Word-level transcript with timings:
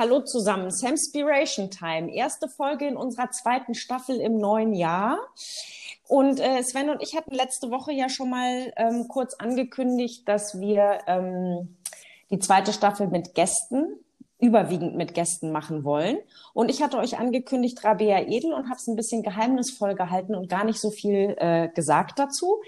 Hallo 0.00 0.20
zusammen, 0.20 0.70
Samspiration 0.70 1.72
Time, 1.72 2.14
erste 2.14 2.48
Folge 2.48 2.86
in 2.86 2.96
unserer 2.96 3.32
zweiten 3.32 3.74
Staffel 3.74 4.20
im 4.20 4.38
neuen 4.38 4.72
Jahr. 4.72 5.18
Und 6.06 6.38
äh, 6.38 6.62
Sven 6.62 6.88
und 6.88 7.02
ich 7.02 7.16
hatten 7.16 7.34
letzte 7.34 7.72
Woche 7.72 7.90
ja 7.90 8.08
schon 8.08 8.30
mal 8.30 8.72
ähm, 8.76 9.08
kurz 9.08 9.34
angekündigt, 9.34 10.28
dass 10.28 10.60
wir 10.60 11.00
ähm, 11.08 11.76
die 12.30 12.38
zweite 12.38 12.72
Staffel 12.72 13.08
mit 13.08 13.34
Gästen 13.34 13.96
überwiegend 14.40 14.94
mit 14.94 15.14
Gästen 15.14 15.50
machen 15.50 15.82
wollen. 15.82 16.18
Und 16.54 16.70
ich 16.70 16.80
hatte 16.80 16.98
euch 16.98 17.18
angekündigt, 17.18 17.82
Rabea 17.82 18.20
Edel, 18.20 18.52
und 18.52 18.66
habe 18.66 18.76
es 18.76 18.86
ein 18.86 18.94
bisschen 18.94 19.22
geheimnisvoll 19.22 19.94
gehalten 19.94 20.36
und 20.36 20.48
gar 20.48 20.64
nicht 20.64 20.80
so 20.80 20.90
viel 20.90 21.34
äh, 21.38 21.68
gesagt 21.68 22.18
dazu. 22.18 22.60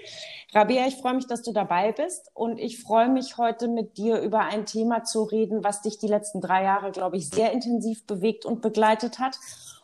Rabea, 0.53 0.87
ich 0.87 0.97
freue 0.97 1.13
mich, 1.13 1.27
dass 1.27 1.41
du 1.41 1.53
dabei 1.53 1.93
bist. 1.93 2.29
Und 2.33 2.59
ich 2.59 2.81
freue 2.81 3.07
mich 3.07 3.37
heute 3.37 3.69
mit 3.69 3.97
dir 3.97 4.19
über 4.19 4.39
ein 4.39 4.65
Thema 4.65 5.03
zu 5.05 5.23
reden, 5.23 5.63
was 5.63 5.81
dich 5.81 5.97
die 5.97 6.07
letzten 6.07 6.41
drei 6.41 6.63
Jahre, 6.63 6.91
glaube 6.91 7.15
ich, 7.15 7.29
sehr 7.29 7.53
intensiv 7.53 8.05
bewegt 8.05 8.45
und 8.45 8.61
begleitet 8.61 9.19
hat. 9.19 9.37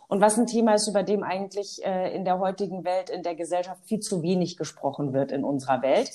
Und 0.10 0.22
was 0.22 0.38
ein 0.38 0.48
Thema 0.48 0.76
ist, 0.76 0.88
über 0.88 1.04
dem 1.04 1.24
eigentlich 1.24 1.86
äh, 1.86 2.14
in 2.16 2.26
der 2.26 2.40
heutigen 2.40 2.86
Welt, 2.86 3.10
in 3.10 3.24
der 3.24 3.36
Gesellschaft 3.36 3.82
viel 3.86 4.00
zu 4.00 4.22
wenig 4.22 4.58
gesprochen 4.58 5.14
wird 5.14 5.32
in 5.32 5.44
unserer 5.44 5.82
Welt. 5.82 6.12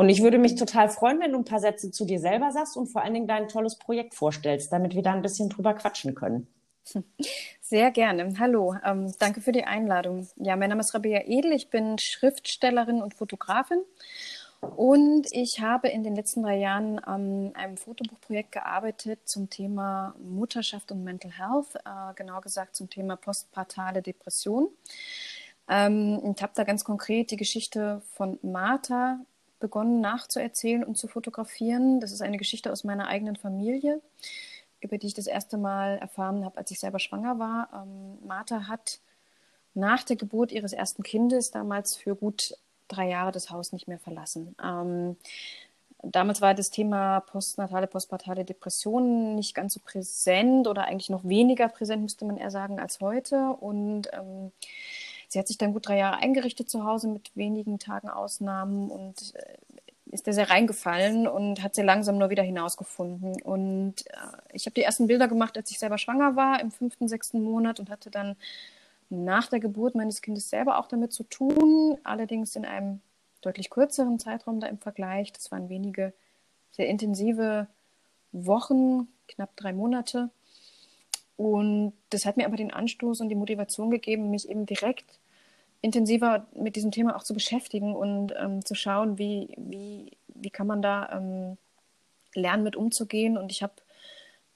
Und 0.00 0.08
ich 0.08 0.22
würde 0.22 0.38
mich 0.38 0.54
total 0.54 0.88
freuen, 0.88 1.20
wenn 1.20 1.32
du 1.32 1.38
ein 1.40 1.44
paar 1.44 1.60
Sätze 1.60 1.90
zu 1.90 2.06
dir 2.06 2.20
selber 2.20 2.52
sagst 2.52 2.74
und 2.78 2.86
vor 2.86 3.02
allen 3.02 3.12
Dingen 3.12 3.26
dein 3.26 3.48
tolles 3.48 3.76
Projekt 3.76 4.14
vorstellst, 4.14 4.72
damit 4.72 4.94
wir 4.94 5.02
da 5.02 5.12
ein 5.12 5.20
bisschen 5.20 5.50
drüber 5.50 5.74
quatschen 5.74 6.14
können. 6.14 6.46
Sehr 7.60 7.90
gerne. 7.90 8.32
Hallo, 8.38 8.76
ähm, 8.82 9.12
danke 9.18 9.42
für 9.42 9.52
die 9.52 9.64
Einladung. 9.64 10.26
Ja, 10.36 10.56
mein 10.56 10.70
Name 10.70 10.80
ist 10.80 10.94
Rabea 10.94 11.24
Edel, 11.26 11.52
ich 11.52 11.68
bin 11.68 11.98
Schriftstellerin 11.98 13.02
und 13.02 13.12
Fotografin 13.12 13.82
und 14.62 15.26
ich 15.32 15.60
habe 15.60 15.88
in 15.88 16.02
den 16.02 16.16
letzten 16.16 16.44
drei 16.44 16.56
Jahren 16.56 16.98
an 16.98 17.54
einem 17.54 17.76
Fotobuchprojekt 17.76 18.52
gearbeitet 18.52 19.28
zum 19.28 19.50
Thema 19.50 20.14
Mutterschaft 20.18 20.90
und 20.92 21.04
Mental 21.04 21.30
Health, 21.30 21.74
äh, 21.74 22.14
genau 22.16 22.40
gesagt 22.40 22.74
zum 22.74 22.88
Thema 22.88 23.16
postpartale 23.16 24.00
Depression. 24.00 24.70
Ähm, 25.68 26.34
ich 26.34 26.42
habe 26.42 26.54
da 26.56 26.64
ganz 26.64 26.84
konkret 26.84 27.30
die 27.32 27.36
Geschichte 27.36 28.00
von 28.14 28.38
Martha 28.40 29.20
begonnen 29.60 30.00
nachzuerzählen 30.00 30.82
und 30.82 30.98
zu 30.98 31.06
fotografieren. 31.06 32.00
Das 32.00 32.12
ist 32.12 32.22
eine 32.22 32.38
Geschichte 32.38 32.72
aus 32.72 32.84
meiner 32.84 33.08
eigenen 33.08 33.36
Familie, 33.36 34.00
über 34.80 34.98
die 34.98 35.06
ich 35.06 35.14
das 35.14 35.26
erste 35.26 35.58
Mal 35.58 35.98
erfahren 35.98 36.44
habe, 36.44 36.58
als 36.58 36.70
ich 36.70 36.80
selber 36.80 36.98
schwanger 36.98 37.38
war. 37.38 37.68
Ähm, 37.74 38.18
Martha 38.26 38.66
hat 38.66 39.00
nach 39.74 40.02
der 40.02 40.16
Geburt 40.16 40.50
ihres 40.50 40.72
ersten 40.72 41.02
Kindes 41.02 41.50
damals 41.50 41.96
für 41.96 42.16
gut 42.16 42.56
drei 42.88 43.08
Jahre 43.08 43.32
das 43.32 43.50
Haus 43.50 43.72
nicht 43.72 43.86
mehr 43.86 43.98
verlassen. 43.98 44.56
Ähm, 44.62 45.16
damals 46.02 46.40
war 46.40 46.54
das 46.54 46.70
Thema 46.70 47.20
postnatale, 47.20 47.86
postpartale 47.86 48.44
Depressionen 48.44 49.36
nicht 49.36 49.54
ganz 49.54 49.74
so 49.74 49.80
präsent 49.84 50.66
oder 50.66 50.84
eigentlich 50.84 51.10
noch 51.10 51.24
weniger 51.24 51.68
präsent, 51.68 52.02
müsste 52.02 52.24
man 52.24 52.36
eher 52.36 52.50
sagen, 52.50 52.80
als 52.80 53.00
heute. 53.00 53.50
Und 53.60 54.08
ähm, 54.12 54.50
Sie 55.30 55.38
hat 55.38 55.46
sich 55.46 55.58
dann 55.58 55.72
gut 55.72 55.86
drei 55.86 55.98
Jahre 55.98 56.16
eingerichtet 56.16 56.68
zu 56.68 56.84
Hause 56.84 57.06
mit 57.06 57.30
wenigen 57.36 57.78
Tagen 57.78 58.08
Ausnahmen 58.08 58.90
und 58.90 59.32
äh, 59.36 59.58
ist 60.10 60.26
da 60.26 60.32
sehr 60.32 60.50
reingefallen 60.50 61.28
und 61.28 61.62
hat 61.62 61.76
sehr 61.76 61.84
langsam 61.84 62.18
nur 62.18 62.30
wieder 62.30 62.42
hinausgefunden. 62.42 63.40
Und 63.40 64.06
äh, 64.08 64.14
ich 64.52 64.66
habe 64.66 64.74
die 64.74 64.82
ersten 64.82 65.06
Bilder 65.06 65.28
gemacht, 65.28 65.56
als 65.56 65.70
ich 65.70 65.78
selber 65.78 65.98
schwanger 65.98 66.34
war, 66.34 66.60
im 66.60 66.72
fünften, 66.72 67.06
sechsten 67.06 67.44
Monat 67.44 67.78
und 67.78 67.90
hatte 67.90 68.10
dann 68.10 68.36
nach 69.08 69.46
der 69.46 69.60
Geburt 69.60 69.94
meines 69.94 70.20
Kindes 70.20 70.50
selber 70.50 70.78
auch 70.78 70.88
damit 70.88 71.12
zu 71.12 71.22
tun, 71.22 71.96
allerdings 72.02 72.56
in 72.56 72.64
einem 72.64 73.00
deutlich 73.40 73.70
kürzeren 73.70 74.18
Zeitraum 74.18 74.58
da 74.58 74.66
im 74.66 74.78
Vergleich. 74.78 75.32
Das 75.32 75.52
waren 75.52 75.68
wenige 75.68 76.12
sehr 76.72 76.88
intensive 76.88 77.68
Wochen, 78.32 79.06
knapp 79.28 79.56
drei 79.56 79.72
Monate. 79.72 80.30
Und 81.40 81.94
das 82.10 82.26
hat 82.26 82.36
mir 82.36 82.44
aber 82.44 82.58
den 82.58 82.70
Anstoß 82.70 83.22
und 83.22 83.30
die 83.30 83.34
Motivation 83.34 83.90
gegeben, 83.90 84.30
mich 84.30 84.46
eben 84.46 84.66
direkt 84.66 85.06
intensiver 85.80 86.46
mit 86.54 86.76
diesem 86.76 86.90
Thema 86.90 87.16
auch 87.16 87.22
zu 87.22 87.32
beschäftigen 87.32 87.96
und 87.96 88.34
ähm, 88.38 88.62
zu 88.62 88.74
schauen, 88.74 89.16
wie, 89.16 89.54
wie, 89.56 90.18
wie 90.34 90.50
kann 90.50 90.66
man 90.66 90.82
da 90.82 91.08
ähm, 91.16 91.56
lernen, 92.34 92.62
mit 92.62 92.76
umzugehen. 92.76 93.38
Und 93.38 93.52
ich 93.52 93.62
habe 93.62 93.72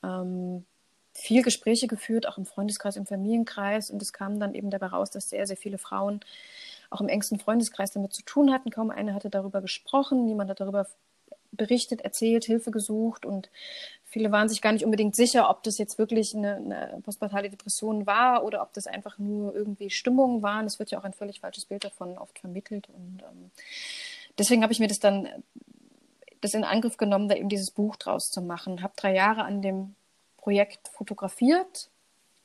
ähm, 0.03 0.67
viel 1.15 1.43
Gespräche 1.43 1.87
geführt, 1.87 2.28
auch 2.28 2.37
im 2.37 2.44
Freundeskreis, 2.44 2.97
im 2.97 3.06
Familienkreis. 3.06 3.89
Und 3.89 4.03
es 4.03 4.12
kam 4.12 4.39
dann 4.39 4.55
eben 4.55 4.69
dabei 4.69 4.89
raus, 4.89 5.11
dass 5.11 5.31
sehr, 5.31 5.47
sehr 5.47 5.56
viele 5.56 5.78
Frauen 5.78 6.21
auch 6.91 7.00
im 7.00 7.09
engsten 7.09 7.39
Freundeskreis 7.39 7.93
damit 7.93 8.12
zu 8.12 8.21
tun 8.25 8.53
hatten. 8.53 8.69
Kaum 8.69 8.91
eine 8.91 9.15
hatte 9.15 9.31
darüber 9.31 9.62
gesprochen, 9.62 10.27
niemand 10.27 10.50
hat 10.50 10.61
darüber 10.61 10.87
berichtet, 11.56 12.03
erzählt, 12.03 12.44
Hilfe 12.44 12.70
gesucht 12.70 13.26
und 13.26 13.50
viele 14.04 14.31
waren 14.31 14.48
sich 14.48 14.62
gar 14.62 14.72
nicht 14.72 14.84
unbedingt 14.84 15.16
sicher, 15.16 15.50
ob 15.50 15.65
das 15.65 15.76
jetzt 15.76 15.98
wirklich 15.98 16.37
eine, 16.37 16.56
eine 16.56 17.00
postpartale 17.03 17.50
Depression 17.50 18.06
war 18.06 18.44
oder 18.44 18.62
ob 18.62 18.72
das 18.72 18.87
einfach 18.87 19.19
nur 19.19 19.54
irgendwie 19.54 19.91
Stimmungen 19.91 20.43
waren. 20.43 20.66
Es 20.66 20.78
wird 20.78 20.93
ja 20.93 21.00
auch 21.00 21.04
ein 21.04 21.12
völlig 21.12 21.41
falsches 21.41 21.64
Bild 21.64 21.84
davon 21.84 22.16
oft 22.16 22.38
vermittelt 22.38 22.88
und 22.88 23.22
ähm, 23.22 23.50
deswegen 24.38 24.62
habe 24.62 24.72
ich 24.72 24.78
mir 24.78 24.87
das 24.88 25.00
dann 25.00 25.28
das 26.41 26.54
in 26.54 26.62
Angriff 26.62 26.97
genommen, 26.98 27.28
da 27.28 27.34
eben 27.34 27.48
dieses 27.48 27.70
Buch 27.70 27.97
draus 27.97 28.31
zu 28.31 28.43
machen. 28.43 28.82
Habe 28.82 28.93
drei 28.97 29.14
Jahre 29.14 29.44
an 29.44 29.62
dem 29.62 29.94
Projekt 30.37 30.88
fotografiert 30.88 31.88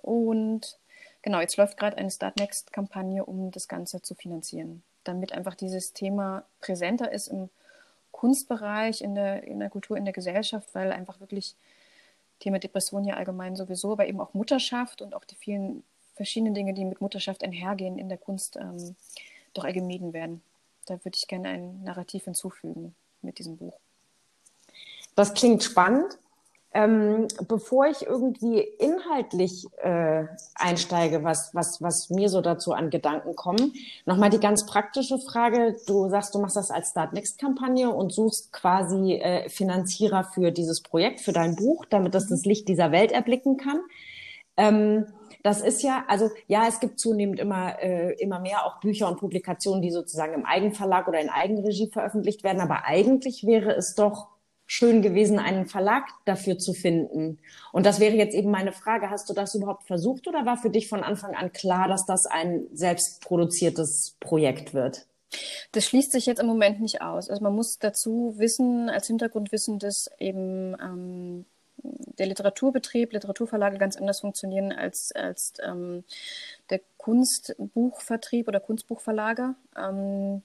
und 0.01 0.79
genau, 1.21 1.41
jetzt 1.41 1.57
läuft 1.57 1.77
gerade 1.77 1.97
eine 1.97 2.09
Start 2.09 2.37
Next 2.37 2.71
Kampagne, 2.71 3.25
um 3.25 3.51
das 3.51 3.67
Ganze 3.67 4.01
zu 4.01 4.15
finanzieren, 4.15 4.81
damit 5.03 5.33
einfach 5.33 5.53
dieses 5.53 5.93
Thema 5.93 6.45
präsenter 6.61 7.11
ist 7.11 7.27
im 7.27 7.49
Kunstbereich, 8.19 8.99
in 8.99 9.15
der, 9.15 9.43
in 9.43 9.59
der 9.59 9.69
Kultur, 9.69 9.95
in 9.95 10.03
der 10.03 10.13
Gesellschaft, 10.13 10.75
weil 10.75 10.91
einfach 10.91 11.21
wirklich 11.21 11.55
Thema 12.39 12.59
Depression 12.59 13.05
ja 13.05 13.15
allgemein 13.15 13.55
sowieso, 13.55 13.93
aber 13.93 14.07
eben 14.07 14.19
auch 14.19 14.33
Mutterschaft 14.33 15.01
und 15.01 15.13
auch 15.15 15.23
die 15.23 15.35
vielen 15.35 15.83
verschiedenen 16.15 16.53
Dinge, 16.53 16.73
die 16.73 16.83
mit 16.83 16.99
Mutterschaft 16.99 17.45
einhergehen 17.45 17.97
in 17.97 18.09
der 18.09 18.17
Kunst, 18.17 18.57
ähm, 18.57 18.97
doch 19.53 19.65
gemieden 19.71 20.11
werden. 20.11 20.41
Da 20.85 20.95
würde 21.05 21.15
ich 21.15 21.27
gerne 21.29 21.47
ein 21.47 21.81
Narrativ 21.85 22.25
hinzufügen 22.25 22.93
mit 23.21 23.39
diesem 23.39 23.55
Buch. 23.55 23.79
Das 25.15 25.33
klingt 25.33 25.63
spannend. 25.63 26.19
Ähm, 26.71 27.27
bevor 27.47 27.87
ich 27.87 28.05
irgendwie 28.05 28.59
inhaltlich 28.59 29.65
äh, 29.81 30.25
einsteige, 30.53 31.23
was, 31.23 31.49
was, 31.55 31.81
was 31.81 32.11
mir 32.11 32.29
so 32.29 32.41
dazu 32.41 32.73
an 32.73 32.91
Gedanken 32.91 33.35
kommen, 33.35 33.73
nochmal 34.05 34.29
die 34.29 34.39
ganz 34.39 34.67
praktische 34.67 35.17
Frage. 35.17 35.77
Du 35.87 36.09
sagst, 36.09 36.35
du 36.35 36.39
machst 36.39 36.57
das 36.57 36.69
als 36.69 36.91
Start 36.91 37.13
Next 37.13 37.39
Kampagne 37.39 37.89
und 37.89 38.13
suchst 38.13 38.53
quasi 38.53 39.13
äh, 39.13 39.49
Finanzierer 39.49 40.23
für 40.23 40.51
dieses 40.51 40.81
Projekt, 40.81 41.21
für 41.21 41.33
dein 41.33 41.55
Buch, 41.55 41.85
damit 41.85 42.13
das 42.13 42.27
das 42.27 42.45
Licht 42.45 42.67
dieser 42.67 42.91
Welt 42.91 43.11
erblicken 43.11 43.57
kann. 43.57 43.79
Ähm, 44.55 45.07
das 45.41 45.61
ist 45.61 45.81
ja, 45.81 46.03
also 46.07 46.29
ja, 46.47 46.67
es 46.67 46.79
gibt 46.79 46.99
zunehmend 46.99 47.39
immer, 47.39 47.81
äh, 47.81 48.13
immer 48.21 48.39
mehr 48.39 48.65
auch 48.65 48.79
Bücher 48.79 49.07
und 49.07 49.19
Publikationen, 49.19 49.81
die 49.81 49.91
sozusagen 49.91 50.33
im 50.33 50.45
Eigenverlag 50.45 51.07
oder 51.07 51.19
in 51.19 51.29
Eigenregie 51.29 51.89
veröffentlicht 51.89 52.43
werden. 52.43 52.61
Aber 52.61 52.85
eigentlich 52.85 53.47
wäre 53.47 53.73
es 53.73 53.95
doch 53.95 54.27
schön 54.71 55.01
gewesen, 55.01 55.39
einen 55.39 55.65
Verlag 55.65 56.03
dafür 56.25 56.59
zu 56.59 56.73
finden. 56.73 57.39
Und 57.71 57.87
das 57.87 57.99
wäre 57.99 58.15
jetzt 58.15 58.35
eben 58.35 58.51
meine 58.51 58.71
Frage, 58.71 59.09
hast 59.09 59.27
du 59.27 59.33
das 59.33 59.55
überhaupt 59.55 59.83
versucht 59.83 60.27
oder 60.27 60.45
war 60.45 60.57
für 60.57 60.69
dich 60.69 60.87
von 60.87 61.03
Anfang 61.03 61.33
an 61.33 61.51
klar, 61.51 61.87
dass 61.87 62.05
das 62.05 62.27
ein 62.27 62.67
selbstproduziertes 62.71 64.17
Projekt 64.19 64.75
wird? 64.75 65.07
Das 65.71 65.85
schließt 65.85 66.11
sich 66.11 66.27
jetzt 66.27 66.39
im 66.39 66.45
Moment 66.45 66.81
nicht 66.81 67.01
aus. 67.01 67.31
Also 67.31 67.43
man 67.43 67.55
muss 67.55 67.79
dazu 67.79 68.35
wissen, 68.37 68.89
als 68.89 69.07
Hintergrund 69.07 69.51
wissen, 69.51 69.79
dass 69.79 70.11
eben 70.19 70.75
ähm, 70.79 71.45
der 72.19 72.27
Literaturbetrieb, 72.27 73.11
Literaturverlage 73.11 73.79
ganz 73.79 73.97
anders 73.97 74.19
funktionieren 74.19 74.71
als, 74.71 75.11
als 75.13 75.53
ähm, 75.63 76.03
der 76.69 76.81
Kunstbuchvertrieb 76.97 78.47
oder 78.47 78.59
Kunstbuchverlage. 78.59 79.55
Ähm, 79.75 80.43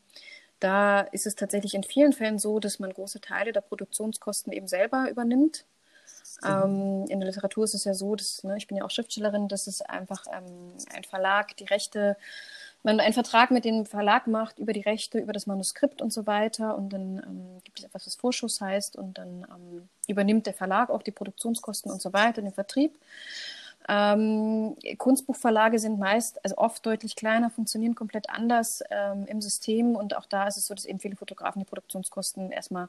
da 0.64 1.00
ist 1.00 1.26
es 1.26 1.34
tatsächlich 1.34 1.74
in 1.74 1.82
vielen 1.82 2.14
Fällen 2.14 2.38
so, 2.38 2.58
dass 2.58 2.78
man 2.78 2.92
große 2.92 3.20
Teile 3.20 3.52
der 3.52 3.60
Produktionskosten 3.60 4.52
eben 4.52 4.66
selber 4.66 5.10
übernimmt. 5.10 5.66
Mhm. 6.42 6.48
Ähm, 6.48 7.04
in 7.08 7.20
der 7.20 7.28
Literatur 7.28 7.64
ist 7.64 7.74
es 7.74 7.84
ja 7.84 7.92
so, 7.92 8.16
dass, 8.16 8.42
ne, 8.44 8.56
ich 8.56 8.66
bin 8.66 8.78
ja 8.78 8.84
auch 8.84 8.90
Schriftstellerin, 8.90 9.48
dass 9.48 9.66
es 9.66 9.82
einfach 9.82 10.24
ähm, 10.32 10.72
ein 10.94 11.04
Verlag 11.04 11.54
die 11.58 11.64
Rechte, 11.64 12.16
man 12.82 12.98
einen 12.98 13.12
Vertrag 13.12 13.50
mit 13.50 13.66
dem 13.66 13.84
Verlag 13.84 14.26
macht 14.26 14.58
über 14.58 14.72
die 14.72 14.80
Rechte, 14.80 15.18
über 15.18 15.34
das 15.34 15.46
Manuskript 15.46 16.00
und 16.00 16.12
so 16.12 16.26
weiter. 16.26 16.76
Und 16.76 16.94
dann 16.94 17.18
ähm, 17.18 17.60
gibt 17.64 17.78
es 17.78 17.84
etwas, 17.84 18.06
was 18.06 18.14
Vorschuss 18.14 18.60
heißt. 18.60 18.96
Und 18.96 19.18
dann 19.18 19.46
ähm, 19.50 19.88
übernimmt 20.08 20.46
der 20.46 20.54
Verlag 20.54 20.88
auch 20.88 21.02
die 21.02 21.10
Produktionskosten 21.10 21.92
und 21.92 22.00
so 22.00 22.12
weiter, 22.14 22.40
den 22.40 22.52
Vertrieb. 22.52 22.98
Ähm, 23.88 24.76
Kunstbuchverlage 24.98 25.78
sind 25.78 25.98
meist, 25.98 26.42
also 26.44 26.56
oft 26.56 26.84
deutlich 26.86 27.16
kleiner, 27.16 27.50
funktionieren 27.50 27.94
komplett 27.94 28.30
anders 28.30 28.82
ähm, 28.90 29.26
im 29.26 29.40
System 29.42 29.94
und 29.94 30.16
auch 30.16 30.26
da 30.26 30.46
ist 30.46 30.56
es 30.56 30.66
so, 30.66 30.74
dass 30.74 30.86
eben 30.86 31.00
viele 31.00 31.16
Fotografen 31.16 31.60
die 31.60 31.66
Produktionskosten 31.66 32.50
erstmal 32.50 32.88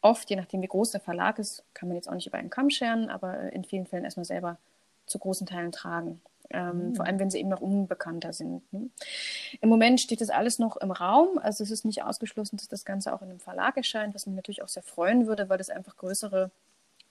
oft, 0.00 0.30
je 0.30 0.36
nachdem 0.36 0.62
wie 0.62 0.68
groß 0.68 0.92
der 0.92 1.00
Verlag 1.00 1.38
ist, 1.38 1.64
kann 1.74 1.88
man 1.88 1.96
jetzt 1.96 2.08
auch 2.08 2.14
nicht 2.14 2.26
über 2.26 2.38
einen 2.38 2.50
Kamm 2.50 2.70
scheren, 2.70 3.10
aber 3.10 3.52
in 3.52 3.64
vielen 3.64 3.86
Fällen 3.86 4.04
erstmal 4.04 4.24
selber 4.24 4.58
zu 5.06 5.18
großen 5.18 5.46
Teilen 5.46 5.72
tragen. 5.72 6.20
Ähm, 6.50 6.90
mhm. 6.90 6.94
Vor 6.94 7.04
allem, 7.04 7.18
wenn 7.18 7.30
sie 7.30 7.40
eben 7.40 7.48
noch 7.48 7.60
unbekannter 7.60 8.32
sind. 8.32 8.72
Ne? 8.72 8.88
Im 9.60 9.68
Moment 9.68 10.00
steht 10.00 10.20
das 10.20 10.30
alles 10.30 10.60
noch 10.60 10.76
im 10.76 10.92
Raum. 10.92 11.38
Also 11.38 11.64
es 11.64 11.72
ist 11.72 11.84
nicht 11.84 12.04
ausgeschlossen, 12.04 12.56
dass 12.56 12.68
das 12.68 12.84
Ganze 12.84 13.12
auch 13.12 13.22
in 13.22 13.30
einem 13.30 13.40
Verlag 13.40 13.76
erscheint, 13.76 14.14
was 14.14 14.26
mich 14.26 14.36
natürlich 14.36 14.62
auch 14.62 14.68
sehr 14.68 14.84
freuen 14.84 15.26
würde, 15.26 15.48
weil 15.48 15.58
das 15.58 15.70
einfach 15.70 15.96
größere 15.96 16.50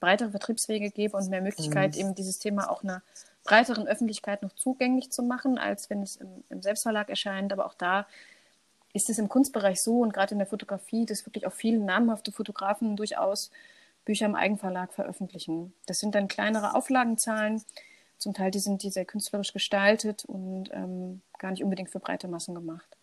breitere 0.06 0.30
Vertriebswege 0.30 0.92
gebe 0.92 1.18
und 1.18 1.30
mehr 1.30 1.42
Möglichkeit, 1.42 1.96
mhm. 1.96 2.02
eben 2.02 2.16
dieses 2.16 2.38
Thema 2.38 2.70
auch 2.70 2.84
einer 2.84 3.02
breiteren 3.44 3.88
Öffentlichkeit 3.88 4.44
noch 4.44 4.54
zugänglich 4.54 5.12
zu 5.12 5.24
machen, 5.24 5.58
als 5.58 5.90
wenn 5.90 6.04
es 6.04 6.16
im, 6.18 6.44
im 6.50 6.62
Selbstverlag 6.62 7.10
erscheint. 7.10 7.52
Aber 7.52 7.66
auch 7.66 7.74
da 7.74 8.06
ist 8.94 9.10
es 9.10 9.18
im 9.18 9.30
Kunstbereich 9.30 9.82
so 9.82 10.02
und 10.02 10.14
gerade 10.14 10.34
in 10.34 10.40
der 10.40 10.48
Fotografie, 10.48 11.06
dass 11.06 11.26
wirklich 11.26 11.48
auch 11.48 11.54
viele 11.54 11.80
namhafte 11.80 12.32
Fotografen 12.32 12.96
durchaus 12.96 13.50
Bücher 14.06 14.28
im 14.28 14.36
Eigenverlag 14.36 14.94
veröffentlichen. 14.94 15.74
Das 15.88 16.00
sind 16.00 16.14
dann 16.14 16.28
kleinere 16.28 16.76
Auflagenzahlen. 16.76 17.64
Zum 18.20 18.36
Teil 18.36 18.52
die 18.52 18.60
sind 18.60 18.84
die 18.84 18.92
sehr 18.92 19.06
künstlerisch 19.06 19.54
gestaltet 19.54 20.24
und 20.26 20.70
ähm, 20.72 21.22
gar 21.40 21.52
nicht 21.52 21.64
unbedingt 21.64 21.90
für 21.90 22.00
breite 22.00 22.28
Massen 22.28 22.54
gemacht. 22.54 22.96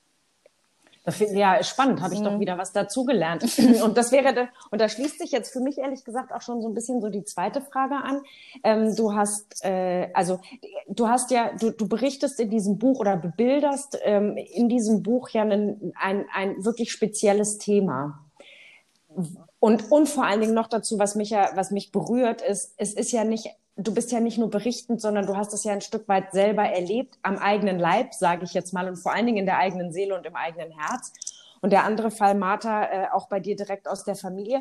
Das 1.04 1.16
find, 1.16 1.32
ja, 1.32 1.62
spannend, 1.64 2.00
habe 2.00 2.14
ich 2.14 2.20
mhm. 2.20 2.24
doch 2.24 2.40
wieder 2.40 2.58
was 2.58 2.72
dazugelernt. 2.72 3.42
und 3.82 3.96
das 3.96 4.12
wäre, 4.12 4.48
und 4.70 4.80
da 4.80 4.88
schließt 4.88 5.18
sich 5.18 5.32
jetzt 5.32 5.52
für 5.52 5.60
mich 5.60 5.78
ehrlich 5.78 6.04
gesagt 6.04 6.32
auch 6.32 6.42
schon 6.42 6.62
so 6.62 6.68
ein 6.68 6.74
bisschen 6.74 7.00
so 7.00 7.08
die 7.08 7.24
zweite 7.24 7.60
Frage 7.60 7.96
an. 7.96 8.22
Ähm, 8.62 8.94
du 8.94 9.14
hast, 9.14 9.64
äh, 9.64 10.10
also 10.14 10.40
du 10.88 11.08
hast 11.08 11.32
ja, 11.32 11.52
du, 11.58 11.72
du 11.72 11.88
berichtest 11.88 12.38
in 12.38 12.50
diesem 12.50 12.78
Buch 12.78 13.00
oder 13.00 13.16
bebilderst 13.16 13.98
ähm, 14.02 14.36
in 14.36 14.68
diesem 14.68 15.02
Buch 15.02 15.28
ja 15.30 15.42
ein, 15.42 15.92
ein, 15.98 16.26
ein 16.32 16.64
wirklich 16.64 16.92
spezielles 16.92 17.58
Thema. 17.58 18.20
Und, 19.58 19.90
und 19.90 20.08
vor 20.08 20.24
allen 20.24 20.40
Dingen 20.40 20.54
noch 20.54 20.68
dazu, 20.68 20.98
was 20.98 21.16
mich 21.16 21.30
ja, 21.30 21.50
was 21.54 21.70
mich 21.72 21.90
berührt, 21.90 22.42
ist, 22.42 22.74
es 22.76 22.94
ist 22.94 23.12
ja 23.12 23.24
nicht 23.24 23.50
du 23.76 23.94
bist 23.94 24.12
ja 24.12 24.20
nicht 24.20 24.38
nur 24.38 24.50
berichtend, 24.50 25.00
sondern 25.00 25.26
du 25.26 25.36
hast 25.36 25.52
es 25.54 25.64
ja 25.64 25.72
ein 25.72 25.80
Stück 25.80 26.08
weit 26.08 26.32
selber 26.32 26.64
erlebt, 26.64 27.18
am 27.22 27.38
eigenen 27.38 27.78
Leib, 27.78 28.14
sage 28.14 28.44
ich 28.44 28.52
jetzt 28.52 28.72
mal, 28.72 28.88
und 28.88 28.96
vor 28.96 29.12
allen 29.12 29.26
Dingen 29.26 29.38
in 29.38 29.46
der 29.46 29.58
eigenen 29.58 29.92
Seele 29.92 30.14
und 30.16 30.26
im 30.26 30.36
eigenen 30.36 30.70
Herz. 30.70 31.12
Und 31.60 31.72
der 31.72 31.84
andere 31.84 32.10
Fall, 32.10 32.34
Martha, 32.34 32.84
äh, 32.84 33.06
auch 33.12 33.28
bei 33.28 33.40
dir 33.40 33.56
direkt 33.56 33.88
aus 33.88 34.04
der 34.04 34.16
Familie. 34.16 34.58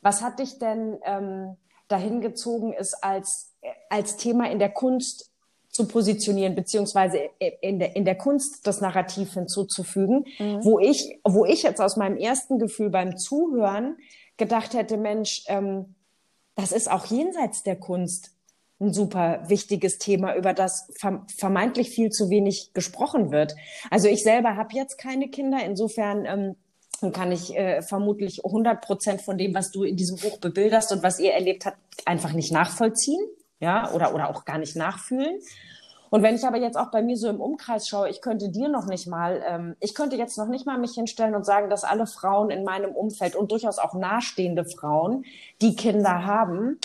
Was 0.00 0.22
hat 0.22 0.38
dich 0.38 0.58
denn 0.58 0.98
ähm, 1.04 1.56
dahin 1.88 2.20
gezogen, 2.20 2.74
es 2.76 2.94
als, 2.94 3.52
als 3.88 4.16
Thema 4.16 4.50
in 4.50 4.58
der 4.58 4.70
Kunst 4.70 5.30
zu 5.68 5.88
positionieren, 5.88 6.54
beziehungsweise 6.54 7.18
in 7.38 7.78
der, 7.78 7.96
in 7.96 8.04
der 8.04 8.16
Kunst 8.16 8.66
das 8.66 8.80
Narrativ 8.80 9.32
hinzuzufügen, 9.32 10.26
mhm. 10.38 10.64
wo 10.64 10.78
ich, 10.78 11.18
wo 11.24 11.46
ich 11.46 11.62
jetzt 11.62 11.80
aus 11.80 11.96
meinem 11.96 12.18
ersten 12.18 12.58
Gefühl 12.58 12.90
beim 12.90 13.16
Zuhören 13.16 13.96
gedacht 14.36 14.74
hätte, 14.74 14.98
Mensch, 14.98 15.44
ähm, 15.46 15.94
das 16.54 16.72
ist 16.72 16.90
auch 16.90 17.06
jenseits 17.06 17.62
der 17.62 17.76
Kunst 17.76 18.32
ein 18.82 18.92
super 18.92 19.42
wichtiges 19.48 19.98
Thema, 19.98 20.34
über 20.34 20.52
das 20.52 20.90
vermeintlich 21.36 21.90
viel 21.90 22.10
zu 22.10 22.30
wenig 22.30 22.72
gesprochen 22.74 23.30
wird. 23.30 23.54
Also 23.90 24.08
ich 24.08 24.22
selber 24.22 24.56
habe 24.56 24.74
jetzt 24.74 24.98
keine 24.98 25.28
Kinder, 25.28 25.58
insofern 25.64 26.26
ähm, 26.26 27.12
kann 27.12 27.32
ich 27.32 27.56
äh, 27.56 27.82
vermutlich 27.82 28.44
100 28.44 28.80
Prozent 28.80 29.22
von 29.22 29.38
dem, 29.38 29.54
was 29.54 29.70
du 29.70 29.82
in 29.82 29.96
diesem 29.96 30.18
Buch 30.18 30.38
bebilderst 30.38 30.92
und 30.92 31.02
was 31.02 31.18
ihr 31.18 31.32
erlebt 31.32 31.66
habt, 31.66 31.78
einfach 32.04 32.32
nicht 32.32 32.52
nachvollziehen, 32.52 33.24
ja, 33.60 33.90
oder 33.92 34.14
oder 34.14 34.28
auch 34.30 34.44
gar 34.44 34.58
nicht 34.58 34.76
nachfühlen. 34.76 35.40
Und 36.10 36.22
wenn 36.22 36.34
ich 36.34 36.44
aber 36.44 36.58
jetzt 36.58 36.76
auch 36.76 36.90
bei 36.90 37.00
mir 37.00 37.16
so 37.16 37.30
im 37.30 37.40
Umkreis 37.40 37.88
schaue, 37.88 38.10
ich 38.10 38.20
könnte 38.20 38.50
dir 38.50 38.68
noch 38.68 38.84
nicht 38.84 39.06
mal, 39.06 39.42
ähm, 39.48 39.76
ich 39.80 39.94
könnte 39.94 40.16
jetzt 40.16 40.36
noch 40.36 40.46
nicht 40.46 40.66
mal 40.66 40.76
mich 40.76 40.92
hinstellen 40.92 41.34
und 41.34 41.46
sagen, 41.46 41.70
dass 41.70 41.84
alle 41.84 42.06
Frauen 42.06 42.50
in 42.50 42.64
meinem 42.64 42.90
Umfeld 42.94 43.34
und 43.34 43.50
durchaus 43.50 43.78
auch 43.78 43.94
nahestehende 43.94 44.66
Frauen, 44.66 45.24
die 45.62 45.74
Kinder 45.74 46.26
haben, 46.26 46.78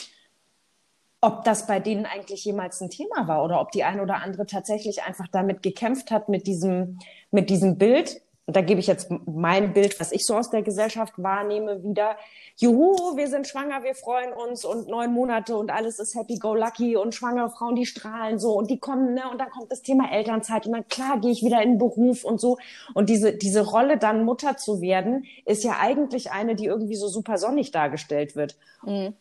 ob 1.21 1.43
das 1.43 1.65
bei 1.65 1.79
denen 1.79 2.05
eigentlich 2.05 2.45
jemals 2.45 2.79
ein 2.81 2.89
Thema 2.89 3.27
war 3.27 3.43
oder 3.43 3.59
ob 3.59 3.71
die 3.71 3.83
eine 3.83 4.01
oder 4.01 4.21
andere 4.21 4.45
tatsächlich 4.45 5.03
einfach 5.03 5.27
damit 5.27 5.63
gekämpft 5.63 6.11
hat, 6.11 6.29
mit 6.29 6.45
diesem, 6.45 6.99
mit 7.31 7.49
diesem 7.49 7.77
Bild. 7.77 8.21
Und 8.45 8.55
da 8.55 8.61
gebe 8.61 8.79
ich 8.79 8.87
jetzt 8.87 9.09
mein 9.25 9.73
Bild, 9.73 9.99
was 9.99 10.13
ich 10.13 10.25
so 10.25 10.37
aus 10.37 10.49
der 10.49 10.61
Gesellschaft 10.61 11.15
wahrnehme, 11.17 11.83
wieder. 11.83 12.15
Juhu, 12.55 13.17
wir 13.17 13.27
sind 13.27 13.45
schwanger, 13.45 13.83
wir 13.83 13.93
freuen 13.93 14.31
uns 14.31 14.63
und 14.63 14.87
neun 14.87 15.11
Monate 15.11 15.57
und 15.57 15.69
alles 15.69 15.99
ist 15.99 16.15
happy 16.15 16.37
go 16.37 16.55
lucky 16.55 16.95
und 16.95 17.13
schwangere 17.13 17.49
Frauen, 17.49 17.75
die 17.75 17.85
strahlen 17.85 18.39
so 18.39 18.53
und 18.53 18.69
die 18.69 18.79
kommen, 18.79 19.13
ne, 19.13 19.29
und 19.29 19.39
dann 19.41 19.49
kommt 19.49 19.69
das 19.69 19.81
Thema 19.81 20.09
Elternzeit 20.13 20.65
und 20.65 20.71
dann 20.71 20.87
klar 20.87 21.19
gehe 21.19 21.31
ich 21.31 21.43
wieder 21.43 21.61
in 21.61 21.71
den 21.71 21.77
Beruf 21.77 22.23
und 22.23 22.39
so. 22.39 22.57
Und 22.93 23.09
diese, 23.09 23.33
diese 23.33 23.65
Rolle 23.65 23.97
dann 23.97 24.23
Mutter 24.23 24.55
zu 24.55 24.79
werden, 24.79 25.25
ist 25.45 25.65
ja 25.65 25.77
eigentlich 25.81 26.31
eine, 26.31 26.55
die 26.55 26.67
irgendwie 26.67 26.95
so 26.95 27.09
super 27.09 27.37
sonnig 27.37 27.71
dargestellt 27.71 28.37
wird. 28.37 28.55
Mhm. 28.83 29.13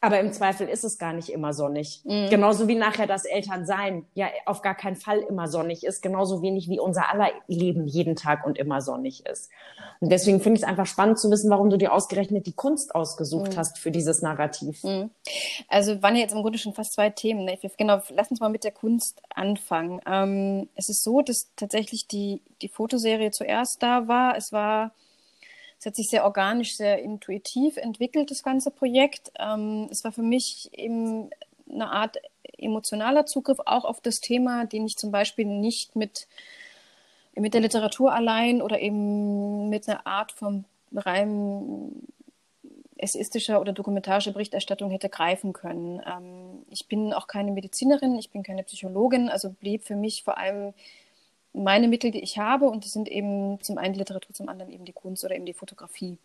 Aber 0.00 0.20
im 0.20 0.32
Zweifel 0.32 0.68
ist 0.68 0.84
es 0.84 0.96
gar 0.98 1.12
nicht 1.12 1.28
immer 1.28 1.52
sonnig. 1.52 2.02
Mhm. 2.04 2.30
Genauso 2.30 2.68
wie 2.68 2.76
nachher 2.76 3.08
das 3.08 3.24
Elternsein 3.24 4.06
ja 4.14 4.28
auf 4.46 4.62
gar 4.62 4.76
keinen 4.76 4.94
Fall 4.94 5.18
immer 5.18 5.48
sonnig 5.48 5.84
ist, 5.84 6.02
genauso 6.02 6.40
wenig 6.40 6.68
wie 6.68 6.78
unser 6.78 7.10
aller 7.10 7.30
Leben 7.48 7.86
jeden 7.88 8.14
Tag 8.14 8.46
und 8.46 8.58
immer 8.58 8.80
sonnig 8.80 9.26
ist. 9.26 9.50
Und 9.98 10.10
deswegen 10.10 10.40
finde 10.40 10.58
ich 10.58 10.62
es 10.62 10.68
einfach 10.68 10.86
spannend 10.86 11.18
zu 11.18 11.28
wissen, 11.32 11.50
warum 11.50 11.68
du 11.68 11.76
dir 11.76 11.92
ausgerechnet 11.92 12.46
die 12.46 12.52
Kunst 12.52 12.94
ausgesucht 12.94 13.54
mhm. 13.54 13.56
hast 13.56 13.78
für 13.78 13.90
dieses 13.90 14.22
Narrativ. 14.22 14.84
Mhm. 14.84 15.10
Also 15.68 16.00
waren 16.00 16.14
ja 16.14 16.22
jetzt 16.22 16.34
im 16.34 16.42
Grunde 16.42 16.58
schon 16.58 16.74
fast 16.74 16.92
zwei 16.92 17.10
Themen. 17.10 17.44
Ne? 17.44 17.58
Genau, 17.76 18.00
lass 18.10 18.30
uns 18.30 18.38
mal 18.38 18.50
mit 18.50 18.62
der 18.62 18.72
Kunst 18.72 19.20
anfangen. 19.30 20.00
Ähm, 20.06 20.68
es 20.76 20.88
ist 20.88 21.02
so, 21.02 21.22
dass 21.22 21.50
tatsächlich 21.56 22.06
die, 22.06 22.42
die 22.62 22.68
Fotoserie 22.68 23.32
zuerst 23.32 23.82
da 23.82 24.06
war. 24.06 24.36
Es 24.36 24.52
war 24.52 24.92
es 25.78 25.86
hat 25.86 25.96
sich 25.96 26.08
sehr 26.08 26.24
organisch, 26.24 26.76
sehr 26.76 27.00
intuitiv 27.00 27.76
entwickelt, 27.76 28.30
das 28.30 28.42
ganze 28.42 28.70
Projekt. 28.70 29.30
Ähm, 29.38 29.88
es 29.90 30.02
war 30.04 30.12
für 30.12 30.22
mich 30.22 30.70
eben 30.72 31.30
eine 31.70 31.90
Art 31.90 32.16
emotionaler 32.56 33.26
Zugriff 33.26 33.58
auch 33.64 33.84
auf 33.84 34.00
das 34.00 34.20
Thema, 34.20 34.64
den 34.64 34.86
ich 34.86 34.96
zum 34.96 35.12
Beispiel 35.12 35.44
nicht 35.46 35.94
mit, 35.94 36.26
mit 37.36 37.54
der 37.54 37.60
Literatur 37.60 38.12
allein 38.12 38.60
oder 38.60 38.80
eben 38.80 39.68
mit 39.68 39.88
einer 39.88 40.06
Art 40.06 40.32
von 40.32 40.64
rein 40.92 42.08
essayistischer 42.96 43.60
oder 43.60 43.72
dokumentarischer 43.72 44.32
Berichterstattung 44.32 44.90
hätte 44.90 45.08
greifen 45.08 45.52
können. 45.52 46.02
Ähm, 46.04 46.64
ich 46.70 46.88
bin 46.88 47.12
auch 47.12 47.28
keine 47.28 47.52
Medizinerin, 47.52 48.18
ich 48.18 48.30
bin 48.30 48.42
keine 48.42 48.64
Psychologin, 48.64 49.28
also 49.28 49.50
blieb 49.50 49.84
für 49.84 49.94
mich 49.94 50.24
vor 50.24 50.38
allem 50.38 50.74
meine 51.52 51.88
Mittel, 51.88 52.10
die 52.10 52.20
ich 52.20 52.38
habe, 52.38 52.66
und 52.66 52.84
das 52.84 52.92
sind 52.92 53.08
eben 53.08 53.60
zum 53.62 53.78
einen 53.78 53.94
die 53.94 53.98
Literatur, 53.98 54.34
zum 54.34 54.48
anderen 54.48 54.70
eben 54.70 54.84
die 54.84 54.92
Kunst 54.92 55.24
oder 55.24 55.34
eben 55.34 55.46
die 55.46 55.54
Fotografie. 55.54 56.18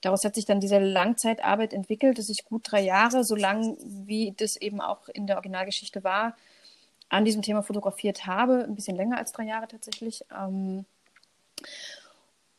Daraus 0.00 0.24
hat 0.24 0.34
sich 0.34 0.44
dann 0.44 0.60
diese 0.60 0.78
Langzeitarbeit 0.78 1.72
entwickelt, 1.72 2.18
dass 2.18 2.28
ich 2.28 2.44
gut 2.44 2.70
drei 2.70 2.82
Jahre, 2.82 3.24
so 3.24 3.34
lang 3.34 3.76
wie 3.84 4.34
das 4.36 4.56
eben 4.56 4.80
auch 4.80 5.08
in 5.08 5.26
der 5.26 5.36
Originalgeschichte 5.36 6.04
war, 6.04 6.36
an 7.08 7.24
diesem 7.24 7.42
Thema 7.42 7.62
fotografiert 7.62 8.26
habe, 8.26 8.64
ein 8.64 8.74
bisschen 8.74 8.96
länger 8.96 9.18
als 9.18 9.32
drei 9.32 9.44
Jahre 9.44 9.68
tatsächlich. 9.68 10.24
Ähm, 10.36 10.84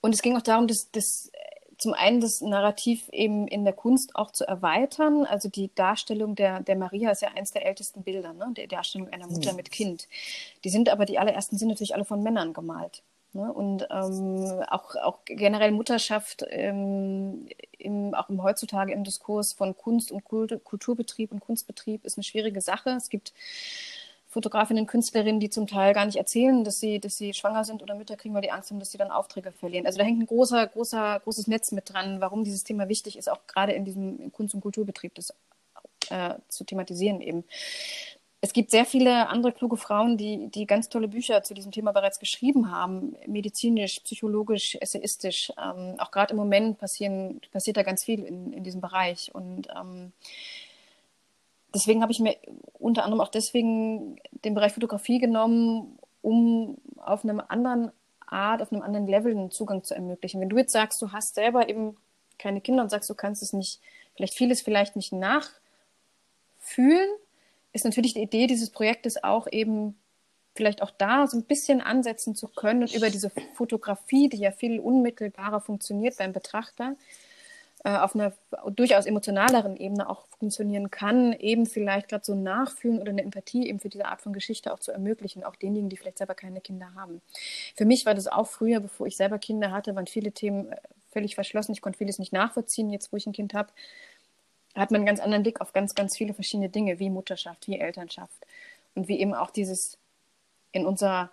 und 0.02 0.14
es 0.14 0.22
ging 0.22 0.38
auch 0.38 0.42
darum, 0.42 0.68
dass, 0.68 0.90
dass 0.92 1.30
zum 1.78 1.94
einen 1.94 2.22
das 2.22 2.42
Narrativ 2.42 3.08
eben 3.10 3.48
in 3.48 3.64
der 3.64 3.74
Kunst 3.74 4.16
auch 4.16 4.32
zu 4.32 4.48
erweitern. 4.48 5.26
Also 5.26 5.48
die 5.50 5.70
Darstellung 5.76 6.36
der, 6.36 6.62
der 6.62 6.76
Maria 6.76 7.12
ist 7.12 7.22
ja 7.22 7.30
eines 7.36 7.52
der 7.52 7.66
ältesten 7.66 8.04
Bilder, 8.04 8.34
ne? 8.34 8.52
die 8.56 8.68
Darstellung 8.68 9.10
einer 9.10 9.28
Mutter 9.28 9.52
mhm. 9.52 9.58
mit 9.58 9.72
Kind. 9.72 10.08
Die 10.64 10.70
sind 10.70 10.90
aber, 10.90 11.06
die 11.06 11.20
allerersten 11.20 11.58
sind 11.58 11.68
natürlich 11.68 11.94
alle 11.94 12.06
von 12.06 12.24
Männern 12.24 12.54
gemalt. 12.54 13.04
Ne? 13.34 13.54
Und 13.54 13.88
ähm, 13.92 14.64
auch, 14.70 14.96
auch 14.96 15.20
generell 15.26 15.72
Mutterschaft, 15.72 16.44
ähm, 16.50 17.48
im, 17.78 18.16
auch 18.16 18.30
im 18.30 18.42
heutzutage 18.42 18.94
im 18.94 19.04
Diskurs 19.04 19.54
von 19.54 19.78
Kunst 19.78 20.12
und 20.12 20.24
Kulturbetrieb 20.24 21.32
und 21.32 21.42
Kunstbetrieb 21.42 22.06
ist 22.06 22.18
eine 22.18 22.24
schwierige 22.24 22.62
Sache. 22.62 22.92
Es 22.92 23.10
gibt 23.10 23.34
Fotografinnen, 24.30 24.88
Künstlerinnen, 24.88 25.40
die 25.40 25.50
zum 25.50 25.68
Teil 25.68 25.94
gar 25.94 26.06
nicht 26.06 26.18
erzählen, 26.18 26.64
dass 26.64 26.80
sie, 26.80 27.00
dass 27.00 27.18
sie 27.18 27.34
schwanger 27.34 27.64
sind 27.64 27.82
oder 27.82 27.96
Mütter 27.96 28.18
kriegen, 28.18 28.36
weil 28.36 28.42
die 28.42 28.52
Angst 28.52 28.70
haben, 28.70 28.80
dass 28.80 28.92
sie 28.92 28.98
dann 28.98 29.12
Aufträge 29.12 29.52
verlieren. 29.52 29.86
Also 29.86 29.98
da 29.98 30.04
hängt 30.04 30.22
ein 30.22 30.28
großer, 30.28 30.68
großer, 30.68 31.22
großes 31.24 31.48
Netz 31.48 31.72
mit 31.72 31.92
dran, 31.92 32.20
warum 32.20 32.44
dieses 32.44 32.64
Thema 32.64 32.90
wichtig 32.90 33.18
ist, 33.18 33.30
auch 33.30 33.48
gerade 33.48 33.72
in 33.72 33.86
diesem 33.86 34.32
Kunst- 34.34 34.54
und 34.54 34.62
Kulturbetrieb, 34.62 35.16
das 35.16 35.34
äh, 36.10 36.36
zu 36.50 36.66
thematisieren 36.66 37.22
eben. 37.22 37.46
Es 38.40 38.54
gibt 38.54 38.70
sehr 38.70 38.86
viele 38.86 39.30
andere 39.30 39.52
kluge 39.52 39.78
Frauen, 39.78 40.16
die, 40.16 40.50
die 40.50 40.68
ganz 40.68 40.90
tolle 40.90 41.08
Bücher 41.08 41.42
zu 41.42 41.56
diesem 41.56 41.72
Thema 41.72 41.92
bereits 41.92 42.20
geschrieben 42.20 42.72
haben, 42.72 43.16
medizinisch, 43.26 44.00
psychologisch, 44.02 44.78
essayistisch. 44.80 45.52
Ähm, 45.58 45.96
auch 45.98 46.12
gerade 46.12 46.32
im 46.32 46.38
Moment 46.38 46.78
passieren, 46.78 47.42
passiert 47.52 47.78
da 47.78 47.84
ganz 47.84 48.04
viel 48.04 48.24
in, 48.24 48.54
in 48.54 48.64
diesem 48.64 48.80
Bereich. 48.80 49.34
Und 49.34 49.68
ähm, 49.76 50.12
deswegen 51.74 52.02
habe 52.02 52.12
ich 52.12 52.20
mir 52.20 52.36
unter 52.74 53.04
anderem 53.04 53.22
auch 53.22 53.30
deswegen 53.30 54.18
den 54.46 54.54
Bereich 54.54 54.74
Fotografie 54.74 55.20
genommen, 55.20 56.00
um 56.22 56.78
auf 56.98 57.24
einem 57.24 57.42
anderen 57.48 57.92
Art, 58.26 58.62
auf 58.62 58.72
einem 58.72 58.82
anderen 58.82 59.08
Level 59.08 59.32
einen 59.32 59.52
Zugang 59.52 59.84
zu 59.84 59.94
ermöglichen. 59.94 60.42
Wenn 60.42 60.50
du 60.50 60.58
jetzt 60.58 60.74
sagst, 60.74 61.02
du 61.02 61.12
hast 61.12 61.36
selber 61.36 61.70
eben 61.70 61.98
keine 62.38 62.62
Kinder 62.62 62.84
und 62.84 62.90
sagst, 62.90 63.10
du 63.10 63.16
kannst 63.16 63.42
es 63.42 63.54
nicht, 63.54 63.80
vielleicht 64.16 64.36
vieles 64.36 64.62
vielleicht 64.62 64.96
nicht 64.96 65.14
nachfühlen, 65.14 65.50
ist 67.74 67.86
natürlich 67.86 68.14
die 68.14 68.22
Idee 68.22 68.48
dieses 68.48 68.70
Projektes 68.70 69.24
auch 69.24 69.48
eben 69.52 69.96
vielleicht 70.56 70.82
auch 70.82 70.92
da 70.92 71.28
so 71.28 71.38
ein 71.38 71.44
bisschen 71.44 71.82
ansetzen 71.82 72.36
zu 72.36 72.48
können 72.48 72.82
und 72.82 72.94
über 72.94 73.10
diese 73.10 73.32
Fotografie, 73.54 74.28
die 74.28 74.38
ja 74.38 74.52
viel 74.52 74.80
unmittelbarer 74.80 75.62
funktioniert 75.62 76.18
beim 76.18 76.34
Betrachter, 76.34 76.96
auf 77.84 78.16
einer 78.16 78.34
durchaus 78.72 79.06
emotionaleren 79.06 79.78
Ebene 79.78 80.10
auch 80.10 80.26
funktionieren 80.40 80.90
kann, 80.90 81.34
eben 81.34 81.66
vielleicht 81.66 82.10
gerade 82.10 82.26
so 82.26 82.34
ein 82.34 82.44
Nachfühlen 82.44 83.00
oder 83.00 83.12
eine 83.12 83.24
Empathie 83.24 83.68
eben 83.68 83.80
für 83.80 83.90
diese 83.90 84.06
Art 84.06 84.22
von 84.22 84.34
Geschichte 84.34 84.74
auch 84.74 84.80
zu 84.80 84.92
ermöglichen, 84.92 85.44
auch 85.44 85.56
denjenigen, 85.56 85.90
die 85.90 85.98
vielleicht 85.98 86.18
selber 86.18 86.36
keine 86.36 86.60
Kinder 86.60 86.94
haben. 86.96 87.22
Für 87.76 87.86
mich 87.86 88.06
war 88.06 88.16
das 88.16 88.28
auch 88.28 88.48
früher, 88.48 88.80
bevor 88.80 89.08
ich 89.08 89.16
selber 89.16 89.38
Kinder 89.38 89.72
hatte, 89.72 89.96
waren 89.96 90.08
viele 90.08 90.32
Themen 90.32 90.72
äh, 90.72 90.78
völlig 91.12 91.36
verschlossen. 91.36 91.72
Ich 91.72 91.82
konnte 91.82 91.98
vieles 91.98 92.20
nicht 92.20 92.34
nachvollziehen, 92.34 92.90
jetzt 92.90 93.14
wo 93.14 93.18
ich 93.18 93.28
ein 93.28 93.34
Kind 93.34 93.54
habe. 93.54 93.70
hat 94.76 94.92
man 94.92 95.00
einen 95.00 95.08
ganz 95.08 95.20
anderen 95.20 95.44
Blick 95.44 95.62
auf 95.62 95.72
ganz, 95.72 95.96
ganz 95.96 96.18
viele 96.18 96.34
verschiedene 96.34 96.70
Dinge, 96.70 97.00
wie 97.00 97.10
Mutterschaft, 97.10 97.68
wie 97.68 97.80
Elternschaft 97.80 98.46
und 98.96 99.08
wie 99.08 99.20
eben 99.20 99.34
auch 99.34 99.52
dieses 99.52 99.98
in 100.72 100.86
unserer 100.86 101.32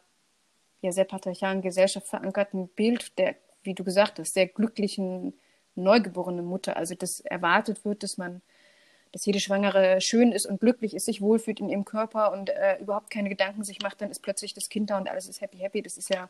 ja, 0.83 0.93
sehr 0.93 1.05
patriarchalen 1.05 1.63
Gesellschaft 1.63 2.07
verankerten 2.07 2.69
Bild 2.69 3.19
der, 3.19 3.35
wie 3.63 3.75
du 3.75 3.83
gesagt 3.83 4.19
hast, 4.19 4.35
sehr 4.35 4.47
glücklichen 4.47 5.35
neugeborenen 5.77 6.45
Mutter. 6.45 6.77
Also 6.77 6.95
dass 6.95 7.21
erwartet 7.21 7.85
wird, 7.85 8.03
dass 8.03 8.17
man, 8.19 8.43
dass 9.13 9.27
jede 9.27 9.41
Schwangere 9.41 10.01
schön 10.01 10.33
ist 10.33 10.47
und 10.47 10.61
glücklich 10.61 10.95
ist, 10.95 11.07
sich 11.07 11.21
wohlfühlt 11.21 11.61
in 11.61 11.69
ihrem 11.69 11.85
Körper 11.85 12.33
und 12.33 12.51
äh, 12.51 12.79
überhaupt 12.81 13.11
keine 13.11 13.29
Gedanken 13.29 13.65
sich 13.65 13.81
macht, 13.83 14.01
dann 14.01 14.11
ist 14.11 14.21
plötzlich 14.23 14.55
das 14.55 14.69
Kind 14.69 14.91
da 14.91 14.99
und 14.99 15.09
alles 15.09 15.29
ist 15.29 15.41
happy, 15.41 15.59
happy. 15.59 15.83
Das 15.83 15.97
ist 15.97 16.11
ja, 16.11 16.29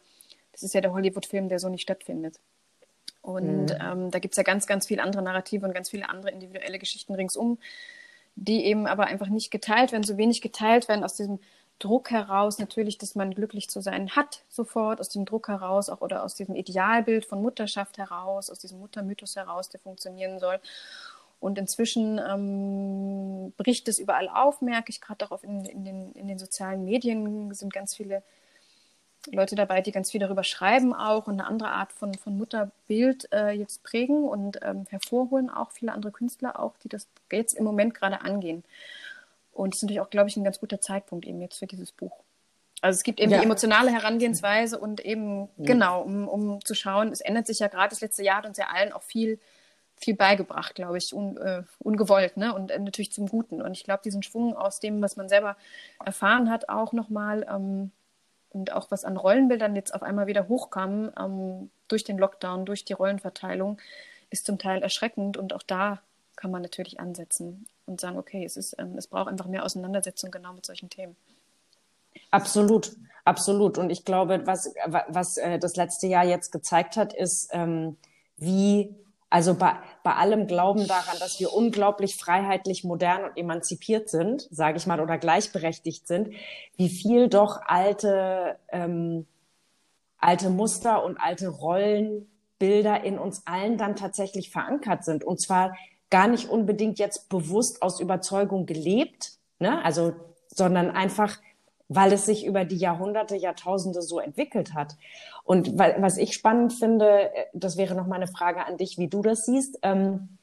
das 0.52 0.62
ist 0.62 0.74
ja 0.74 0.80
der 0.80 0.92
Hollywood-Film, 0.92 1.48
der 1.48 1.58
so 1.58 1.68
nicht 1.68 1.82
stattfindet. 1.82 2.38
Und 3.22 3.66
mhm. 3.66 3.78
ähm, 3.80 4.10
da 4.10 4.18
gibt 4.18 4.34
es 4.34 4.36
ja 4.36 4.42
ganz, 4.42 4.66
ganz 4.66 4.86
viele 4.86 5.02
andere 5.02 5.22
Narrative 5.22 5.64
und 5.64 5.72
ganz 5.72 5.88
viele 5.88 6.08
andere 6.10 6.30
individuelle 6.30 6.78
Geschichten 6.78 7.14
ringsum, 7.14 7.58
die 8.36 8.66
eben 8.66 8.86
aber 8.86 9.06
einfach 9.06 9.28
nicht 9.28 9.50
geteilt 9.50 9.92
werden, 9.92 10.02
so 10.02 10.18
wenig 10.18 10.42
geteilt 10.42 10.88
werden 10.88 11.04
aus 11.04 11.14
diesem 11.14 11.38
Druck 11.78 12.10
heraus 12.10 12.58
natürlich, 12.58 12.98
dass 12.98 13.14
man 13.14 13.34
glücklich 13.34 13.68
zu 13.68 13.80
sein 13.80 14.10
hat, 14.10 14.44
sofort, 14.48 15.00
aus 15.00 15.08
dem 15.08 15.24
Druck 15.24 15.48
heraus 15.48 15.90
auch 15.90 16.00
oder 16.00 16.24
aus 16.24 16.34
diesem 16.34 16.54
Idealbild 16.54 17.24
von 17.26 17.42
Mutterschaft 17.42 17.98
heraus, 17.98 18.50
aus 18.50 18.58
diesem 18.58 18.78
Muttermythos 18.78 19.36
heraus, 19.36 19.68
der 19.68 19.80
funktionieren 19.80 20.38
soll. 20.38 20.60
Und 21.40 21.58
inzwischen 21.58 22.18
ähm, 22.18 23.52
bricht 23.58 23.88
es 23.88 23.98
überall 23.98 24.28
auf, 24.28 24.62
merke 24.62 24.90
ich 24.90 25.00
gerade 25.00 25.30
auch 25.30 25.42
in, 25.42 25.64
in, 25.66 25.84
den, 25.84 26.12
in 26.12 26.26
den 26.26 26.38
sozialen 26.38 26.84
Medien 26.84 27.52
sind 27.52 27.72
ganz 27.72 27.94
viele 27.94 28.22
Leute 29.30 29.54
dabei, 29.54 29.80
die 29.80 29.92
ganz 29.92 30.10
viel 30.10 30.20
darüber 30.20 30.44
schreiben 30.44 30.94
auch 30.94 31.26
und 31.26 31.34
eine 31.34 31.46
andere 31.46 31.70
Art 31.70 31.92
von, 31.92 32.14
von 32.14 32.36
Mutterbild 32.36 33.30
äh, 33.32 33.50
jetzt 33.50 33.82
prägen 33.82 34.24
und 34.24 34.60
ähm, 34.62 34.86
hervorholen, 34.88 35.50
auch 35.50 35.70
viele 35.72 35.92
andere 35.92 36.12
Künstler 36.12 36.58
auch, 36.58 36.76
die 36.78 36.88
das 36.88 37.08
jetzt 37.30 37.54
im 37.54 37.64
Moment 37.64 37.94
gerade 37.94 38.20
angehen. 38.22 38.64
Und 39.54 39.74
das 39.74 39.78
ist 39.78 39.82
natürlich 39.84 40.00
auch, 40.00 40.10
glaube 40.10 40.28
ich, 40.28 40.36
ein 40.36 40.44
ganz 40.44 40.60
guter 40.60 40.80
Zeitpunkt 40.80 41.26
eben 41.26 41.40
jetzt 41.40 41.58
für 41.58 41.66
dieses 41.66 41.92
Buch. 41.92 42.24
Also 42.84 42.98
es 42.98 43.02
gibt 43.02 43.18
eben 43.18 43.32
ja. 43.32 43.38
die 43.38 43.44
emotionale 43.44 43.90
Herangehensweise 43.90 44.78
und 44.78 45.00
eben, 45.00 45.48
ja. 45.56 45.64
genau, 45.64 46.02
um, 46.02 46.28
um 46.28 46.64
zu 46.64 46.74
schauen, 46.74 47.12
es 47.12 47.22
ändert 47.22 47.46
sich 47.46 47.60
ja 47.60 47.68
gerade 47.68 47.88
das 47.88 48.02
letzte 48.02 48.22
Jahr 48.22 48.38
hat 48.38 48.46
uns 48.46 48.58
ja 48.58 48.66
allen 48.66 48.92
auch 48.92 49.02
viel, 49.02 49.38
viel 49.96 50.14
beigebracht, 50.14 50.74
glaube 50.74 50.98
ich, 50.98 51.14
un, 51.14 51.38
äh, 51.38 51.62
ungewollt, 51.78 52.36
ne? 52.36 52.54
Und 52.54 52.70
äh, 52.70 52.78
natürlich 52.78 53.12
zum 53.12 53.26
Guten. 53.26 53.62
Und 53.62 53.72
ich 53.72 53.84
glaube, 53.84 54.02
diesen 54.04 54.22
Schwung 54.22 54.54
aus 54.54 54.80
dem, 54.80 55.00
was 55.00 55.16
man 55.16 55.30
selber 55.30 55.56
erfahren 56.04 56.50
hat, 56.50 56.68
auch 56.68 56.92
nochmal 56.92 57.46
ähm, 57.48 57.90
und 58.50 58.72
auch 58.72 58.90
was 58.90 59.06
an 59.06 59.16
Rollenbildern 59.16 59.74
jetzt 59.76 59.94
auf 59.94 60.02
einmal 60.02 60.26
wieder 60.26 60.48
hochkam, 60.48 61.10
ähm, 61.18 61.70
durch 61.88 62.04
den 62.04 62.18
Lockdown, 62.18 62.66
durch 62.66 62.84
die 62.84 62.92
Rollenverteilung, 62.92 63.78
ist 64.28 64.44
zum 64.44 64.58
Teil 64.58 64.82
erschreckend 64.82 65.38
und 65.38 65.54
auch 65.54 65.62
da 65.62 66.02
kann 66.36 66.50
man 66.50 66.60
natürlich 66.60 67.00
ansetzen 67.00 67.66
und 67.86 68.00
sagen, 68.00 68.18
okay, 68.18 68.44
es, 68.44 68.56
ist, 68.56 68.74
ähm, 68.78 68.96
es 68.96 69.06
braucht 69.06 69.28
einfach 69.28 69.46
mehr 69.46 69.64
Auseinandersetzung 69.64 70.30
genau 70.30 70.52
mit 70.52 70.66
solchen 70.66 70.90
Themen. 70.90 71.16
Absolut, 72.30 72.92
absolut. 73.24 73.78
Und 73.78 73.90
ich 73.90 74.04
glaube, 74.04 74.46
was, 74.46 74.72
was 75.08 75.36
äh, 75.36 75.58
das 75.58 75.76
letzte 75.76 76.06
Jahr 76.06 76.24
jetzt 76.24 76.52
gezeigt 76.52 76.96
hat, 76.96 77.12
ist, 77.12 77.50
ähm, 77.52 77.96
wie, 78.36 78.94
also 79.30 79.54
bei, 79.54 79.74
bei 80.02 80.14
allem 80.14 80.46
Glauben 80.46 80.86
daran, 80.86 81.18
dass 81.18 81.38
wir 81.40 81.52
unglaublich 81.52 82.16
freiheitlich, 82.16 82.84
modern 82.84 83.24
und 83.24 83.36
emanzipiert 83.36 84.08
sind, 84.08 84.48
sage 84.50 84.78
ich 84.78 84.86
mal, 84.86 85.00
oder 85.00 85.18
gleichberechtigt 85.18 86.06
sind, 86.06 86.30
wie 86.76 86.88
viel 86.88 87.28
doch 87.28 87.60
alte, 87.66 88.58
ähm, 88.70 89.26
alte 90.18 90.50
Muster 90.50 91.04
und 91.04 91.18
alte 91.18 91.48
Rollenbilder 91.48 93.04
in 93.04 93.18
uns 93.18 93.46
allen 93.46 93.76
dann 93.76 93.96
tatsächlich 93.96 94.50
verankert 94.50 95.04
sind. 95.04 95.24
Und 95.24 95.40
zwar 95.40 95.74
gar 96.14 96.28
nicht 96.28 96.48
unbedingt 96.48 97.00
jetzt 97.00 97.28
bewusst 97.28 97.82
aus 97.82 97.98
Überzeugung 97.98 98.66
gelebt, 98.66 99.32
ne? 99.58 99.84
also, 99.84 100.12
sondern 100.46 100.92
einfach, 100.92 101.38
weil 101.88 102.12
es 102.12 102.24
sich 102.24 102.46
über 102.46 102.64
die 102.64 102.76
Jahrhunderte, 102.76 103.34
Jahrtausende 103.34 104.00
so 104.00 104.20
entwickelt 104.20 104.74
hat. 104.74 104.94
Und 105.42 105.76
weil, 105.76 105.96
was 105.98 106.16
ich 106.16 106.32
spannend 106.32 106.72
finde, 106.72 107.34
äh, 107.34 107.46
das 107.52 107.76
wäre 107.76 107.96
noch 107.96 108.06
mal 108.06 108.14
eine 108.14 108.28
Frage 108.28 108.64
an 108.64 108.76
dich, 108.76 108.96
wie 108.96 109.08
du 109.08 109.22
das 109.22 109.44
siehst. 109.44 109.80
Ähm, 109.82 110.38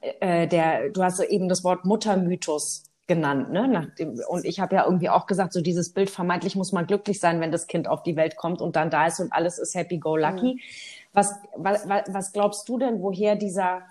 äh, 0.00 0.48
der, 0.48 0.88
du 0.88 1.02
hast 1.02 1.20
eben 1.20 1.50
das 1.50 1.64
Wort 1.64 1.84
Muttermythos 1.84 2.84
genannt, 3.06 3.52
ne? 3.52 3.68
Nach 3.68 3.94
dem, 3.96 4.18
und 4.26 4.46
ich 4.46 4.58
habe 4.58 4.76
ja 4.76 4.86
irgendwie 4.86 5.10
auch 5.10 5.26
gesagt, 5.26 5.52
so 5.52 5.60
dieses 5.60 5.92
Bild, 5.92 6.08
vermeintlich 6.08 6.56
muss 6.56 6.72
man 6.72 6.86
glücklich 6.86 7.20
sein, 7.20 7.42
wenn 7.42 7.52
das 7.52 7.66
Kind 7.66 7.88
auf 7.88 8.02
die 8.04 8.16
Welt 8.16 8.36
kommt 8.36 8.62
und 8.62 8.74
dann 8.74 8.88
da 8.88 9.06
ist 9.06 9.20
und 9.20 9.34
alles 9.34 9.58
ist 9.58 9.74
happy 9.74 9.98
go 9.98 10.16
lucky. 10.16 10.54
Mhm. 10.54 10.60
Was, 11.12 11.34
was, 11.56 11.86
was 11.86 12.32
glaubst 12.32 12.66
du 12.70 12.78
denn, 12.78 13.02
woher 13.02 13.36
dieser 13.36 13.82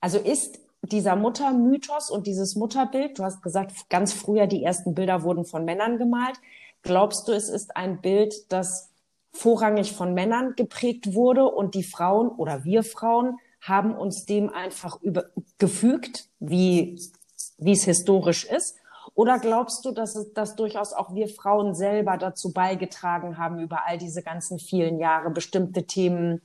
also 0.00 0.18
ist 0.18 0.60
dieser 0.82 1.16
Muttermythos 1.16 2.10
und 2.10 2.26
dieses 2.26 2.54
Mutterbild, 2.54 3.18
du 3.18 3.24
hast 3.24 3.42
gesagt, 3.42 3.72
ganz 3.88 4.12
früher 4.12 4.46
die 4.46 4.62
ersten 4.62 4.94
Bilder 4.94 5.22
wurden 5.22 5.44
von 5.44 5.64
Männern 5.64 5.98
gemalt. 5.98 6.38
Glaubst 6.82 7.26
du, 7.28 7.32
es 7.32 7.48
ist 7.48 7.76
ein 7.76 8.00
Bild, 8.00 8.52
das 8.52 8.90
vorrangig 9.32 9.92
von 9.92 10.14
Männern 10.14 10.54
geprägt 10.56 11.14
wurde 11.14 11.44
und 11.44 11.74
die 11.74 11.82
Frauen 11.82 12.28
oder 12.28 12.64
wir 12.64 12.82
Frauen 12.82 13.38
haben 13.60 13.94
uns 13.94 14.24
dem 14.24 14.50
einfach 14.50 15.00
über, 15.02 15.26
gefügt, 15.58 16.28
wie, 16.38 17.00
wie 17.58 17.72
es 17.72 17.84
historisch 17.84 18.44
ist? 18.44 18.76
Oder 19.14 19.38
glaubst 19.40 19.84
du, 19.84 19.90
dass, 19.90 20.14
es, 20.14 20.32
dass 20.32 20.54
durchaus 20.54 20.92
auch 20.92 21.12
wir 21.14 21.28
Frauen 21.28 21.74
selber 21.74 22.16
dazu 22.16 22.52
beigetragen 22.52 23.36
haben, 23.36 23.58
über 23.58 23.86
all 23.86 23.98
diese 23.98 24.22
ganzen 24.22 24.60
vielen 24.60 25.00
Jahre 25.00 25.30
bestimmte 25.30 25.84
Themen 25.84 26.40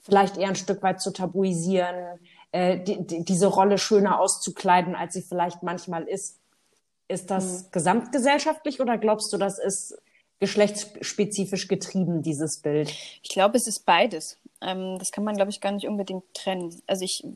vielleicht 0.00 0.36
eher 0.36 0.48
ein 0.48 0.56
Stück 0.56 0.82
weit 0.82 1.00
zu 1.00 1.12
tabuisieren, 1.12 2.20
äh, 2.54 2.78
die, 2.78 3.04
die, 3.04 3.24
diese 3.24 3.48
Rolle 3.48 3.78
schöner 3.78 4.20
auszukleiden, 4.20 4.94
als 4.94 5.14
sie 5.14 5.22
vielleicht 5.22 5.64
manchmal 5.64 6.04
ist. 6.04 6.38
Ist 7.08 7.28
das 7.28 7.64
mhm. 7.64 7.66
gesamtgesellschaftlich 7.72 8.80
oder 8.80 8.96
glaubst 8.96 9.32
du, 9.32 9.38
das 9.38 9.58
ist 9.58 9.98
geschlechtsspezifisch 10.38 11.66
getrieben, 11.66 12.22
dieses 12.22 12.58
Bild? 12.58 12.94
Ich 13.22 13.30
glaube, 13.30 13.56
es 13.56 13.66
ist 13.66 13.80
beides. 13.80 14.38
Ähm, 14.62 15.00
das 15.00 15.10
kann 15.10 15.24
man, 15.24 15.34
glaube 15.34 15.50
ich, 15.50 15.60
gar 15.60 15.72
nicht 15.72 15.88
unbedingt 15.88 16.22
trennen. 16.32 16.80
Also 16.86 17.04
ich, 17.04 17.26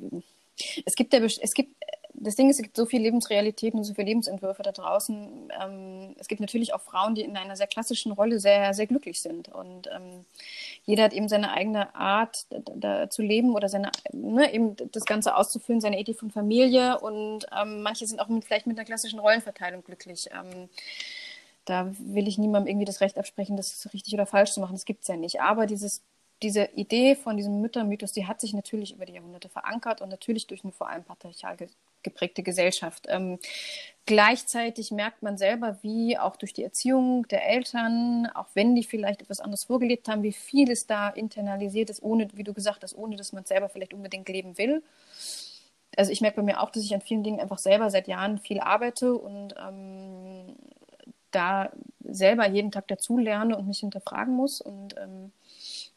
es 0.86 0.94
gibt, 0.94 1.12
der, 1.12 1.24
es 1.24 1.52
gibt 1.52 1.74
das 2.20 2.36
Ding 2.36 2.50
ist, 2.50 2.56
es 2.56 2.62
gibt 2.62 2.76
so 2.76 2.86
viele 2.86 3.04
Lebensrealitäten 3.04 3.78
und 3.78 3.84
so 3.84 3.94
viele 3.94 4.08
Lebensentwürfe 4.08 4.62
da 4.62 4.72
draußen. 4.72 5.50
Ähm, 5.60 6.14
es 6.18 6.28
gibt 6.28 6.40
natürlich 6.40 6.74
auch 6.74 6.80
Frauen, 6.80 7.14
die 7.14 7.22
in 7.22 7.36
einer 7.36 7.56
sehr 7.56 7.66
klassischen 7.66 8.12
Rolle 8.12 8.40
sehr, 8.40 8.74
sehr 8.74 8.86
glücklich 8.86 9.20
sind. 9.20 9.48
Und 9.48 9.88
ähm, 9.88 10.24
jeder 10.88 11.04
hat 11.04 11.12
eben 11.12 11.28
seine 11.28 11.52
eigene 11.52 11.94
Art, 11.94 12.46
da, 12.48 12.60
da 12.74 13.10
zu 13.10 13.20
leben 13.20 13.54
oder 13.54 13.68
seine, 13.68 13.90
ne, 14.10 14.50
eben 14.54 14.74
das 14.90 15.04
Ganze 15.04 15.36
auszufüllen, 15.36 15.82
seine 15.82 16.00
Ethik 16.00 16.18
von 16.18 16.30
Familie. 16.30 16.98
Und 17.00 17.46
ähm, 17.54 17.82
manche 17.82 18.06
sind 18.06 18.20
auch 18.20 18.28
mit, 18.28 18.46
vielleicht 18.46 18.66
mit 18.66 18.78
einer 18.78 18.86
klassischen 18.86 19.18
Rollenverteilung 19.18 19.84
glücklich. 19.84 20.30
Ähm, 20.32 20.70
da 21.66 21.92
will 21.98 22.26
ich 22.26 22.38
niemandem 22.38 22.70
irgendwie 22.70 22.86
das 22.86 23.02
Recht 23.02 23.18
absprechen, 23.18 23.58
das 23.58 23.86
richtig 23.92 24.14
oder 24.14 24.24
falsch 24.24 24.52
zu 24.52 24.60
machen. 24.60 24.72
Das 24.72 24.86
gibt 24.86 25.02
es 25.02 25.08
ja 25.08 25.16
nicht. 25.16 25.42
Aber 25.42 25.66
dieses 25.66 26.02
diese 26.42 26.70
Idee 26.74 27.16
von 27.16 27.36
diesem 27.36 27.60
Müttermythos, 27.60 28.12
die 28.12 28.26
hat 28.26 28.40
sich 28.40 28.54
natürlich 28.54 28.94
über 28.94 29.04
die 29.04 29.12
Jahrhunderte 29.12 29.48
verankert 29.48 30.00
und 30.00 30.08
natürlich 30.08 30.46
durch 30.46 30.62
eine 30.62 30.72
vor 30.72 30.88
allem 30.88 31.04
patriarchal 31.04 31.56
geprägte 32.02 32.42
Gesellschaft. 32.42 33.06
Ähm, 33.08 33.38
gleichzeitig 34.06 34.90
merkt 34.90 35.22
man 35.22 35.38
selber, 35.38 35.78
wie 35.82 36.18
auch 36.18 36.36
durch 36.36 36.52
die 36.52 36.64
Erziehung 36.64 37.26
der 37.28 37.48
Eltern, 37.48 38.28
auch 38.34 38.48
wenn 38.54 38.74
die 38.74 38.84
vielleicht 38.84 39.22
etwas 39.22 39.40
anderes 39.40 39.64
vorgelebt 39.64 40.08
haben, 40.08 40.22
wie 40.22 40.32
viel 40.32 40.70
es 40.70 40.86
da 40.86 41.08
internalisiert 41.08 41.90
ist, 41.90 42.02
ohne, 42.02 42.28
wie 42.34 42.44
du 42.44 42.54
gesagt 42.54 42.82
hast, 42.82 42.96
ohne 42.96 43.16
dass 43.16 43.32
man 43.32 43.44
selber 43.44 43.68
vielleicht 43.68 43.94
unbedingt 43.94 44.28
leben 44.28 44.58
will. 44.58 44.82
Also 45.96 46.12
ich 46.12 46.20
merke 46.20 46.36
bei 46.36 46.42
mir 46.42 46.60
auch, 46.60 46.70
dass 46.70 46.84
ich 46.84 46.94
an 46.94 47.00
vielen 47.00 47.24
Dingen 47.24 47.40
einfach 47.40 47.58
selber 47.58 47.90
seit 47.90 48.08
Jahren 48.08 48.38
viel 48.38 48.60
arbeite 48.60 49.14
und 49.14 49.54
ähm, 49.58 50.56
da 51.30 51.70
selber 52.04 52.48
jeden 52.48 52.70
Tag 52.70 52.88
dazu 52.88 53.18
lerne 53.18 53.56
und 53.56 53.66
mich 53.66 53.80
hinterfragen 53.80 54.34
muss 54.34 54.60
und 54.60 54.96
ähm, 54.96 55.32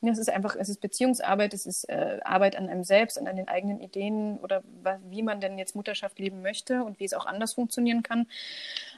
es 0.09 0.17
ist 0.17 0.29
einfach, 0.29 0.55
es 0.55 0.69
ist 0.69 0.81
Beziehungsarbeit, 0.81 1.53
es 1.53 1.65
ist 1.65 1.87
äh, 1.89 2.19
Arbeit 2.23 2.55
an 2.55 2.69
einem 2.69 2.83
selbst, 2.83 3.19
an 3.19 3.35
den 3.35 3.47
eigenen 3.47 3.79
Ideen 3.79 4.37
oder 4.39 4.63
wie 5.09 5.21
man 5.21 5.41
denn 5.41 5.57
jetzt 5.59 5.75
Mutterschaft 5.75 6.17
leben 6.17 6.41
möchte 6.41 6.83
und 6.83 6.99
wie 6.99 7.05
es 7.05 7.13
auch 7.13 7.25
anders 7.25 7.53
funktionieren 7.53 8.01
kann. 8.01 8.27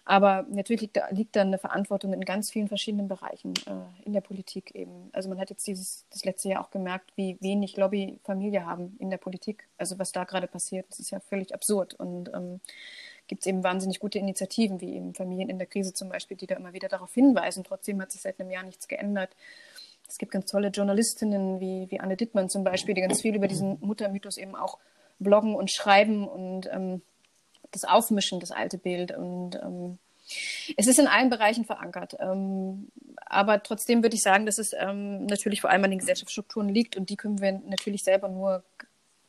Aber 0.06 0.46
natürlich 0.50 0.82
liegt 0.82 0.98
da, 0.98 1.08
liegt 1.10 1.36
da 1.36 1.42
eine 1.42 1.58
Verantwortung 1.58 2.14
in 2.14 2.22
ganz 2.22 2.50
vielen 2.50 2.68
verschiedenen 2.68 3.08
Bereichen 3.08 3.54
äh, 3.68 4.06
in 4.06 4.14
der 4.14 4.22
Politik 4.22 4.76
eben. 4.76 5.10
Also 5.12 5.30
man 5.30 5.40
hat 5.40 5.50
jetzt 5.50 5.68
dieses 5.68 6.06
das 6.10 6.24
letzte 6.24 6.50
Jahr 6.50 6.64
auch 6.64 6.72
gemerkt, 6.72 7.12
wie 7.16 7.38
wenig 7.42 7.76
Lobby 7.78 8.20
Familie 8.24 8.66
haben 8.66 8.96
in 9.00 9.10
der 9.10 9.18
Politik. 9.18 9.68
Also 9.78 10.00
was 10.00 10.12
da 10.12 10.24
gerade 10.24 10.48
passiert, 10.48 10.86
das 10.90 11.00
ist 11.00 11.12
ja 11.12 11.20
völlig 11.20 11.54
absurd 11.54 11.94
und 11.96 12.32
ähm, 12.34 12.62
gibt 13.28 13.42
es 13.42 13.48
eben 13.48 13.64
wahnsinnig 13.64 14.00
gute 14.00 14.20
Initiativen, 14.20 14.82
wie 14.82 14.96
eben 14.96 15.14
Familien 15.14 15.50
in 15.50 15.58
der 15.58 15.68
Krise 15.68 15.94
zum 15.94 16.10
Beispiel, 16.10 16.38
die 16.38 16.48
da 16.48 16.56
immer 16.56 16.74
wieder 16.74 16.90
darauf 16.90 17.14
hinweisen. 17.14 17.64
Trotzdem 17.64 18.02
hat 18.02 18.12
sich 18.12 18.22
seit 18.22 18.40
einem 18.40 18.52
Jahr 18.52 18.64
nichts 18.64 18.88
geändert. 18.88 19.36
Es 20.08 20.18
gibt 20.18 20.32
ganz 20.32 20.46
tolle 20.46 20.68
Journalistinnen 20.70 21.60
wie, 21.60 21.90
wie 21.90 22.00
Anne 22.00 22.18
Dittmann 22.18 22.50
zum 22.50 22.64
Beispiel, 22.64 22.94
die 22.94 23.02
ganz 23.02 23.22
viel 23.22 23.36
über 23.36 23.48
diesen 23.48 23.78
Muttermythos 23.82 24.38
eben 24.38 24.56
auch 24.56 24.78
bloggen 25.20 25.56
und 25.56 25.72
schreiben 25.72 26.28
und 26.28 26.68
ähm, 26.72 27.02
das 27.72 27.84
Aufmischen, 27.84 28.40
das 28.40 28.52
alte 28.52 28.78
Bild. 28.78 29.12
Und 29.12 29.56
ähm, 29.56 29.98
es 30.78 30.88
ist 30.88 31.00
in 31.00 31.08
allen 31.08 31.30
Bereichen 31.30 31.66
verankert. 31.66 32.16
Ähm, 32.20 32.92
aber 33.26 33.64
trotzdem 33.64 34.04
würde 34.04 34.16
ich 34.16 34.22
sagen, 34.22 34.46
dass 34.46 34.60
es 34.60 34.72
ähm, 34.78 35.26
natürlich 35.26 35.62
vor 35.62 35.70
allem 35.70 35.84
an 35.84 35.92
den 35.92 36.00
Gesellschaftsstrukturen 36.00 36.70
liegt 36.70 36.96
und 36.96 37.10
die 37.10 37.16
können 37.16 37.42
wir 37.42 37.62
natürlich 37.66 38.04
selber 38.04 38.30
nur 38.30 38.64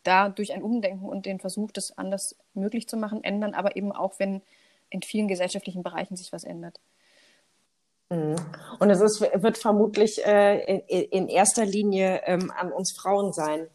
da 0.03 0.29
durch 0.29 0.53
ein 0.53 0.63
Umdenken 0.63 1.07
und 1.07 1.27
den 1.27 1.41
Versuch, 1.41 1.71
das 1.71 1.97
anders 1.97 2.37
möglich 2.53 2.87
zu 2.87 2.97
machen, 2.97 3.25
ändern, 3.25 3.55
aber 3.55 3.77
eben 3.77 3.91
auch, 3.91 4.19
wenn 4.19 4.43
in 4.91 5.03
vielen 5.03 5.29
gesellschaftlichen 5.29 5.83
Bereichen 5.83 6.17
sich 6.17 6.33
was 6.33 6.45
ändert. 6.45 6.79
Mhm. 8.11 8.37
Und 8.79 8.91
es 8.91 9.01
ist, 9.01 9.21
wird 9.21 9.59
vermutlich 9.59 10.25
äh, 10.25 10.79
in, 10.89 11.03
in, 11.05 11.29
erster 11.29 11.65
Linie 11.65 12.23
ähm, 12.25 12.53
an 12.57 12.73
uns 12.73 12.93
Frauen 12.93 13.33
sein, 13.33 13.69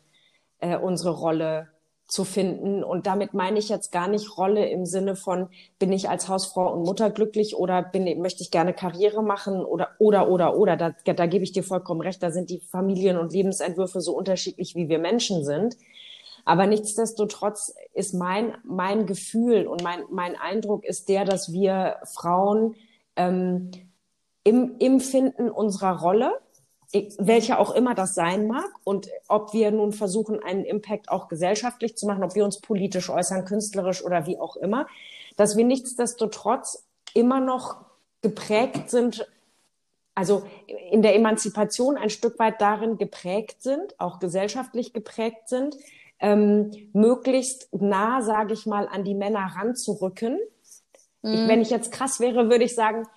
äh, 0.59 0.77
unsere 0.77 1.11
Rolle 1.11 1.69
zu 2.09 2.23
finden. 2.23 2.83
Und 2.83 3.05
damit 3.05 3.33
meine 3.33 3.59
ich 3.59 3.69
jetzt 3.69 3.91
gar 3.91 4.07
nicht 4.07 4.37
Rolle 4.37 4.67
im 4.67 4.85
Sinne 4.85 5.15
von, 5.15 5.49
bin 5.77 5.91
ich 5.91 6.09
als 6.09 6.27
Hausfrau 6.27 6.73
und 6.73 6.83
Mutter 6.83 7.11
glücklich 7.11 7.55
oder 7.55 7.83
bin, 7.83 8.19
möchte 8.19 8.41
ich 8.41 8.49
gerne 8.49 8.73
Karriere 8.73 9.23
machen 9.23 9.63
oder, 9.63 9.89
oder, 9.99 10.27
oder, 10.27 10.57
oder. 10.57 10.75
Da, 10.75 10.95
da 11.05 11.25
gebe 11.27 11.43
ich 11.43 11.51
dir 11.51 11.63
vollkommen 11.63 12.01
recht. 12.01 12.21
Da 12.23 12.31
sind 12.31 12.49
die 12.49 12.59
Familien- 12.59 13.17
und 13.17 13.31
Lebensentwürfe 13.31 14.01
so 14.01 14.15
unterschiedlich, 14.15 14.75
wie 14.75 14.89
wir 14.89 14.97
Menschen 14.97 15.45
sind. 15.45 15.77
Aber 16.45 16.65
nichtsdestotrotz 16.65 17.75
ist 17.93 18.15
mein, 18.15 18.57
mein 18.63 19.05
Gefühl 19.05 19.67
und 19.67 19.83
mein, 19.83 20.03
mein 20.09 20.35
Eindruck 20.35 20.85
ist 20.85 21.09
der, 21.09 21.25
dass 21.25 21.53
wir 21.53 21.97
Frauen 22.05 22.75
ähm, 23.15 23.69
im, 24.43 24.75
im 24.79 24.99
Finden 24.99 25.49
unserer 25.49 25.99
Rolle, 25.99 26.39
welche 26.91 27.59
auch 27.59 27.71
immer 27.71 27.93
das 27.93 28.15
sein 28.15 28.47
mag 28.47 28.69
und 28.83 29.09
ob 29.27 29.53
wir 29.53 29.69
nun 29.71 29.93
versuchen, 29.93 30.41
einen 30.41 30.65
Impact 30.65 31.09
auch 31.09 31.27
gesellschaftlich 31.27 31.95
zu 31.95 32.07
machen, 32.07 32.23
ob 32.23 32.33
wir 32.33 32.43
uns 32.43 32.59
politisch 32.61 33.09
äußern, 33.09 33.45
künstlerisch 33.45 34.03
oder 34.03 34.25
wie 34.25 34.39
auch 34.39 34.55
immer, 34.55 34.87
dass 35.35 35.55
wir 35.55 35.65
nichtsdestotrotz 35.65 36.87
immer 37.13 37.39
noch 37.39 37.77
geprägt 38.21 38.89
sind, 38.89 39.27
also 40.15 40.43
in 40.91 41.01
der 41.01 41.15
Emanzipation 41.15 41.95
ein 41.95 42.09
Stück 42.09 42.39
weit 42.39 42.59
darin 42.59 42.97
geprägt 42.97 43.61
sind, 43.61 43.99
auch 43.99 44.19
gesellschaftlich 44.19 44.91
geprägt 44.91 45.47
sind, 45.47 45.77
ähm, 46.19 46.71
möglichst 46.91 47.69
nah, 47.71 48.21
sage 48.21 48.53
ich 48.53 48.65
mal, 48.65 48.87
an 48.87 49.03
die 49.03 49.15
Männer 49.15 49.53
ranzurücken. 49.55 50.39
Mhm. 51.21 51.33
Ich, 51.33 51.47
wenn 51.47 51.61
ich 51.61 51.69
jetzt 51.69 51.91
krass 51.91 52.19
wäre, 52.19 52.49
würde 52.49 52.65
ich 52.65 52.75
sagen, 52.75 53.07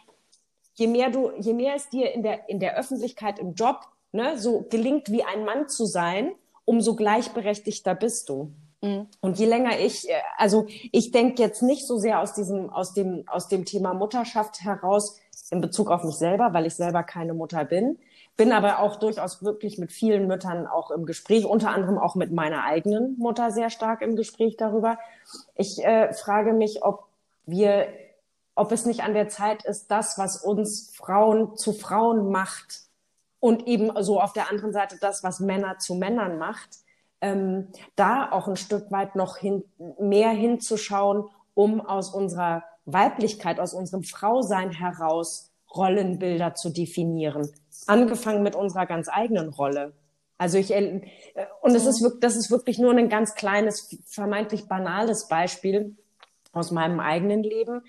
je 0.83 0.89
mehr 0.89 1.11
du, 1.11 1.31
je 1.39 1.55
mehr 1.55 1.77
es 1.77 1.89
dir 1.89 2.13
in 2.13 2.23
der, 2.23 2.49
in 2.49 2.59
der 2.59 2.77
Öffentlichkeit, 2.77 3.39
im 3.39 3.55
Job, 3.55 3.87
ne, 4.11 4.37
so 4.37 4.67
gelingt, 4.69 5.13
wie 5.13 5.23
ein 5.23 5.45
Mann 5.45 5.69
zu 5.69 5.87
sein, 5.87 6.33
umso 6.65 6.97
gleichberechtigter 6.97 7.95
bist 7.95 8.29
du. 8.29 8.53
Mhm. 8.83 9.07
Und 9.21 9.39
je 9.39 9.47
länger 9.47 9.79
ich, 9.79 10.09
äh, 10.09 10.15
also 10.37 10.67
ich 10.91 11.13
denke 11.13 11.41
jetzt 11.41 11.63
nicht 11.63 11.87
so 11.87 11.99
sehr 11.99 12.21
aus 12.21 12.35
diesem, 12.35 12.69
aus 12.71 12.95
dem, 12.95 13.25
aus 13.29 13.47
dem 13.49 13.65
Thema 13.65 13.95
Mutterschaft 13.95 14.63
heraus 14.63 15.21
in 15.51 15.61
Bezug 15.61 15.91
auf 15.91 16.03
mich 16.03 16.17
selber, 16.17 16.53
weil 16.53 16.67
ich 16.67 16.75
selber 16.75 17.05
keine 17.05 17.35
Mutter 17.35 17.65
bin, 17.65 17.99
bin 18.37 18.51
aber 18.51 18.81
auch 18.81 18.97
durchaus 18.97 19.45
wirklich 19.45 19.79
mit 19.79 19.93
vielen 19.93 20.27
Müttern 20.27 20.67
auch 20.67 20.91
im 20.91 21.07
Gespräch, 21.07 21.45
unter 21.45 21.71
anderem 21.71 21.99
auch 21.99 22.17
mit 22.17 22.33
meiner 22.33 22.65
eigenen 22.65 23.17
Mutter 23.19 23.53
sehr 23.53 23.71
stark 23.71 24.03
im 24.03 24.17
Gespräch 24.17 24.57
darüber. 24.57 24.99
Ich 25.55 25.85
äh, 25.85 26.13
frage 26.13 26.55
mich, 26.55 26.83
ob 26.83 27.05
wir 27.47 27.87
ob 28.55 28.73
es 28.73 28.87
nicht 28.87 29.03
an 29.03 29.15
der 29.15 29.29
Zeit 29.29 29.65
ist, 29.65 29.91
das, 29.91 30.19
was 30.19 30.43
uns 30.43 30.93
Frauen 30.95 31.57
zu 31.57 31.73
Frauen 31.73 32.31
macht 32.31 32.81
und 33.41 33.67
eben 33.67 33.91
so 34.03 34.21
auf 34.21 34.33
der 34.33 34.51
anderen 34.51 34.73
Seite 34.73 34.97
das, 35.01 35.25
was 35.25 35.41
Männer 35.41 35.79
zu 35.79 35.95
Männern 35.95 36.39
macht, 36.39 36.79
ähm, 37.21 37.69
da 37.97 38.31
auch 38.31 38.49
ein 38.49 38.57
Stück 38.57 38.91
weit 38.91 39.17
noch 39.17 39.37
hin, 39.37 39.65
mehr 39.99 40.31
hinzuschauen, 40.31 41.25
um 41.55 41.81
aus 41.81 42.13
unserer 42.13 42.65
Weiblichkeit, 42.85 43.61
aus 43.61 43.75
unserem 43.75 44.03
Frausein 44.03 44.71
heraus 44.71 45.51
Rollenbilder 45.75 46.55
zu 46.55 46.71
definieren. 46.71 47.51
Angefangen 47.87 48.43
mit 48.43 48.55
unserer 48.55 48.87
ganz 48.87 49.09
eigenen 49.09 49.49
Rolle. 49.49 49.93
Also 50.37 50.59
ich, 50.59 50.73
äh, 50.73 51.01
und 51.63 51.75
es 51.75 51.87
ist 51.87 52.03
wirklich, 52.03 52.21
das 52.21 52.37
ist 52.37 52.51
wirklich 52.51 52.79
nur 52.79 52.93
ein 52.93 53.09
ganz 53.09 53.35
kleines, 53.35 53.97
vermeintlich 54.07 54.69
banales 54.69 55.29
Beispiel 55.29 55.97
aus 56.53 56.71
meinem 56.71 57.01
eigenen 57.01 57.43
Leben 57.43 57.83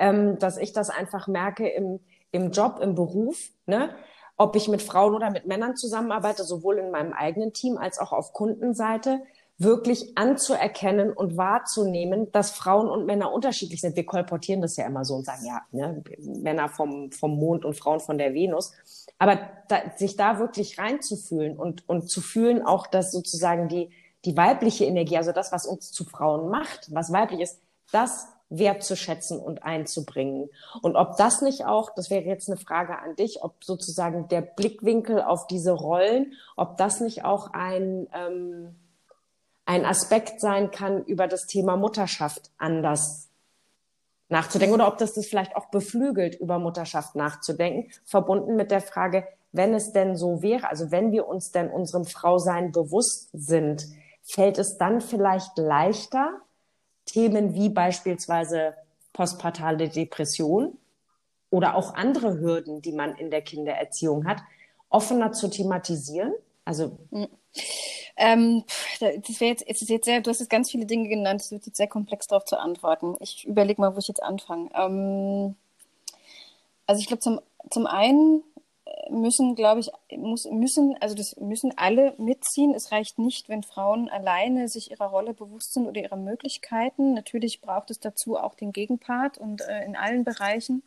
ähm, 0.00 0.38
dass 0.38 0.56
ich 0.56 0.72
das 0.72 0.90
einfach 0.90 1.28
merke 1.28 1.68
im, 1.68 2.00
im 2.32 2.50
Job, 2.50 2.80
im 2.82 2.96
Beruf, 2.96 3.50
ne? 3.66 3.94
ob 4.36 4.56
ich 4.56 4.66
mit 4.68 4.80
Frauen 4.80 5.14
oder 5.14 5.30
mit 5.30 5.46
Männern 5.46 5.76
zusammenarbeite, 5.76 6.42
sowohl 6.44 6.78
in 6.78 6.90
meinem 6.90 7.12
eigenen 7.12 7.52
Team 7.52 7.76
als 7.76 7.98
auch 7.98 8.12
auf 8.12 8.32
Kundenseite, 8.32 9.20
wirklich 9.58 10.16
anzuerkennen 10.16 11.12
und 11.12 11.36
wahrzunehmen, 11.36 12.32
dass 12.32 12.50
Frauen 12.50 12.88
und 12.88 13.04
Männer 13.04 13.30
unterschiedlich 13.30 13.82
sind. 13.82 13.94
Wir 13.94 14.06
kolportieren 14.06 14.62
das 14.62 14.78
ja 14.78 14.86
immer 14.86 15.04
so 15.04 15.16
und 15.16 15.26
sagen, 15.26 15.44
ja, 15.44 15.60
ne, 15.70 16.02
Männer 16.18 16.70
vom, 16.70 17.12
vom 17.12 17.36
Mond 17.36 17.66
und 17.66 17.74
Frauen 17.74 18.00
von 18.00 18.16
der 18.16 18.32
Venus. 18.32 18.72
Aber 19.18 19.38
da, 19.68 19.82
sich 19.96 20.16
da 20.16 20.38
wirklich 20.38 20.78
reinzufühlen 20.78 21.58
und, 21.58 21.86
und 21.86 22.08
zu 22.08 22.22
fühlen 22.22 22.64
auch, 22.64 22.86
dass 22.86 23.12
sozusagen 23.12 23.68
die, 23.68 23.90
die 24.24 24.34
weibliche 24.34 24.86
Energie, 24.86 25.18
also 25.18 25.32
das, 25.32 25.52
was 25.52 25.66
uns 25.66 25.92
zu 25.92 26.06
Frauen 26.06 26.48
macht, 26.48 26.88
was 26.90 27.12
weiblich 27.12 27.40
ist, 27.40 27.60
das 27.92 28.28
wertzuschätzen 28.50 29.38
und 29.38 29.62
einzubringen. 29.62 30.50
Und 30.82 30.96
ob 30.96 31.16
das 31.16 31.40
nicht 31.40 31.64
auch, 31.64 31.94
das 31.94 32.10
wäre 32.10 32.24
jetzt 32.24 32.50
eine 32.50 32.58
Frage 32.58 32.98
an 32.98 33.16
dich, 33.16 33.42
ob 33.42 33.64
sozusagen 33.64 34.28
der 34.28 34.42
Blickwinkel 34.42 35.22
auf 35.22 35.46
diese 35.46 35.72
Rollen, 35.72 36.34
ob 36.56 36.76
das 36.76 37.00
nicht 37.00 37.24
auch 37.24 37.52
ein, 37.52 38.08
ähm, 38.12 38.74
ein 39.64 39.86
Aspekt 39.86 40.40
sein 40.40 40.70
kann, 40.72 41.04
über 41.04 41.28
das 41.28 41.46
Thema 41.46 41.76
Mutterschaft 41.76 42.50
anders 42.58 43.28
nachzudenken 44.28 44.74
oder 44.74 44.88
ob 44.88 44.98
das 44.98 45.14
das 45.14 45.26
vielleicht 45.26 45.56
auch 45.56 45.70
beflügelt, 45.70 46.34
über 46.34 46.58
Mutterschaft 46.58 47.14
nachzudenken, 47.14 47.90
verbunden 48.04 48.56
mit 48.56 48.70
der 48.70 48.80
Frage, 48.80 49.26
wenn 49.52 49.74
es 49.74 49.92
denn 49.92 50.16
so 50.16 50.42
wäre, 50.42 50.68
also 50.68 50.90
wenn 50.90 51.12
wir 51.12 51.26
uns 51.26 51.50
denn 51.50 51.70
unserem 51.70 52.04
Frausein 52.04 52.70
bewusst 52.72 53.30
sind, 53.32 53.86
fällt 54.22 54.58
es 54.58 54.76
dann 54.78 55.00
vielleicht 55.00 55.58
leichter, 55.58 56.40
Themen 57.12 57.54
wie 57.54 57.68
beispielsweise 57.68 58.74
postpartale 59.12 59.88
Depression 59.88 60.76
oder 61.50 61.74
auch 61.74 61.94
andere 61.94 62.38
Hürden, 62.38 62.80
die 62.82 62.92
man 62.92 63.14
in 63.16 63.30
der 63.30 63.42
Kindererziehung 63.42 64.26
hat, 64.26 64.38
offener 64.88 65.32
zu 65.32 65.48
thematisieren? 65.48 66.32
Also 66.64 66.98
hm. 67.10 67.28
ähm, 68.16 68.64
das 69.00 69.40
wäre 69.40 69.50
jetzt, 69.50 69.66
jetzt, 69.66 69.88
jetzt 69.88 70.04
sehr, 70.04 70.20
du 70.20 70.30
hast 70.30 70.40
jetzt 70.40 70.50
ganz 70.50 70.70
viele 70.70 70.86
Dinge 70.86 71.08
genannt, 71.08 71.40
es 71.40 71.50
wird 71.50 71.66
jetzt 71.66 71.76
sehr 71.76 71.88
komplex 71.88 72.26
darauf 72.28 72.44
zu 72.44 72.58
antworten. 72.58 73.16
Ich 73.20 73.46
überlege 73.46 73.80
mal, 73.80 73.94
wo 73.94 73.98
ich 73.98 74.08
jetzt 74.08 74.22
anfange. 74.22 74.70
Ähm, 74.74 75.56
also 76.86 77.00
ich 77.00 77.06
glaube, 77.06 77.20
zum, 77.20 77.40
zum 77.70 77.86
einen 77.86 78.42
müssen, 79.10 79.54
glaube 79.54 79.80
ich, 79.80 79.90
muss, 80.16 80.48
müssen, 80.50 80.96
also 81.00 81.14
das 81.14 81.36
müssen 81.36 81.72
alle 81.76 82.14
mitziehen. 82.18 82.74
Es 82.74 82.92
reicht 82.92 83.18
nicht, 83.18 83.48
wenn 83.48 83.62
Frauen 83.62 84.08
alleine 84.08 84.68
sich 84.68 84.90
ihrer 84.90 85.06
Rolle 85.06 85.34
bewusst 85.34 85.72
sind 85.72 85.86
oder 85.86 86.00
ihrer 86.00 86.16
Möglichkeiten. 86.16 87.14
Natürlich 87.14 87.60
braucht 87.60 87.90
es 87.90 88.00
dazu 88.00 88.36
auch 88.36 88.54
den 88.54 88.72
Gegenpart 88.72 89.38
und 89.38 89.62
äh, 89.62 89.84
in 89.84 89.96
allen 89.96 90.24
Bereichen 90.24 90.82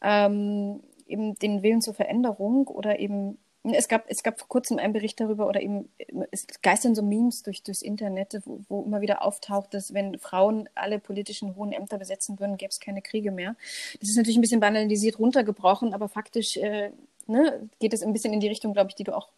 ähm, 0.00 0.82
eben 1.06 1.34
den 1.36 1.62
Willen 1.62 1.82
zur 1.82 1.94
Veränderung 1.94 2.68
oder 2.68 2.98
eben 2.98 3.38
es 3.64 3.86
gab, 3.86 4.06
es 4.08 4.24
gab 4.24 4.40
vor 4.40 4.48
kurzem 4.48 4.78
einen 4.78 4.92
Bericht 4.92 5.20
darüber 5.20 5.46
oder 5.46 5.60
eben, 5.60 5.88
es 6.32 6.46
geistern 6.62 6.96
so 6.96 7.02
Memes 7.02 7.42
durch, 7.42 7.62
durchs 7.62 7.82
Internet, 7.82 8.40
wo, 8.44 8.60
wo 8.68 8.82
immer 8.82 9.00
wieder 9.00 9.22
auftaucht, 9.22 9.72
dass 9.72 9.94
wenn 9.94 10.18
Frauen 10.18 10.68
alle 10.74 10.98
politischen 10.98 11.54
hohen 11.54 11.72
Ämter 11.72 11.98
besetzen 11.98 12.40
würden, 12.40 12.56
gäbe 12.56 12.70
es 12.70 12.80
keine 12.80 13.02
Kriege 13.02 13.30
mehr. 13.30 13.54
Das 14.00 14.10
ist 14.10 14.16
natürlich 14.16 14.36
ein 14.36 14.40
bisschen 14.40 14.60
banalisiert 14.60 15.18
runtergebrochen, 15.20 15.94
aber 15.94 16.08
faktisch 16.08 16.56
äh, 16.56 16.90
ne, 17.26 17.68
geht 17.80 17.92
es 17.92 18.02
ein 18.02 18.12
bisschen 18.12 18.32
in 18.32 18.40
die 18.40 18.48
Richtung, 18.48 18.72
glaube 18.72 18.90
ich, 18.90 18.94
die 18.94 19.04
du 19.04 19.16
auch 19.16 19.28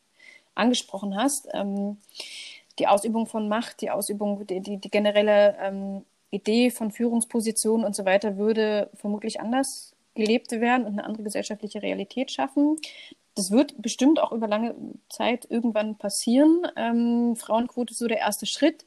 angesprochen 0.55 1.17
hast. 1.17 1.49
Ähm, 1.53 1.99
die 2.79 2.87
Ausübung 2.87 3.27
von 3.27 3.49
Macht, 3.49 3.81
die 3.81 3.91
Ausübung, 3.91 4.47
die, 4.47 4.61
die, 4.61 4.79
die 4.79 4.91
generelle 4.91 5.57
ähm, 5.61 6.05
Idee 6.31 6.71
von 6.71 6.91
Führungspositionen 6.91 7.87
und 7.87 7.95
so 7.95 8.05
weiter 8.05 8.37
würde 8.37 8.91
vermutlich 8.95 9.41
anders 9.41 9.95
gelebt 10.15 10.51
werden 10.53 10.87
und 10.87 10.93
eine 10.93 11.05
andere 11.05 11.23
gesellschaftliche 11.23 11.83
Realität 11.83 12.31
schaffen. 12.31 12.77
Das 13.37 13.51
wird 13.51 13.81
bestimmt 13.83 14.21
auch 14.21 14.31
über 14.31 14.47
lange 14.47 14.75
Zeit 15.09 15.47
irgendwann 15.51 15.97
passieren. 15.97 16.63
Ähm, 16.77 17.35
Frauenquote 17.37 17.93
ist 17.93 17.99
so 17.99 18.07
der 18.07 18.19
erste 18.19 18.47
Schritt. 18.47 18.85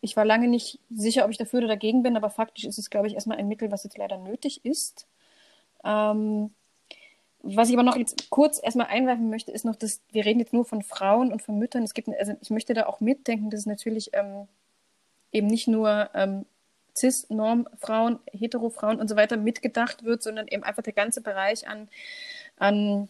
Ich 0.00 0.16
war 0.16 0.24
lange 0.24 0.48
nicht 0.48 0.80
sicher, 0.90 1.24
ob 1.24 1.30
ich 1.30 1.38
dafür 1.38 1.60
oder 1.60 1.68
dagegen 1.68 2.02
bin, 2.02 2.16
aber 2.16 2.30
faktisch 2.30 2.64
ist 2.64 2.78
es, 2.78 2.90
glaube 2.90 3.06
ich, 3.06 3.14
erstmal 3.14 3.38
ein 3.38 3.48
Mittel, 3.48 3.70
was 3.70 3.84
jetzt 3.84 3.98
leider 3.98 4.18
nötig 4.18 4.64
ist. 4.64 5.06
Ähm, 5.84 6.50
was 7.44 7.68
ich 7.68 7.74
aber 7.74 7.82
noch 7.82 7.96
jetzt 7.96 8.30
kurz 8.30 8.60
erstmal 8.62 8.86
einwerfen 8.86 9.28
möchte, 9.28 9.52
ist 9.52 9.64
noch, 9.64 9.76
dass 9.76 10.00
wir 10.10 10.24
reden 10.24 10.40
jetzt 10.40 10.54
nur 10.54 10.64
von 10.64 10.82
Frauen 10.82 11.30
und 11.30 11.42
von 11.42 11.58
Müttern. 11.58 11.82
Es 11.82 11.92
gibt, 11.92 12.08
also 12.08 12.34
ich 12.40 12.50
möchte 12.50 12.72
da 12.72 12.86
auch 12.86 13.00
mitdenken, 13.00 13.50
dass 13.50 13.60
es 13.60 13.66
natürlich 13.66 14.10
ähm, 14.14 14.48
eben 15.30 15.46
nicht 15.48 15.68
nur 15.68 16.10
ähm, 16.14 16.46
Cis-Norm-Frauen, 16.96 18.18
Hetero-Frauen 18.32 18.98
und 18.98 19.08
so 19.08 19.16
weiter 19.16 19.36
mitgedacht 19.36 20.04
wird, 20.04 20.22
sondern 20.22 20.48
eben 20.48 20.62
einfach 20.62 20.82
der 20.82 20.92
ganze 20.92 21.20
Bereich 21.20 21.68
an, 21.68 21.88
an 22.56 23.08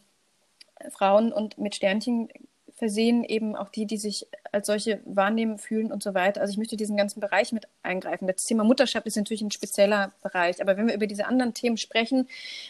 Frauen 0.90 1.33
und 1.33 1.59
mit 1.59 1.77
Sternchen 1.77 2.29
versehen, 2.77 3.23
eben 3.23 3.55
auch 3.55 3.69
die, 3.69 3.87
die 3.87 3.97
sich 3.97 4.27
als 4.51 4.67
solche 4.67 5.01
wahrnehmen, 5.05 5.59
fühlen 5.59 5.93
und 5.93 6.03
so 6.03 6.15
weiter. 6.15 6.41
Also 6.41 6.51
ich 6.51 6.59
möchte 6.59 6.77
diesen 6.77 6.97
ganzen 6.97 7.21
Bereich 7.21 7.53
mit 7.53 7.69
eingreifen. 7.83 8.27
Das 8.27 8.45
Thema 8.45 8.65
Mutterschaft 8.65 9.07
ist 9.07 9.17
natürlich 9.17 9.43
ein 9.43 9.51
spezieller 9.53 10.13
Bereich, 10.23 10.61
aber 10.61 10.77
wenn 10.77 10.89
wir 10.89 10.95
über 10.95 11.07
diese 11.07 11.27
anderen 11.27 11.55
Themen 11.55 11.77
sprechen, 11.77 12.29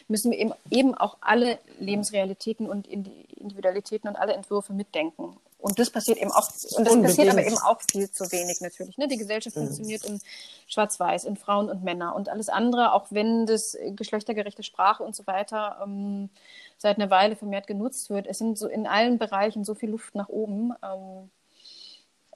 müssen 0.08 0.30
wir 0.30 0.38
eben, 0.38 0.52
eben 0.70 0.94
auch 0.94 1.16
alle 1.20 1.58
Lebensrealitäten 1.78 2.68
und 2.68 2.86
Individualitäten 2.86 4.08
und 4.08 4.16
alle 4.16 4.34
Entwürfe 4.34 4.74
mitdenken. 4.74 5.36
Und 5.64 5.78
das 5.78 5.88
passiert 5.88 6.18
eben 6.18 6.30
auch, 6.30 6.46
und 6.46 6.62
das 6.62 6.74
Unbedingt. 6.74 7.04
passiert 7.04 7.30
aber 7.30 7.46
eben 7.46 7.56
auch 7.56 7.80
viel 7.90 8.10
zu 8.10 8.30
wenig 8.30 8.60
natürlich. 8.60 8.98
Ne? 8.98 9.08
Die 9.08 9.16
Gesellschaft 9.16 9.56
mhm. 9.56 9.62
funktioniert 9.62 10.04
in 10.04 10.20
Schwarz-Weiß, 10.66 11.24
in 11.24 11.38
Frauen 11.38 11.70
und 11.70 11.82
Männer 11.82 12.14
und 12.14 12.28
alles 12.28 12.50
andere, 12.50 12.92
auch 12.92 13.06
wenn 13.08 13.46
das 13.46 13.74
geschlechtergerechte 13.96 14.62
Sprache 14.62 15.02
und 15.02 15.16
so 15.16 15.26
weiter 15.26 15.80
ähm, 15.82 16.28
seit 16.76 16.98
einer 16.98 17.08
Weile 17.08 17.34
vermehrt 17.34 17.66
genutzt 17.66 18.10
wird. 18.10 18.26
Es 18.26 18.36
sind 18.36 18.58
so 18.58 18.68
in 18.68 18.86
allen 18.86 19.16
Bereichen 19.16 19.64
so 19.64 19.74
viel 19.74 19.88
Luft 19.88 20.14
nach 20.14 20.28
oben. 20.28 20.74
Ähm, 20.82 21.30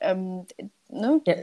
ähm, 0.00 0.46
ne? 0.88 1.20
ja. 1.26 1.34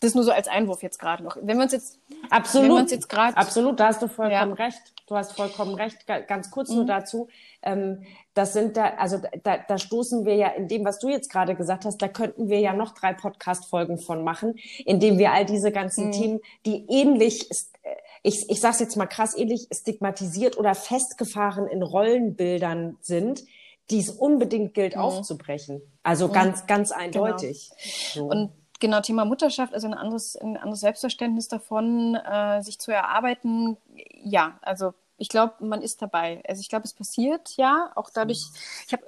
Das 0.00 0.14
nur 0.14 0.24
so 0.24 0.32
als 0.32 0.48
Einwurf 0.48 0.82
jetzt 0.82 0.98
gerade 0.98 1.22
noch. 1.22 1.36
Wenn 1.40 1.56
wir 1.56 1.62
uns 1.62 1.72
jetzt 1.72 2.00
absolut, 2.28 2.68
wenn 2.68 2.74
wir 2.74 2.80
uns 2.82 2.90
jetzt 2.90 3.08
grad, 3.08 3.36
absolut, 3.36 3.78
da 3.78 3.86
hast 3.86 4.02
du 4.02 4.08
vollkommen 4.08 4.56
ja. 4.56 4.64
recht. 4.64 4.82
Du 5.06 5.16
hast 5.16 5.32
vollkommen 5.36 5.74
recht. 5.74 6.06
Ganz 6.06 6.50
kurz 6.50 6.70
mhm. 6.70 6.76
nur 6.76 6.86
dazu. 6.86 7.28
Ähm, 7.62 8.02
das 8.34 8.52
sind 8.52 8.76
da, 8.76 8.94
also 8.94 9.20
da, 9.44 9.58
da 9.58 9.78
stoßen 9.78 10.24
wir 10.24 10.34
ja 10.34 10.48
in 10.48 10.66
dem, 10.66 10.84
was 10.84 10.98
du 10.98 11.08
jetzt 11.08 11.30
gerade 11.30 11.54
gesagt 11.54 11.84
hast, 11.84 11.98
da 12.02 12.08
könnten 12.08 12.48
wir 12.48 12.58
ja 12.58 12.72
noch 12.72 12.94
drei 12.94 13.12
Podcast-Folgen 13.12 13.98
von 13.98 14.24
machen, 14.24 14.56
indem 14.84 15.18
wir 15.18 15.32
all 15.32 15.44
diese 15.44 15.70
ganzen 15.70 16.08
mhm. 16.08 16.12
Themen, 16.12 16.40
die 16.66 16.84
ähnlich 16.88 17.48
äh, 17.82 17.94
ich, 18.26 18.48
ich 18.48 18.60
sage 18.60 18.78
jetzt 18.80 18.96
mal 18.96 19.06
krass 19.06 19.36
ähnlich 19.36 19.68
stigmatisiert 19.70 20.56
oder 20.56 20.74
festgefahren 20.74 21.68
in 21.68 21.82
Rollenbildern 21.82 22.96
sind, 23.02 23.44
die 23.90 24.00
es 24.00 24.08
unbedingt 24.08 24.74
gilt 24.74 24.96
mhm. 24.96 25.02
aufzubrechen. 25.02 25.82
Also 26.02 26.28
ganz, 26.28 26.66
ganz 26.66 26.90
eindeutig. 26.90 27.70
Genau. 28.14 28.26
So. 28.26 28.30
Und 28.30 28.52
genau, 28.80 29.00
Thema 29.00 29.24
Mutterschaft, 29.24 29.74
also 29.74 29.86
ein 29.86 29.94
anderes, 29.94 30.36
ein 30.36 30.56
anderes 30.56 30.80
Selbstverständnis 30.80 31.48
davon, 31.48 32.14
äh, 32.14 32.62
sich 32.62 32.78
zu 32.78 32.92
erarbeiten. 32.92 33.76
Ja, 34.22 34.58
also 34.62 34.94
ich 35.18 35.28
glaube, 35.28 35.54
man 35.60 35.82
ist 35.82 36.02
dabei. 36.02 36.42
Also 36.46 36.60
ich 36.60 36.68
glaube, 36.68 36.84
es 36.84 36.92
passiert 36.92 37.56
ja, 37.56 37.90
auch 37.94 38.10
dadurch, 38.10 38.44
ich 38.86 38.92
habe 38.92 39.04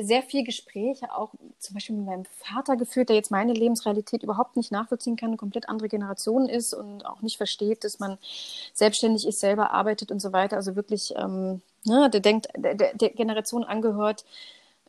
sehr 0.00 0.22
viel 0.22 0.44
Gespräche 0.44 1.12
auch 1.14 1.30
zum 1.58 1.74
Beispiel 1.74 1.96
mit 1.96 2.06
meinem 2.06 2.24
Vater 2.24 2.76
geführt, 2.76 3.08
der 3.08 3.16
jetzt 3.16 3.30
meine 3.30 3.52
Lebensrealität 3.52 4.22
überhaupt 4.22 4.56
nicht 4.56 4.70
nachvollziehen 4.70 5.16
kann, 5.16 5.30
eine 5.30 5.36
komplett 5.36 5.68
andere 5.68 5.88
Generation 5.88 6.48
ist 6.48 6.74
und 6.74 7.06
auch 7.06 7.22
nicht 7.22 7.36
versteht, 7.36 7.84
dass 7.84 7.98
man 7.98 8.18
selbstständig 8.74 9.26
ist, 9.26 9.40
selber 9.40 9.70
arbeitet 9.70 10.10
und 10.10 10.20
so 10.20 10.32
weiter. 10.32 10.56
Also 10.56 10.76
wirklich, 10.76 11.14
ähm, 11.16 11.62
ne, 11.84 12.10
der 12.10 12.20
denkt, 12.20 12.48
der, 12.56 12.74
der 12.74 13.10
Generation 13.10 13.64
angehört, 13.64 14.24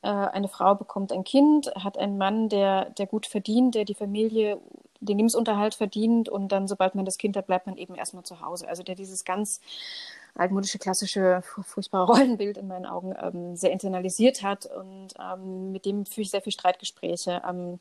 eine 0.07 0.47
Frau 0.47 0.75
bekommt 0.75 1.11
ein 1.11 1.23
Kind, 1.23 1.71
hat 1.75 1.97
einen 1.97 2.17
Mann, 2.17 2.49
der, 2.49 2.89
der 2.91 3.07
gut 3.07 3.25
verdient, 3.25 3.75
der 3.75 3.85
die 3.85 3.95
Familie 3.95 4.59
den 5.01 5.17
Lebensunterhalt 5.17 5.75
verdient 5.75 6.29
und 6.29 6.51
dann, 6.51 6.67
sobald 6.67 6.95
man 6.95 7.05
das 7.05 7.17
Kind 7.17 7.37
hat, 7.37 7.47
bleibt 7.47 7.67
man 7.67 7.77
eben 7.77 7.95
erstmal 7.95 8.23
zu 8.23 8.41
Hause. 8.41 8.67
Also 8.67 8.83
der 8.83 8.95
dieses 8.95 9.23
ganz 9.23 9.61
altmodische, 10.35 10.77
klassische, 10.77 11.41
furchtbare 11.41 12.05
Rollenbild 12.11 12.57
in 12.57 12.67
meinen 12.67 12.85
Augen 12.85 13.15
ähm, 13.21 13.55
sehr 13.55 13.71
internalisiert 13.71 14.43
hat. 14.43 14.65
Und 14.65 15.13
ähm, 15.19 15.71
mit 15.71 15.85
dem 15.85 16.05
führe 16.05 16.21
ich 16.21 16.31
sehr 16.31 16.41
viel 16.41 16.51
Streitgespräche 16.51 17.41
ähm, 17.47 17.79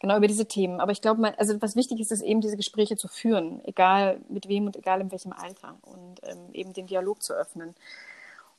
genau 0.00 0.16
über 0.16 0.28
diese 0.28 0.46
Themen. 0.46 0.80
Aber 0.80 0.92
ich 0.92 1.00
glaube, 1.00 1.38
also 1.38 1.60
was 1.60 1.76
wichtig 1.76 2.00
ist, 2.00 2.12
ist 2.12 2.22
eben 2.22 2.40
diese 2.40 2.56
Gespräche 2.56 2.96
zu 2.96 3.08
führen, 3.08 3.64
egal 3.64 4.20
mit 4.28 4.48
wem 4.48 4.66
und 4.66 4.76
egal 4.76 5.00
in 5.00 5.10
welchem 5.10 5.32
Alter. 5.32 5.76
Und 5.82 6.20
ähm, 6.22 6.52
eben 6.52 6.72
den 6.72 6.86
Dialog 6.86 7.22
zu 7.22 7.32
öffnen 7.34 7.74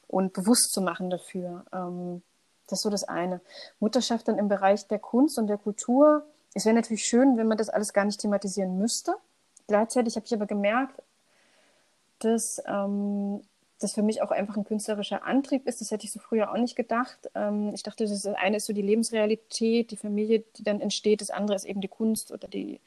und 0.07 0.33
bewusst 0.33 0.73
zu 0.73 0.81
machen 0.81 1.09
dafür. 1.09 1.65
Ähm, 1.71 2.21
das 2.71 2.79
ist 2.79 2.83
so 2.83 2.89
das 2.89 3.03
eine. 3.03 3.41
Mutterschaft 3.79 4.27
dann 4.27 4.37
im 4.37 4.47
Bereich 4.47 4.87
der 4.87 4.99
Kunst 4.99 5.37
und 5.37 5.47
der 5.47 5.57
Kultur. 5.57 6.25
Es 6.53 6.65
wäre 6.65 6.75
natürlich 6.75 7.05
schön, 7.05 7.37
wenn 7.37 7.47
man 7.47 7.57
das 7.57 7.69
alles 7.69 7.93
gar 7.93 8.05
nicht 8.05 8.19
thematisieren 8.19 8.77
müsste. 8.77 9.15
Gleichzeitig 9.67 10.15
habe 10.15 10.25
ich 10.25 10.33
aber 10.33 10.47
gemerkt, 10.47 11.01
dass 12.19 12.61
ähm, 12.67 13.41
das 13.79 13.93
für 13.93 14.03
mich 14.03 14.21
auch 14.21 14.31
einfach 14.31 14.57
ein 14.57 14.63
künstlerischer 14.63 15.25
Antrieb 15.25 15.67
ist. 15.67 15.81
Das 15.81 15.91
hätte 15.91 16.05
ich 16.05 16.11
so 16.11 16.19
früher 16.19 16.51
auch 16.51 16.57
nicht 16.57 16.75
gedacht. 16.75 17.29
Ähm, 17.35 17.71
ich 17.73 17.83
dachte, 17.83 18.05
das 18.05 18.25
eine 18.25 18.57
ist 18.57 18.65
so 18.65 18.73
die 18.73 18.81
Lebensrealität, 18.81 19.91
die 19.91 19.97
Familie, 19.97 20.43
die 20.57 20.63
dann 20.63 20.81
entsteht. 20.81 21.21
Das 21.21 21.29
andere 21.29 21.55
ist 21.55 21.65
eben 21.65 21.81
die 21.81 21.87
Kunst 21.87 22.31
oder 22.31 22.47
die, 22.47 22.79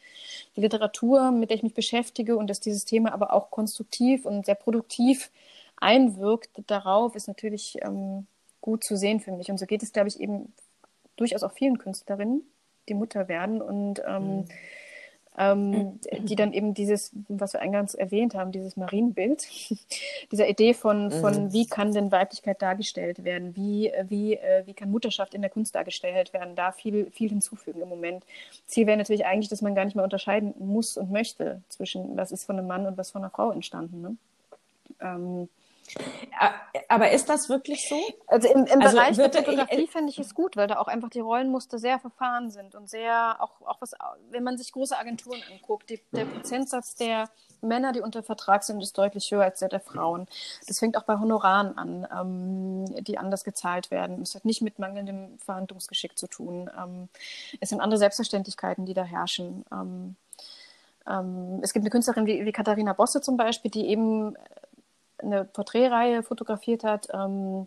die 0.56 0.60
Literatur, 0.60 1.30
mit 1.30 1.50
der 1.50 1.56
ich 1.56 1.62
mich 1.62 1.74
beschäftige. 1.74 2.36
Und 2.36 2.48
dass 2.48 2.60
dieses 2.60 2.84
Thema 2.84 3.12
aber 3.12 3.32
auch 3.32 3.50
konstruktiv 3.50 4.24
und 4.24 4.46
sehr 4.46 4.54
produktiv 4.54 5.30
einwirkt 5.76 6.50
darauf, 6.66 7.16
ist 7.16 7.28
natürlich 7.28 7.78
ähm, 7.82 8.26
gut 8.64 8.82
zu 8.82 8.96
sehen 8.96 9.20
für 9.20 9.32
mich. 9.32 9.50
Und 9.50 9.58
so 9.58 9.66
geht 9.66 9.82
es, 9.82 9.92
glaube 9.92 10.08
ich, 10.08 10.18
eben 10.20 10.52
durchaus 11.16 11.42
auch 11.42 11.52
vielen 11.52 11.76
Künstlerinnen, 11.76 12.42
die 12.88 12.94
Mutter 12.94 13.28
werden. 13.28 13.60
Und 13.60 14.02
ähm, 14.06 14.36
mhm 14.36 14.44
ähm, 15.36 15.98
die 16.20 16.36
dann 16.36 16.52
eben 16.52 16.74
dieses, 16.74 17.12
was 17.28 17.54
wir 17.54 17.60
eingangs 17.60 17.94
erwähnt 17.94 18.34
haben, 18.34 18.52
dieses 18.52 18.76
Marienbild, 18.76 19.46
dieser 20.32 20.48
Idee 20.48 20.74
von, 20.74 21.10
von 21.10 21.44
mhm. 21.44 21.52
wie 21.52 21.66
kann 21.66 21.92
denn 21.92 22.12
Weiblichkeit 22.12 22.62
dargestellt 22.62 23.24
werden, 23.24 23.56
wie, 23.56 23.92
wie, 24.08 24.34
äh, 24.34 24.62
wie 24.66 24.74
kann 24.74 24.90
Mutterschaft 24.90 25.34
in 25.34 25.42
der 25.42 25.50
Kunst 25.50 25.74
dargestellt 25.74 26.32
werden, 26.32 26.54
da 26.54 26.72
viel, 26.72 27.10
viel 27.10 27.30
hinzufügen 27.30 27.80
im 27.80 27.88
Moment. 27.88 28.24
Ziel 28.66 28.86
wäre 28.86 28.96
natürlich 28.96 29.26
eigentlich, 29.26 29.48
dass 29.48 29.62
man 29.62 29.74
gar 29.74 29.84
nicht 29.84 29.96
mehr 29.96 30.04
unterscheiden 30.04 30.54
muss 30.58 30.96
und 30.96 31.10
möchte 31.10 31.62
zwischen, 31.68 32.16
was 32.16 32.30
ist 32.30 32.44
von 32.44 32.58
einem 32.58 32.68
Mann 32.68 32.86
und 32.86 32.96
was 32.96 33.10
von 33.10 33.22
einer 33.22 33.30
Frau 33.30 33.50
entstanden. 33.50 34.00
Ne? 34.02 34.16
Ähm, 35.00 35.48
aber 36.88 37.10
ist 37.10 37.28
das 37.28 37.48
wirklich 37.48 37.88
so? 37.88 38.00
Also 38.26 38.48
im, 38.48 38.66
im 38.66 38.80
also 38.80 38.96
Bereich 38.96 39.16
der 39.16 39.32
Fotografie 39.32 39.86
finde 39.86 40.10
ich 40.10 40.18
es 40.18 40.34
gut, 40.34 40.56
weil 40.56 40.66
da 40.66 40.78
auch 40.78 40.88
einfach 40.88 41.10
die 41.10 41.20
Rollenmuster 41.20 41.78
sehr 41.78 41.98
verfahren 41.98 42.50
sind 42.50 42.74
und 42.74 42.88
sehr, 42.88 43.36
auch, 43.40 43.60
auch 43.62 43.80
was, 43.80 43.92
wenn 44.30 44.42
man 44.42 44.58
sich 44.58 44.72
große 44.72 44.96
Agenturen 44.96 45.40
anguckt, 45.52 45.90
die, 45.90 46.00
der 46.12 46.24
Prozentsatz 46.24 46.94
der 46.94 47.28
Männer, 47.60 47.92
die 47.92 48.00
unter 48.00 48.22
Vertrag 48.22 48.64
sind, 48.64 48.82
ist 48.82 48.96
deutlich 48.96 49.30
höher 49.30 49.44
als 49.44 49.60
der 49.60 49.68
der 49.68 49.80
Frauen. 49.80 50.26
Das 50.66 50.78
fängt 50.78 50.96
auch 50.96 51.04
bei 51.04 51.18
Honoraren 51.18 51.76
an, 51.78 52.06
ähm, 52.12 53.04
die 53.04 53.18
anders 53.18 53.44
gezahlt 53.44 53.90
werden. 53.90 54.22
Es 54.22 54.34
hat 54.34 54.44
nicht 54.44 54.62
mit 54.62 54.78
mangelndem 54.78 55.38
Verhandlungsgeschick 55.38 56.18
zu 56.18 56.26
tun. 56.26 56.70
Ähm, 56.78 57.08
es 57.60 57.70
sind 57.70 57.80
andere 57.80 57.98
Selbstverständlichkeiten, 57.98 58.86
die 58.86 58.94
da 58.94 59.04
herrschen. 59.04 59.64
Ähm, 59.72 60.16
ähm 61.06 61.60
es 61.62 61.72
gibt 61.72 61.84
eine 61.84 61.90
Künstlerin 61.90 62.26
wie, 62.26 62.44
wie 62.44 62.52
Katharina 62.52 62.92
Bosse 62.92 63.20
zum 63.20 63.36
Beispiel, 63.36 63.70
die 63.70 63.86
eben 63.88 64.36
eine 65.18 65.44
Porträtreihe 65.44 66.22
fotografiert 66.22 66.84
hat, 66.84 67.08
ähm, 67.12 67.66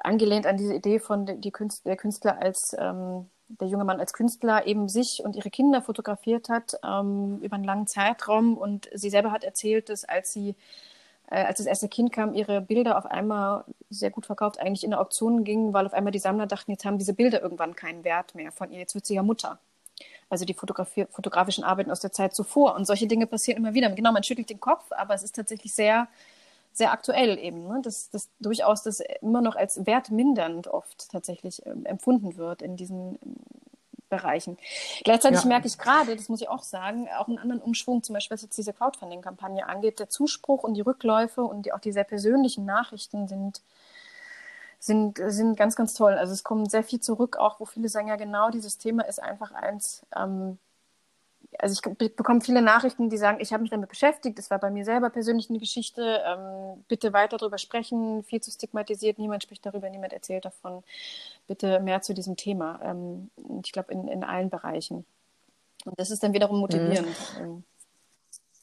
angelehnt 0.00 0.46
an 0.46 0.56
diese 0.56 0.74
Idee 0.74 0.98
von 0.98 1.40
die 1.40 1.50
Künstler, 1.50 1.90
der 1.90 1.96
Künstler 1.96 2.40
als 2.40 2.74
ähm, 2.78 3.26
der 3.48 3.68
junge 3.68 3.84
Mann 3.84 4.00
als 4.00 4.12
Künstler 4.12 4.66
eben 4.66 4.88
sich 4.88 5.22
und 5.24 5.34
ihre 5.36 5.50
Kinder 5.50 5.82
fotografiert 5.82 6.48
hat 6.48 6.74
ähm, 6.84 7.38
über 7.42 7.56
einen 7.56 7.64
langen 7.64 7.86
Zeitraum. 7.86 8.56
Und 8.56 8.88
sie 8.94 9.10
selber 9.10 9.32
hat 9.32 9.44
erzählt, 9.44 9.88
dass 9.88 10.04
als 10.04 10.32
sie 10.32 10.54
äh, 11.30 11.44
als 11.44 11.58
das 11.58 11.66
erste 11.66 11.88
Kind 11.88 12.12
kam, 12.12 12.34
ihre 12.34 12.60
Bilder 12.60 12.96
auf 12.98 13.06
einmal 13.06 13.64
sehr 13.88 14.10
gut 14.10 14.26
verkauft 14.26 14.60
eigentlich 14.60 14.84
in 14.84 14.90
der 14.90 15.00
Auktion 15.00 15.44
gingen, 15.44 15.72
weil 15.72 15.86
auf 15.86 15.94
einmal 15.94 16.12
die 16.12 16.18
Sammler 16.18 16.46
dachten, 16.46 16.70
jetzt 16.70 16.84
haben 16.84 16.98
diese 16.98 17.14
Bilder 17.14 17.42
irgendwann 17.42 17.74
keinen 17.74 18.04
Wert 18.04 18.34
mehr 18.34 18.52
von 18.52 18.70
ihr, 18.70 18.78
jetzt 18.78 18.94
wird 18.94 19.06
sie 19.06 19.14
ja 19.14 19.22
Mutter 19.22 19.58
also 20.28 20.44
die 20.44 20.54
fotografischen 20.54 21.64
Arbeiten 21.64 21.90
aus 21.90 22.00
der 22.00 22.12
Zeit 22.12 22.34
zuvor. 22.34 22.74
Und 22.74 22.86
solche 22.86 23.06
Dinge 23.06 23.26
passieren 23.26 23.58
immer 23.58 23.74
wieder. 23.74 23.90
Genau, 23.90 24.12
man 24.12 24.22
schüttelt 24.22 24.50
den 24.50 24.60
Kopf, 24.60 24.84
aber 24.90 25.14
es 25.14 25.22
ist 25.22 25.34
tatsächlich 25.34 25.74
sehr, 25.74 26.08
sehr 26.72 26.92
aktuell 26.92 27.38
eben, 27.38 27.66
ne? 27.66 27.80
dass, 27.82 28.10
dass 28.10 28.28
durchaus 28.38 28.82
das 28.82 29.00
immer 29.20 29.42
noch 29.42 29.56
als 29.56 29.86
wertmindernd 29.86 30.68
oft 30.68 31.10
tatsächlich 31.10 31.66
äh, 31.66 31.74
empfunden 31.84 32.36
wird 32.36 32.62
in 32.62 32.76
diesen 32.76 33.18
ähm, 33.24 33.36
Bereichen. 34.08 34.58
Gleichzeitig 35.04 35.40
ja. 35.42 35.46
merke 35.46 35.68
ich 35.68 35.78
gerade, 35.78 36.16
das 36.16 36.28
muss 36.28 36.40
ich 36.40 36.48
auch 36.48 36.64
sagen, 36.64 37.08
auch 37.16 37.28
einen 37.28 37.38
anderen 37.38 37.62
Umschwung, 37.62 38.02
zum 38.02 38.14
Beispiel 38.14 38.34
was 38.34 38.42
jetzt 38.42 38.58
diese 38.58 38.72
Crowdfunding-Kampagne 38.72 39.66
angeht. 39.66 40.00
Der 40.00 40.08
Zuspruch 40.08 40.64
und 40.64 40.74
die 40.74 40.80
Rückläufe 40.80 41.42
und 41.42 41.66
die, 41.66 41.72
auch 41.72 41.78
die 41.78 41.92
sehr 41.92 42.04
persönlichen 42.04 42.64
Nachrichten 42.64 43.28
sind 43.28 43.62
sind, 44.80 45.20
sind 45.24 45.56
ganz, 45.56 45.76
ganz 45.76 45.94
toll. 45.94 46.14
Also 46.14 46.32
es 46.32 46.42
kommt 46.42 46.70
sehr 46.70 46.82
viel 46.82 47.00
zurück, 47.00 47.36
auch 47.36 47.60
wo 47.60 47.66
viele 47.66 47.88
sagen, 47.88 48.08
ja 48.08 48.16
genau, 48.16 48.50
dieses 48.50 48.78
Thema 48.78 49.06
ist 49.06 49.22
einfach 49.22 49.52
eins. 49.52 50.04
Ähm, 50.16 50.58
also 51.58 51.74
ich 51.74 52.16
bekomme 52.16 52.40
viele 52.40 52.62
Nachrichten, 52.62 53.10
die 53.10 53.18
sagen, 53.18 53.38
ich 53.40 53.52
habe 53.52 53.62
mich 53.62 53.70
damit 53.70 53.90
beschäftigt, 53.90 54.38
das 54.38 54.50
war 54.50 54.58
bei 54.58 54.70
mir 54.70 54.84
selber 54.84 55.10
persönlich 55.10 55.50
eine 55.50 55.58
Geschichte, 55.58 56.22
ähm, 56.24 56.84
bitte 56.88 57.12
weiter 57.12 57.36
darüber 57.36 57.58
sprechen, 57.58 58.22
viel 58.24 58.40
zu 58.40 58.50
stigmatisiert, 58.50 59.18
niemand 59.18 59.42
spricht 59.42 59.66
darüber, 59.66 59.90
niemand 59.90 60.12
erzählt 60.12 60.44
davon, 60.44 60.82
bitte 61.46 61.80
mehr 61.80 62.02
zu 62.02 62.14
diesem 62.14 62.36
Thema. 62.36 62.80
Ähm, 62.82 63.30
ich 63.62 63.72
glaube, 63.72 63.92
in, 63.92 64.08
in 64.08 64.24
allen 64.24 64.48
Bereichen. 64.48 65.04
Und 65.84 65.98
das 65.98 66.10
ist 66.10 66.22
dann 66.22 66.32
wiederum 66.32 66.60
motivierend. 66.60 67.16
Mhm. 67.40 67.64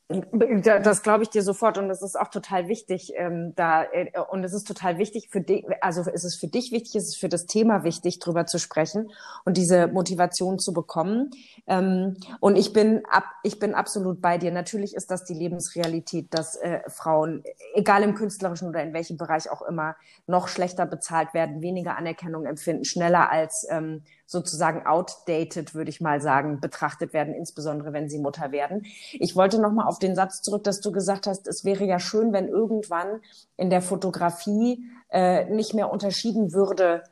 Das 0.10 1.04
glaube 1.04 1.24
ich 1.24 1.30
dir 1.30 1.43
sofort 1.43 1.78
und 1.78 1.89
es 1.89 2.02
ist 2.02 2.17
auch 2.17 2.30
total 2.30 2.70
wichtig, 2.70 3.12
ähm, 3.17 3.52
da 3.58 3.84
äh, 3.84 4.10
und 4.32 4.41
es 4.46 4.54
ist 4.54 4.65
total 4.65 4.98
wichtig 5.00 5.28
für 5.30 5.41
dich, 5.41 5.65
also 5.82 6.10
ist 6.10 6.24
es 6.24 6.36
für 6.36 6.48
dich 6.48 6.72
wichtig, 6.72 6.96
ist 6.96 7.10
es 7.10 7.17
für 7.17 7.28
das 7.28 7.46
Thema 7.46 7.84
wichtig, 7.84 8.20
drüber 8.20 8.46
zu 8.46 8.58
sprechen 8.58 9.12
und 9.43 9.58
diese 9.58 9.88
Motivation 9.88 10.60
zu 10.60 10.72
bekommen. 10.72 11.32
Ähm, 11.67 12.15
und 12.39 12.56
ich 12.56 12.72
bin 12.72 13.04
ab, 13.12 13.26
ich 13.43 13.60
bin 13.60 13.74
absolut 13.74 14.22
bei 14.22 14.38
dir. 14.38 14.52
Natürlich 14.52 14.96
ist 14.96 15.12
das 15.12 15.26
die 15.26 15.34
Lebensrealität, 15.34 16.34
dass 16.34 16.56
äh, 16.56 16.80
Frauen, 16.88 17.43
egal 17.74 18.02
im 18.04 18.15
künstlerischen 18.15 18.70
oder 18.70 18.82
in 18.84 18.93
welchem 18.93 19.17
Bereich 19.17 19.52
auch 19.52 19.62
immer, 19.62 19.98
noch 20.26 20.48
schlechter 20.48 20.86
bezahlt 20.86 21.34
werden, 21.34 21.62
weniger 21.62 21.98
Anerkennung 21.98 22.46
empfinden, 22.46 22.86
schneller 22.86 23.30
als 23.30 23.67
ähm, 23.70 24.04
sozusagen 24.28 24.86
outdated, 24.86 25.74
würde 25.74 25.90
ich 25.90 26.02
mal 26.02 26.22
sagen, 26.22 26.60
betrachtet 26.60 27.13
werden, 27.13 27.34
insbesondere 27.34 27.94
wenn 27.94 28.10
sie 28.10 28.20
Mutter 28.20 28.52
werden. 28.52 28.86
Ich 29.13 29.36
wollte 29.36 29.60
noch 29.60 29.72
mal 29.72 29.88
auf 29.88 30.00
den 30.00 30.16
Satz 30.16 30.42
zurück, 30.42 30.66
dass 30.66 30.82
du 30.82 30.92
gesagt 30.92 31.26
hast, 31.26 31.48
es 31.48 31.63
wäre 31.63 31.86
ja 31.86 31.98
schön, 31.98 32.34
wenn 32.34 32.50
irgendwann 32.50 33.22
in 33.56 33.70
der 33.70 33.82
Fotografie 33.82 34.84
äh, 35.10 35.46
nicht 35.46 35.74
mehr 35.74 35.90
unterschieden 35.92 36.54
würde 36.54 37.04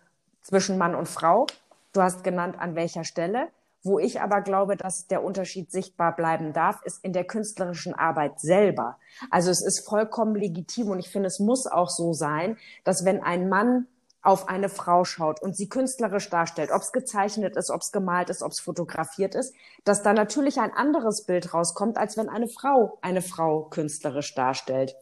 zwischen 0.42 0.78
Mann 0.78 0.94
und 0.94 1.08
Frau. 1.08 1.48
Du 1.94 2.02
hast 2.02 2.24
genannt, 2.24 2.58
an 2.60 2.76
welcher 2.76 3.06
Stelle. 3.06 3.48
Wo 3.82 4.00
ich 4.00 4.20
aber 4.20 4.42
glaube, 4.42 4.76
dass 4.76 5.06
der 5.06 5.24
Unterschied 5.24 5.72
sichtbar 5.72 6.16
bleiben 6.16 6.54
darf, 6.54 6.82
ist 6.86 7.04
in 7.06 7.14
der 7.14 7.24
künstlerischen 7.24 7.94
Arbeit 7.94 8.40
selber. 8.40 8.98
Also 9.30 9.52
es 9.52 9.62
ist 9.62 9.88
vollkommen 9.88 10.36
legitim 10.36 10.90
und 10.90 10.98
ich 10.98 11.10
finde, 11.10 11.28
es 11.28 11.40
muss 11.40 11.68
auch 11.68 11.90
so 11.90 12.12
sein, 12.12 12.58
dass 12.84 13.06
wenn 13.06 13.22
ein 13.22 13.48
Mann 13.48 13.86
auf 14.26 14.50
eine 14.50 14.70
Frau 14.70 15.06
schaut 15.06 15.42
und 15.42 15.56
sie 15.56 15.70
künstlerisch 15.70 16.30
darstellt, 16.30 16.72
ob 16.72 16.82
es 16.82 16.92
gezeichnet 16.92 17.56
ist, 17.56 17.70
ob 17.70 17.82
es 17.82 17.92
gemalt 17.92 18.30
ist, 18.30 18.42
ob 18.42 18.52
es 18.52 18.60
fotografiert 18.60 19.36
ist, 19.36 19.54
dass 19.84 20.04
da 20.04 20.14
natürlich 20.14 20.60
ein 20.60 20.74
anderes 20.74 21.26
Bild 21.26 21.54
rauskommt, 21.54 21.98
als 21.98 22.18
wenn 22.18 22.30
eine 22.30 22.48
Frau 22.48 22.98
eine 23.02 23.22
Frau 23.22 23.64
künstlerisch 23.64 24.34
darstellt. 24.34 24.96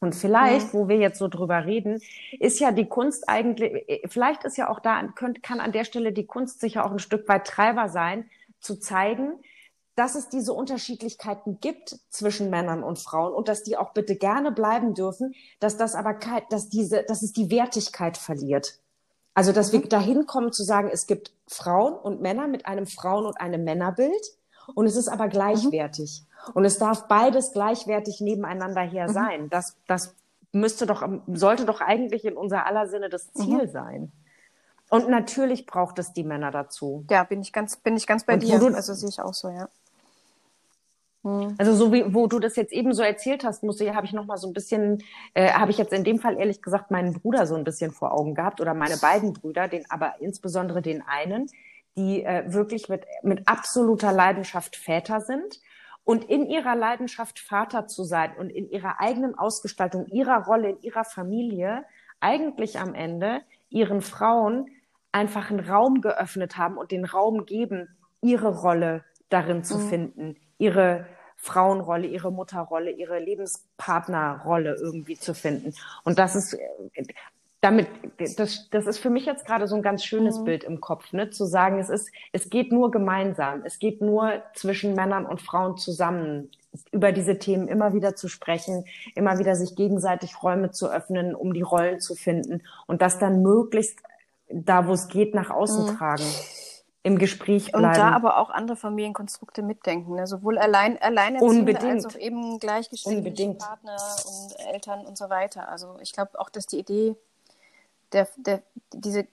Und 0.00 0.14
vielleicht, 0.14 0.72
mhm. 0.72 0.78
wo 0.78 0.88
wir 0.88 0.96
jetzt 0.96 1.18
so 1.18 1.28
drüber 1.28 1.66
reden, 1.66 2.00
ist 2.38 2.58
ja 2.58 2.72
die 2.72 2.86
Kunst 2.86 3.28
eigentlich, 3.28 4.02
vielleicht 4.08 4.44
ist 4.44 4.56
ja 4.56 4.70
auch 4.70 4.80
da, 4.80 5.02
kann 5.14 5.60
an 5.60 5.72
der 5.72 5.84
Stelle 5.84 6.12
die 6.12 6.26
Kunst 6.26 6.60
sicher 6.60 6.86
auch 6.86 6.92
ein 6.92 6.98
Stück 6.98 7.28
weit 7.28 7.46
Treiber 7.46 7.88
sein, 7.88 8.30
zu 8.60 8.76
zeigen, 8.76 9.32
dass 10.00 10.14
es 10.14 10.30
diese 10.30 10.54
Unterschiedlichkeiten 10.54 11.60
gibt 11.60 12.00
zwischen 12.08 12.48
Männern 12.48 12.82
und 12.82 12.98
Frauen 12.98 13.34
und 13.34 13.48
dass 13.48 13.64
die 13.64 13.76
auch 13.76 13.92
bitte 13.92 14.16
gerne 14.16 14.50
bleiben 14.50 14.94
dürfen, 14.94 15.34
dass 15.58 15.76
das 15.76 15.94
aber, 15.94 16.18
dass 16.48 16.70
diese, 16.70 17.02
dass 17.02 17.20
es 17.20 17.34
die 17.34 17.50
Wertigkeit 17.50 18.16
verliert. 18.16 18.78
Also, 19.34 19.52
dass 19.52 19.72
wir 19.72 19.80
mhm. 19.80 19.90
dahin 19.90 20.26
kommen 20.26 20.52
zu 20.52 20.64
sagen, 20.64 20.88
es 20.90 21.06
gibt 21.06 21.34
Frauen 21.46 21.92
und 21.92 22.22
Männer 22.22 22.48
mit 22.48 22.64
einem 22.64 22.86
Frauen- 22.86 23.26
und 23.26 23.38
einem 23.42 23.62
Männerbild 23.62 24.38
und 24.74 24.86
es 24.86 24.96
ist 24.96 25.08
aber 25.08 25.26
mhm. 25.26 25.30
gleichwertig. 25.32 26.24
Und 26.54 26.64
es 26.64 26.78
darf 26.78 27.06
beides 27.06 27.52
gleichwertig 27.52 28.22
nebeneinander 28.22 28.80
her 28.80 29.08
mhm. 29.08 29.12
sein. 29.12 29.50
Das, 29.50 29.76
das 29.86 30.14
müsste 30.50 30.86
doch, 30.86 31.06
sollte 31.26 31.66
doch 31.66 31.82
eigentlich 31.82 32.24
in 32.24 32.38
unser 32.38 32.64
aller 32.64 32.88
Sinne 32.88 33.10
das 33.10 33.28
mhm. 33.34 33.42
Ziel 33.42 33.66
mhm. 33.66 33.70
sein. 33.70 34.12
Und 34.88 35.10
natürlich 35.10 35.66
braucht 35.66 35.98
es 35.98 36.14
die 36.14 36.24
Männer 36.24 36.50
dazu. 36.50 37.04
Ja, 37.10 37.22
bin 37.24 37.42
ich 37.42 37.52
ganz, 37.52 37.76
bin 37.76 37.98
ich 37.98 38.06
ganz 38.06 38.24
bei 38.24 38.32
Und 38.32 38.42
dir. 38.42 38.58
Du, 38.58 38.68
also 38.68 38.94
sehe 38.94 39.10
ich 39.10 39.20
auch 39.20 39.34
so, 39.34 39.50
ja. 39.50 39.68
Mhm. 41.22 41.54
Also 41.58 41.74
so 41.74 41.92
wie 41.92 42.14
wo 42.14 42.26
du 42.26 42.38
das 42.38 42.56
jetzt 42.56 42.72
eben 42.72 42.92
so 42.94 43.02
erzählt 43.02 43.44
hast, 43.44 43.62
musste 43.62 43.94
habe 43.94 44.06
ich 44.06 44.12
noch 44.12 44.26
mal 44.26 44.38
so 44.38 44.48
ein 44.48 44.54
bisschen, 44.54 45.02
äh, 45.34 45.52
habe 45.52 45.70
ich 45.70 45.78
jetzt 45.78 45.92
in 45.92 46.04
dem 46.04 46.18
Fall 46.18 46.38
ehrlich 46.38 46.62
gesagt 46.62 46.90
meinen 46.90 47.12
Bruder 47.12 47.46
so 47.46 47.54
ein 47.56 47.64
bisschen 47.64 47.90
vor 47.90 48.12
Augen 48.12 48.34
gehabt 48.34 48.60
oder 48.60 48.74
meine 48.74 48.96
beiden 48.96 49.32
Brüder, 49.32 49.68
den 49.68 49.84
aber 49.90 50.14
insbesondere 50.20 50.82
den 50.82 51.02
einen, 51.02 51.46
die 51.96 52.24
äh, 52.24 52.44
wirklich 52.52 52.88
mit 52.88 53.04
mit 53.22 53.46
absoluter 53.48 54.12
Leidenschaft 54.12 54.76
Väter 54.76 55.20
sind 55.20 55.60
und 56.04 56.24
in 56.24 56.46
ihrer 56.46 56.74
Leidenschaft 56.74 57.38
Vater 57.38 57.86
zu 57.86 58.04
sein 58.04 58.32
und 58.38 58.50
in 58.50 58.70
ihrer 58.70 59.00
eigenen 59.00 59.38
Ausgestaltung 59.38 60.06
ihrer 60.06 60.44
Rolle 60.44 60.70
in 60.70 60.82
ihrer 60.82 61.04
Familie 61.04 61.84
eigentlich 62.20 62.78
am 62.78 62.94
Ende 62.94 63.42
ihren 63.68 64.00
Frauen 64.00 64.70
einfach 65.12 65.50
einen 65.50 65.60
Raum 65.60 66.00
geöffnet 66.00 66.56
haben 66.56 66.76
und 66.76 66.92
den 66.92 67.04
Raum 67.04 67.46
geben, 67.46 67.88
ihre 68.22 68.60
Rolle 68.60 69.04
darin 69.28 69.64
zu 69.64 69.78
mhm. 69.78 69.88
finden, 69.88 70.36
ihre 70.60 71.06
Frauenrolle, 71.36 72.06
ihre 72.06 72.30
Mutterrolle, 72.30 72.90
ihre 72.90 73.18
Lebenspartnerrolle 73.18 74.74
irgendwie 74.74 75.18
zu 75.18 75.34
finden. 75.34 75.74
Und 76.04 76.18
das 76.18 76.36
ist 76.36 76.56
damit, 77.62 77.88
das, 78.36 78.68
das 78.70 78.86
ist 78.86 78.98
für 78.98 79.10
mich 79.10 79.26
jetzt 79.26 79.46
gerade 79.46 79.66
so 79.66 79.76
ein 79.76 79.82
ganz 79.82 80.04
schönes 80.04 80.38
mhm. 80.38 80.44
Bild 80.44 80.64
im 80.64 80.80
Kopf, 80.80 81.12
ne? 81.12 81.30
zu 81.30 81.44
sagen, 81.44 81.78
es 81.78 81.88
ist, 81.90 82.10
es 82.32 82.50
geht 82.50 82.72
nur 82.72 82.90
gemeinsam, 82.90 83.62
es 83.64 83.78
geht 83.78 84.00
nur 84.00 84.42
zwischen 84.54 84.94
Männern 84.94 85.26
und 85.26 85.40
Frauen 85.40 85.76
zusammen, 85.76 86.50
über 86.92 87.10
diese 87.10 87.38
Themen 87.38 87.68
immer 87.68 87.94
wieder 87.94 88.14
zu 88.14 88.28
sprechen, 88.28 88.84
immer 89.14 89.38
wieder 89.38 89.56
sich 89.56 89.74
gegenseitig 89.74 90.42
Räume 90.42 90.70
zu 90.70 90.90
öffnen, 90.90 91.34
um 91.34 91.52
die 91.52 91.62
Rollen 91.62 92.00
zu 92.00 92.14
finden 92.14 92.62
und 92.86 93.02
das 93.02 93.18
dann 93.18 93.42
möglichst 93.42 93.98
da, 94.48 94.86
wo 94.86 94.92
es 94.92 95.08
geht, 95.08 95.34
nach 95.34 95.50
außen 95.50 95.86
mhm. 95.86 95.96
tragen. 95.96 96.24
Im 97.02 97.18
Gespräch 97.18 97.72
bleiben. 97.72 97.86
Und 97.86 97.96
da 97.96 98.10
aber 98.10 98.38
auch 98.38 98.50
andere 98.50 98.76
Familienkonstrukte 98.76 99.62
mitdenken, 99.62 100.16
ne? 100.16 100.26
sowohl 100.26 100.58
allein, 100.58 101.00
alleinerziehende 101.00 101.80
als 101.80 102.04
auch 102.04 102.16
eben 102.16 102.58
gleichgeschlechtliche 102.58 103.54
Partner 103.54 103.96
und 104.26 104.66
Eltern 104.66 105.06
und 105.06 105.16
so 105.16 105.30
weiter. 105.30 105.68
Also 105.68 105.96
ich 106.02 106.12
glaube 106.12 106.38
auch, 106.38 106.50
dass 106.50 106.66
die 106.66 106.78
Idee 106.78 107.16
der, 108.12 108.28
der, 108.36 108.62
diese 108.92 109.26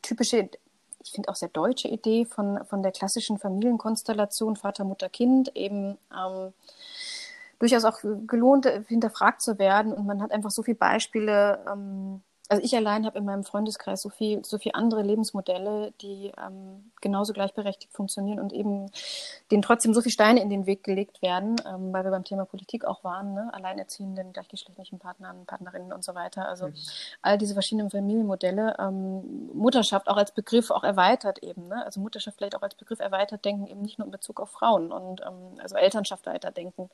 typische, 0.00 0.48
ich 1.02 1.12
finde 1.12 1.28
auch 1.28 1.34
sehr 1.34 1.50
deutsche 1.50 1.88
Idee 1.88 2.24
von, 2.24 2.64
von 2.64 2.82
der 2.82 2.92
klassischen 2.92 3.38
Familienkonstellation 3.38 4.56
Vater, 4.56 4.84
Mutter, 4.84 5.10
Kind 5.10 5.54
eben 5.54 5.98
ähm, 6.10 6.54
durchaus 7.58 7.84
auch 7.84 7.98
gelohnt, 8.26 8.66
hinterfragt 8.88 9.42
zu 9.42 9.58
werden. 9.58 9.92
Und 9.92 10.06
man 10.06 10.22
hat 10.22 10.32
einfach 10.32 10.50
so 10.50 10.62
viele 10.62 10.76
Beispiele. 10.76 11.64
Ähm, 11.70 12.22
also 12.50 12.62
ich 12.62 12.76
allein 12.76 13.06
habe 13.06 13.18
in 13.18 13.24
meinem 13.24 13.42
Freundeskreis 13.42 14.02
so 14.02 14.10
viel, 14.10 14.44
so 14.44 14.58
viel 14.58 14.72
andere 14.74 15.02
Lebensmodelle, 15.02 15.92
die 16.02 16.30
ähm, 16.38 16.90
genauso 17.00 17.32
gleichberechtigt 17.32 17.92
funktionieren 17.94 18.38
und 18.38 18.52
eben 18.52 18.90
denen 19.50 19.62
trotzdem 19.62 19.94
so 19.94 20.02
viele 20.02 20.12
Steine 20.12 20.42
in 20.42 20.50
den 20.50 20.66
Weg 20.66 20.84
gelegt 20.84 21.22
werden, 21.22 21.56
ähm, 21.66 21.90
weil 21.92 22.04
wir 22.04 22.10
beim 22.10 22.24
Thema 22.24 22.44
Politik 22.44 22.84
auch 22.84 23.02
waren, 23.02 23.32
ne? 23.32 23.48
alleinerziehenden, 23.54 24.34
gleichgeschlechtlichen 24.34 24.98
Partnern, 24.98 25.46
Partnerinnen 25.46 25.90
und 25.90 26.04
so 26.04 26.14
weiter. 26.14 26.46
Also 26.46 26.68
mhm. 26.68 26.74
all 27.22 27.38
diese 27.38 27.54
verschiedenen 27.54 27.88
Familienmodelle, 27.88 28.76
ähm, 28.78 29.50
Mutterschaft 29.54 30.08
auch 30.08 30.18
als 30.18 30.32
Begriff 30.32 30.70
auch 30.70 30.84
erweitert 30.84 31.42
eben, 31.42 31.68
ne? 31.68 31.82
also 31.82 32.00
Mutterschaft 32.00 32.36
vielleicht 32.36 32.56
auch 32.56 32.62
als 32.62 32.74
Begriff 32.74 33.00
erweitert 33.00 33.42
denken, 33.46 33.66
eben 33.66 33.80
nicht 33.80 33.98
nur 33.98 34.04
in 34.04 34.12
Bezug 34.12 34.38
auf 34.38 34.50
Frauen 34.50 34.92
und 34.92 35.22
ähm, 35.22 35.58
also 35.62 35.76
Elternschaft 35.76 36.26
weiterdenken. 36.26 36.90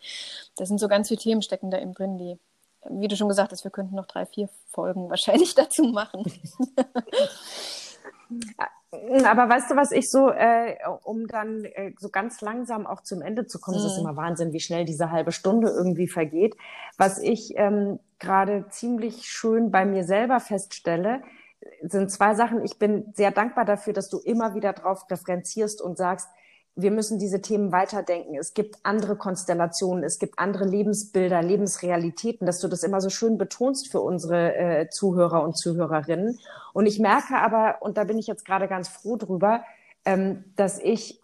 Da 0.56 0.64
sind 0.64 0.78
so 0.78 0.86
ganz 0.86 1.08
viele 1.08 1.20
Themen 1.20 1.42
stecken 1.42 1.72
da 1.72 1.78
eben 1.80 1.92
drin, 1.92 2.18
die 2.18 2.38
wie 2.88 3.08
du 3.08 3.16
schon 3.16 3.28
gesagt 3.28 3.52
hast, 3.52 3.64
wir 3.64 3.70
könnten 3.70 3.94
noch 3.94 4.06
drei, 4.06 4.26
vier 4.26 4.48
Folgen 4.70 5.10
wahrscheinlich 5.10 5.54
dazu 5.56 5.84
machen. 5.84 6.24
Aber 9.24 9.48
weißt 9.48 9.70
du, 9.70 9.76
was 9.76 9.92
ich 9.92 10.10
so, 10.10 10.30
äh, 10.30 10.76
um 11.04 11.26
dann 11.26 11.64
äh, 11.64 11.92
so 11.98 12.08
ganz 12.08 12.40
langsam 12.40 12.86
auch 12.86 13.02
zum 13.02 13.22
Ende 13.22 13.46
zu 13.46 13.60
kommen, 13.60 13.78
es 13.78 13.84
ist 13.84 13.94
mhm. 13.98 14.08
immer 14.08 14.16
Wahnsinn, 14.16 14.52
wie 14.52 14.60
schnell 14.60 14.84
diese 14.84 15.10
halbe 15.10 15.32
Stunde 15.32 15.68
irgendwie 15.68 16.08
vergeht. 16.08 16.56
Was 16.96 17.18
ich 17.18 17.52
ähm, 17.56 18.00
gerade 18.18 18.66
ziemlich 18.70 19.26
schön 19.26 19.70
bei 19.70 19.84
mir 19.84 20.04
selber 20.04 20.40
feststelle, 20.40 21.22
sind 21.82 22.10
zwei 22.10 22.34
Sachen. 22.34 22.64
Ich 22.64 22.78
bin 22.78 23.12
sehr 23.14 23.30
dankbar 23.30 23.64
dafür, 23.64 23.92
dass 23.92 24.08
du 24.08 24.18
immer 24.18 24.54
wieder 24.54 24.72
drauf 24.72 25.04
referenzierst 25.10 25.80
und 25.82 25.96
sagst, 25.96 26.28
wir 26.76 26.90
müssen 26.90 27.18
diese 27.18 27.40
Themen 27.40 27.72
weiterdenken. 27.72 28.36
Es 28.36 28.54
gibt 28.54 28.78
andere 28.84 29.16
Konstellationen, 29.16 30.04
es 30.04 30.18
gibt 30.18 30.38
andere 30.38 30.64
Lebensbilder, 30.64 31.42
Lebensrealitäten, 31.42 32.46
dass 32.46 32.60
du 32.60 32.68
das 32.68 32.82
immer 32.82 33.00
so 33.00 33.10
schön 33.10 33.38
betonst 33.38 33.90
für 33.90 34.00
unsere 34.00 34.54
äh, 34.54 34.88
Zuhörer 34.88 35.42
und 35.42 35.56
Zuhörerinnen. 35.58 36.38
Und 36.72 36.86
ich 36.86 36.98
merke 36.98 37.36
aber, 37.36 37.82
und 37.82 37.96
da 37.96 38.04
bin 38.04 38.18
ich 38.18 38.26
jetzt 38.26 38.44
gerade 38.44 38.68
ganz 38.68 38.88
froh 38.88 39.16
drüber, 39.16 39.64
ähm, 40.04 40.44
dass 40.56 40.78
ich 40.78 41.19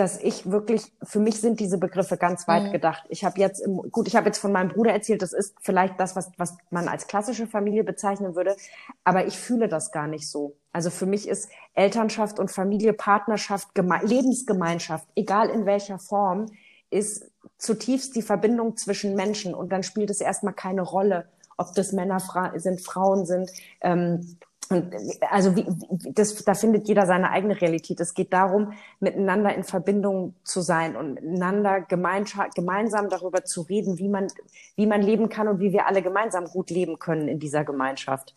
dass 0.00 0.18
ich 0.18 0.50
wirklich, 0.50 0.94
für 1.02 1.18
mich 1.18 1.42
sind 1.42 1.60
diese 1.60 1.76
Begriffe 1.76 2.16
ganz 2.16 2.48
weit 2.48 2.68
mhm. 2.68 2.72
gedacht. 2.72 3.04
Ich 3.10 3.22
habe 3.22 3.38
jetzt, 3.38 3.60
im, 3.60 3.76
gut, 3.92 4.08
ich 4.08 4.16
habe 4.16 4.28
jetzt 4.28 4.38
von 4.38 4.50
meinem 4.50 4.70
Bruder 4.70 4.92
erzählt, 4.92 5.20
das 5.20 5.34
ist 5.34 5.54
vielleicht 5.60 6.00
das, 6.00 6.16
was, 6.16 6.32
was 6.38 6.56
man 6.70 6.88
als 6.88 7.06
klassische 7.06 7.46
Familie 7.46 7.84
bezeichnen 7.84 8.34
würde, 8.34 8.56
aber 9.04 9.26
ich 9.26 9.38
fühle 9.38 9.68
das 9.68 9.92
gar 9.92 10.06
nicht 10.06 10.26
so. 10.30 10.56
Also 10.72 10.88
für 10.88 11.04
mich 11.04 11.28
ist 11.28 11.50
Elternschaft 11.74 12.38
und 12.38 12.50
Familie, 12.50 12.94
Partnerschaft, 12.94 13.74
Geme 13.74 14.00
Lebensgemeinschaft, 14.02 15.06
egal 15.16 15.50
in 15.50 15.66
welcher 15.66 15.98
Form, 15.98 16.46
ist 16.88 17.30
zutiefst 17.58 18.16
die 18.16 18.22
Verbindung 18.22 18.78
zwischen 18.78 19.14
Menschen 19.14 19.54
und 19.54 19.70
dann 19.70 19.82
spielt 19.82 20.08
es 20.08 20.22
erstmal 20.22 20.54
keine 20.54 20.80
Rolle, 20.80 21.28
ob 21.58 21.74
das 21.74 21.92
Männer 21.92 22.20
fra 22.20 22.58
sind, 22.58 22.80
Frauen 22.80 23.26
sind. 23.26 23.50
Ähm, 23.82 24.38
und 24.70 24.94
also 25.30 25.56
wie, 25.56 25.66
das, 26.12 26.44
da 26.44 26.54
findet 26.54 26.86
jeder 26.86 27.04
seine 27.04 27.30
eigene 27.30 27.60
Realität. 27.60 27.98
Es 27.98 28.14
geht 28.14 28.32
darum, 28.32 28.72
miteinander 29.00 29.52
in 29.54 29.64
Verbindung 29.64 30.34
zu 30.44 30.60
sein 30.60 30.94
und 30.96 31.14
miteinander 31.14 31.80
gemeinsam 31.80 33.08
darüber 33.08 33.44
zu 33.44 33.62
reden, 33.62 33.98
wie 33.98 34.08
man, 34.08 34.28
wie 34.76 34.86
man 34.86 35.02
leben 35.02 35.28
kann 35.28 35.48
und 35.48 35.58
wie 35.58 35.72
wir 35.72 35.86
alle 35.86 36.02
gemeinsam 36.02 36.44
gut 36.44 36.70
leben 36.70 37.00
können 37.00 37.26
in 37.26 37.40
dieser 37.40 37.64
Gemeinschaft. 37.64 38.36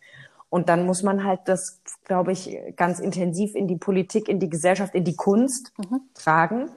Und 0.49 0.69
dann 0.69 0.87
muss 0.87 1.03
man 1.03 1.23
halt 1.23 1.41
das, 1.45 1.81
glaube 2.03 2.31
ich, 2.31 2.57
ganz 2.75 2.99
intensiv 2.99 3.53
in 3.53 3.67
die 3.67 3.77
Politik, 3.77 4.27
in 4.27 4.39
die 4.39 4.49
Gesellschaft, 4.49 4.95
in 4.95 5.03
die 5.03 5.15
Kunst 5.15 5.71
mhm. 5.77 6.01
tragen 6.15 6.69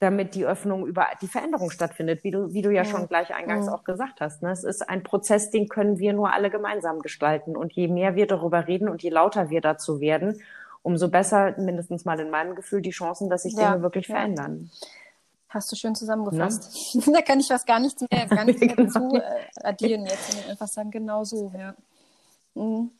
damit 0.00 0.34
die 0.34 0.46
Öffnung 0.46 0.86
über 0.86 1.06
die 1.20 1.28
Veränderung 1.28 1.70
stattfindet, 1.70 2.24
wie 2.24 2.30
du, 2.30 2.52
wie 2.54 2.62
du 2.62 2.70
ja, 2.70 2.82
ja. 2.82 2.84
schon 2.86 3.06
gleich 3.06 3.34
eingangs 3.34 3.66
ja. 3.66 3.74
auch 3.74 3.84
gesagt 3.84 4.20
hast. 4.20 4.42
Ne? 4.42 4.50
Es 4.50 4.64
ist 4.64 4.88
ein 4.88 5.02
Prozess, 5.02 5.50
den 5.50 5.68
können 5.68 5.98
wir 5.98 6.14
nur 6.14 6.32
alle 6.32 6.50
gemeinsam 6.50 7.00
gestalten. 7.00 7.54
Und 7.54 7.74
je 7.74 7.86
mehr 7.86 8.14
wir 8.14 8.26
darüber 8.26 8.66
reden 8.66 8.88
und 8.88 9.02
je 9.02 9.10
lauter 9.10 9.50
wir 9.50 9.60
dazu 9.60 10.00
werden, 10.00 10.40
umso 10.82 11.08
besser, 11.08 11.54
mindestens 11.58 12.06
mal 12.06 12.18
in 12.18 12.30
meinem 12.30 12.54
Gefühl, 12.54 12.80
die 12.80 12.90
Chancen, 12.90 13.28
dass 13.28 13.42
sich 13.42 13.52
ja. 13.52 13.72
Dinge 13.72 13.82
wirklich 13.82 14.06
verändern. 14.06 14.70
Hast 15.50 15.70
du 15.70 15.76
schön 15.76 15.94
zusammengefasst. 15.94 16.94
Ne? 16.94 17.12
da 17.12 17.20
kann 17.20 17.38
ich 17.38 17.48
fast 17.48 17.66
gar 17.66 17.78
nichts 17.78 18.02
mehr, 18.10 18.26
gar 18.26 18.44
nichts 18.46 18.60
mehr 18.64 18.74
genau. 18.74 18.92
dazu 18.92 19.16
äh, 19.16 19.22
addieren 19.62 20.06
jetzt 20.06 20.48
einfach 20.48 20.68
sagen, 20.68 20.90
genau 20.90 21.24
so, 21.24 21.52
ja. 21.54 21.74
Mhm. 22.54 22.90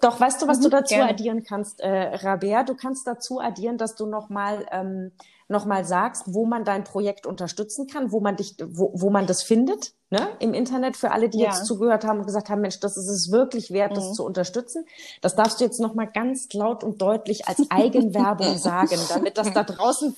Doch, 0.00 0.18
weißt 0.18 0.40
du, 0.40 0.48
was 0.48 0.58
mhm, 0.58 0.62
du 0.62 0.68
dazu 0.70 0.94
gerne. 0.94 1.10
addieren 1.10 1.44
kannst, 1.44 1.80
äh, 1.80 2.14
Rabea? 2.16 2.64
Du 2.64 2.74
kannst 2.74 3.06
dazu 3.06 3.40
addieren, 3.40 3.76
dass 3.76 3.94
du 3.94 4.06
nochmal 4.06 4.66
ähm, 4.70 5.12
noch 5.48 5.64
mal 5.64 5.84
sagst, 5.84 6.24
wo 6.26 6.44
man 6.44 6.64
dein 6.64 6.82
Projekt 6.82 7.26
unterstützen 7.26 7.86
kann, 7.86 8.10
wo 8.10 8.20
man 8.20 8.36
dich, 8.36 8.56
wo, 8.64 8.90
wo 8.94 9.10
man 9.10 9.26
das 9.26 9.42
findet, 9.42 9.92
ne? 10.10 10.28
Im 10.40 10.54
Internet 10.54 10.96
für 10.96 11.12
alle, 11.12 11.28
die 11.28 11.38
ja. 11.38 11.46
jetzt 11.46 11.66
zugehört 11.66 12.04
haben 12.04 12.20
und 12.20 12.26
gesagt 12.26 12.48
haben, 12.48 12.62
Mensch, 12.62 12.80
das 12.80 12.96
ist 12.96 13.08
es 13.08 13.30
wirklich 13.30 13.70
wert, 13.70 13.92
mhm. 13.92 13.96
das 13.96 14.14
zu 14.14 14.24
unterstützen. 14.24 14.86
Das 15.20 15.36
darfst 15.36 15.60
du 15.60 15.64
jetzt 15.64 15.78
nochmal 15.78 16.10
ganz 16.12 16.52
laut 16.52 16.82
und 16.82 17.00
deutlich 17.00 17.46
als 17.46 17.62
Eigenwerbung 17.70 18.56
sagen, 18.58 18.98
damit 19.08 19.38
das 19.38 19.52
da 19.52 19.62
draußen 19.62 20.16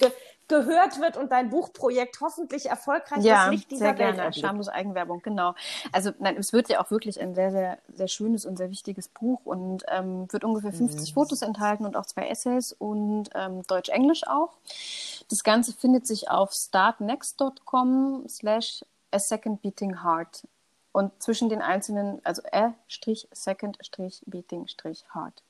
gehört 0.49 1.01
wird 1.01 1.17
und 1.17 1.31
dein 1.31 1.51
Buchprojekt 1.51 2.21
hoffentlich 2.21 2.67
erfolgreich 2.67 3.23
ja, 3.23 3.45
das 3.45 3.51
Licht 3.53 3.71
dieser 3.71 3.87
sehr 3.87 3.95
gerne. 3.95 4.33
Schamlos 4.33 4.69
Eigenwerbung, 4.69 5.23
genau. 5.23 5.55
Also 5.93 6.11
nein, 6.19 6.37
es 6.39 6.53
wird 6.53 6.69
ja 6.69 6.83
auch 6.83 6.91
wirklich 6.91 7.21
ein 7.21 7.35
sehr, 7.35 7.51
sehr, 7.51 7.79
sehr 7.93 8.09
schönes 8.09 8.47
und 8.47 8.57
sehr 8.57 8.71
wichtiges 8.71 9.09
Buch 9.09 9.41
und 9.45 9.85
ähm, 9.89 10.27
wird 10.33 10.45
ungefähr 10.45 10.73
50 10.73 11.11
mhm. 11.11 11.15
Fotos 11.15 11.43
enthalten 11.43 11.85
und 11.85 11.97
auch 11.97 12.07
zwei 12.07 12.29
Essays 12.29 12.73
und 12.73 13.31
ähm, 13.35 13.63
Deutsch-Englisch 13.67 14.27
auch. 14.27 14.57
Das 15.29 15.45
Ganze 15.45 15.73
findet 15.73 16.07
sich 16.07 16.31
auf 16.31 16.53
startnext.com 16.53 18.25
slash 18.29 18.85
a 19.11 19.19
second 19.19 19.63
beating 19.63 20.03
heart. 20.03 20.47
Und 20.93 21.23
zwischen 21.23 21.49
den 21.49 21.63
einzelnen, 21.63 22.21
also 22.25 22.43
a 22.53 22.75
second 22.89 23.79
beating 24.27 24.67
heart. 25.15 25.43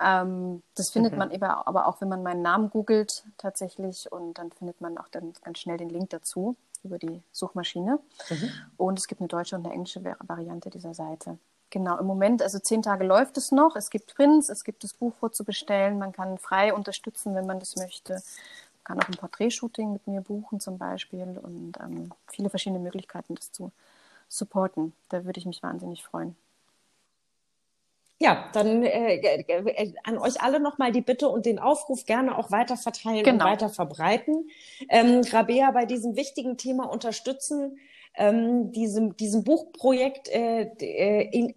Ähm, 0.00 0.62
das 0.74 0.90
findet 0.90 1.12
mhm. 1.12 1.18
man 1.18 1.30
eben 1.30 1.44
aber 1.44 1.86
auch, 1.86 2.00
wenn 2.00 2.08
man 2.08 2.22
meinen 2.22 2.42
Namen 2.42 2.70
googelt 2.70 3.24
tatsächlich 3.36 4.10
und 4.12 4.34
dann 4.34 4.52
findet 4.52 4.80
man 4.80 4.98
auch 4.98 5.08
dann 5.08 5.32
ganz 5.42 5.58
schnell 5.58 5.76
den 5.76 5.88
Link 5.88 6.10
dazu 6.10 6.56
über 6.84 6.98
die 6.98 7.22
Suchmaschine. 7.32 7.98
Mhm. 8.30 8.50
Und 8.76 8.98
es 8.98 9.08
gibt 9.08 9.20
eine 9.20 9.28
deutsche 9.28 9.56
und 9.56 9.64
eine 9.64 9.74
englische 9.74 10.02
Variante 10.04 10.70
dieser 10.70 10.94
Seite. 10.94 11.38
Genau, 11.70 11.98
im 11.98 12.06
Moment, 12.06 12.40
also 12.42 12.58
zehn 12.58 12.82
Tage 12.82 13.04
läuft 13.04 13.36
es 13.36 13.52
noch. 13.52 13.76
Es 13.76 13.90
gibt 13.90 14.14
Prints, 14.14 14.48
es 14.48 14.64
gibt 14.64 14.84
das 14.84 14.94
Buch 14.94 15.12
vorzubestellen. 15.14 15.98
Man 15.98 16.12
kann 16.12 16.38
frei 16.38 16.72
unterstützen, 16.72 17.34
wenn 17.34 17.46
man 17.46 17.60
das 17.60 17.76
möchte. 17.76 18.14
Man 18.14 18.84
kann 18.84 19.00
auch 19.00 19.08
ein 19.08 19.18
Porträtshooting 19.18 19.92
mit 19.92 20.06
mir 20.06 20.22
buchen 20.22 20.60
zum 20.60 20.78
Beispiel 20.78 21.38
und 21.42 21.74
ähm, 21.80 22.10
viele 22.26 22.48
verschiedene 22.48 22.78
Möglichkeiten, 22.78 23.34
das 23.34 23.52
zu 23.52 23.70
supporten. 24.28 24.94
Da 25.10 25.26
würde 25.26 25.40
ich 25.40 25.46
mich 25.46 25.62
wahnsinnig 25.62 26.04
freuen. 26.04 26.36
Ja, 28.20 28.50
dann 28.52 28.82
äh, 28.82 29.14
äh, 29.16 29.92
an 30.02 30.18
euch 30.18 30.40
alle 30.40 30.58
nochmal 30.58 30.90
die 30.90 31.02
Bitte 31.02 31.28
und 31.28 31.46
den 31.46 31.60
Aufruf 31.60 32.04
gerne 32.04 32.36
auch 32.36 32.50
weiter 32.50 32.76
verteilen 32.76 33.22
genau. 33.22 33.44
und 33.44 33.50
weiter 33.50 33.68
verbreiten. 33.68 34.48
Ähm, 34.88 35.20
Rabea 35.30 35.70
bei 35.70 35.86
diesem 35.86 36.16
wichtigen 36.16 36.56
Thema 36.56 36.90
unterstützen, 36.90 37.78
ähm, 38.16 38.72
diesem, 38.72 39.16
diesem 39.16 39.44
Buchprojekt 39.44 40.28
äh, 40.30 40.62
äh 40.80 41.28
in, 41.30 41.54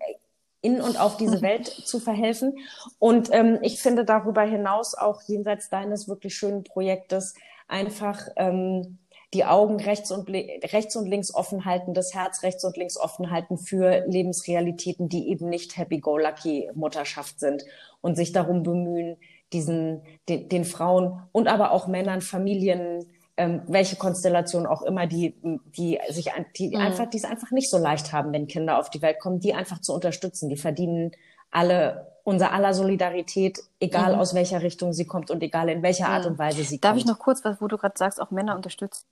in 0.62 0.82
und 0.82 1.00
auf 1.00 1.17
diese 1.17 1.41
Welt 1.41 1.65
zu 1.65 2.00
verhelfen. 2.00 2.60
Und 3.00 3.30
ähm, 3.32 3.58
ich 3.63 3.82
finde 3.82 4.06
darüber 4.06 4.43
hinaus 4.43 4.93
auch 4.93 5.24
jenseits 5.24 5.69
deines 5.69 6.08
wirklich 6.08 6.36
schönen 6.36 6.63
Projektes 6.63 7.34
einfach 7.67 8.28
ähm, 8.36 9.00
die 9.34 9.46
Augen 9.46 9.80
rechts 9.80 10.12
und, 10.12 10.30
rechts 10.30 10.96
und 10.96 11.08
links 11.08 11.34
offen 11.34 11.63
halten, 11.63 11.94
das 11.94 12.13
Herz 12.13 12.44
rechts 12.44 12.65
und 12.65 12.76
links 12.76 12.98
offen 12.98 13.32
halten 13.32 13.58
für 13.58 14.04
Lebensrealitäten, 14.08 15.08
die 15.08 15.30
eben 15.30 15.48
nicht 15.48 15.78
Happy-Go-Lucky-Mutterschaft 15.78 17.39
sind 17.39 17.63
und 18.02 18.15
sich 18.15 18.34
darum 18.34 18.63
bemühen, 18.63 19.17
diesen, 19.54 20.02
den, 20.28 20.50
den 20.50 20.65
Frauen 20.65 21.22
und 21.32 21.48
aber 21.48 21.72
auch 21.72 21.88
Männern, 21.88 22.22
Familien, 22.22 23.06
ähm, 23.38 23.62
welche 23.67 23.96
Konstellation 23.96 24.65
auch 24.65 24.82
immer, 24.82 25.08
die, 25.08 25.36
die 25.78 26.00
sich, 26.10 26.30
die 26.58 26.70
mhm. 26.70 26.82
einfach, 26.82 27.10
die 27.10 27.17
es 27.17 27.26
einfach 27.26 27.52
nicht 27.52 27.70
so 27.70 27.78
leicht 27.78 28.12
haben, 28.12 28.34
wenn 28.34 28.48
Kinder 28.48 28.78
auf 28.78 28.89
die 28.89 29.02
Welt 29.02 29.20
kommen, 29.20 29.39
die 29.39 29.54
einfach 29.54 29.80
zu 29.80 29.94
unterstützen. 29.94 30.50
Die 30.50 30.58
verdienen 30.58 31.12
alle 31.52 32.12
unser 32.24 32.52
aller 32.54 32.74
Solidarität, 32.74 33.60
egal 33.80 34.13
mhm. 34.13 34.20
aus 34.20 34.36
welcher 34.36 34.62
Richtung 34.62 34.94
sie 34.94 35.06
kommt 35.06 35.32
und 35.32 35.41
egal 35.41 35.70
in 35.70 35.82
welcher 35.82 36.08
Art 36.10 36.26
und 36.26 36.38
Weise 36.38 36.63
sie 36.63 36.80
Darf 36.80 36.91
kommt. 36.91 37.02
Darf 37.02 37.06
ich 37.06 37.06
noch 37.06 37.20
kurz, 37.20 37.44
was, 37.44 37.62
wo 37.62 37.67
du 37.67 37.78
gerade 37.78 37.98
sagst, 37.98 38.22
auch 38.22 38.32
Männer 38.32 38.56
unterstützen? 38.56 39.06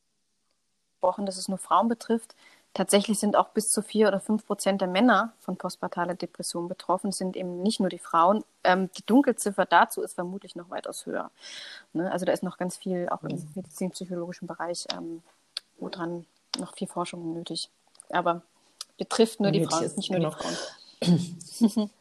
Gesprochen, 0.99 1.25
dass 1.25 1.37
es 1.37 1.47
nur 1.47 1.57
Frauen 1.57 1.87
betrifft. 1.87 2.35
Tatsächlich 2.73 3.17
sind 3.19 3.35
auch 3.35 3.49
bis 3.49 3.69
zu 3.69 3.81
vier 3.81 4.09
oder 4.09 4.19
fünf 4.19 4.45
Prozent 4.45 4.81
der 4.81 4.87
Männer 4.87 5.33
von 5.39 5.57
postpartaler 5.57 6.13
Depression 6.13 6.67
betroffen, 6.67 7.11
sind 7.11 7.35
eben 7.35 7.63
nicht 7.63 7.79
nur 7.79 7.89
die 7.89 7.97
Frauen. 7.97 8.43
Ähm, 8.63 8.91
die 8.97 9.05
Dunkelziffer 9.05 9.65
dazu 9.65 10.01
ist 10.01 10.13
vermutlich 10.13 10.55
noch 10.55 10.69
weitaus 10.69 11.05
höher. 11.05 11.31
Ne? 11.93 12.11
Also 12.11 12.25
da 12.25 12.31
ist 12.31 12.43
noch 12.43 12.57
ganz 12.57 12.77
viel, 12.77 13.09
auch 13.09 13.23
im 13.23 13.37
mhm. 13.37 13.47
medizinpsychologischen 13.55 14.47
Bereich, 14.47 14.85
ähm, 14.95 15.23
woran 15.79 16.25
noch 16.59 16.75
viel 16.75 16.87
Forschung 16.87 17.33
nötig. 17.33 17.69
Aber 18.09 18.43
betrifft 18.97 19.39
nur 19.39 19.51
die 19.51 19.65
Frauen, 19.65 19.91
nicht 19.95 20.11
nur 20.11 20.19
die 20.19 20.35
Frauen. 20.35 21.89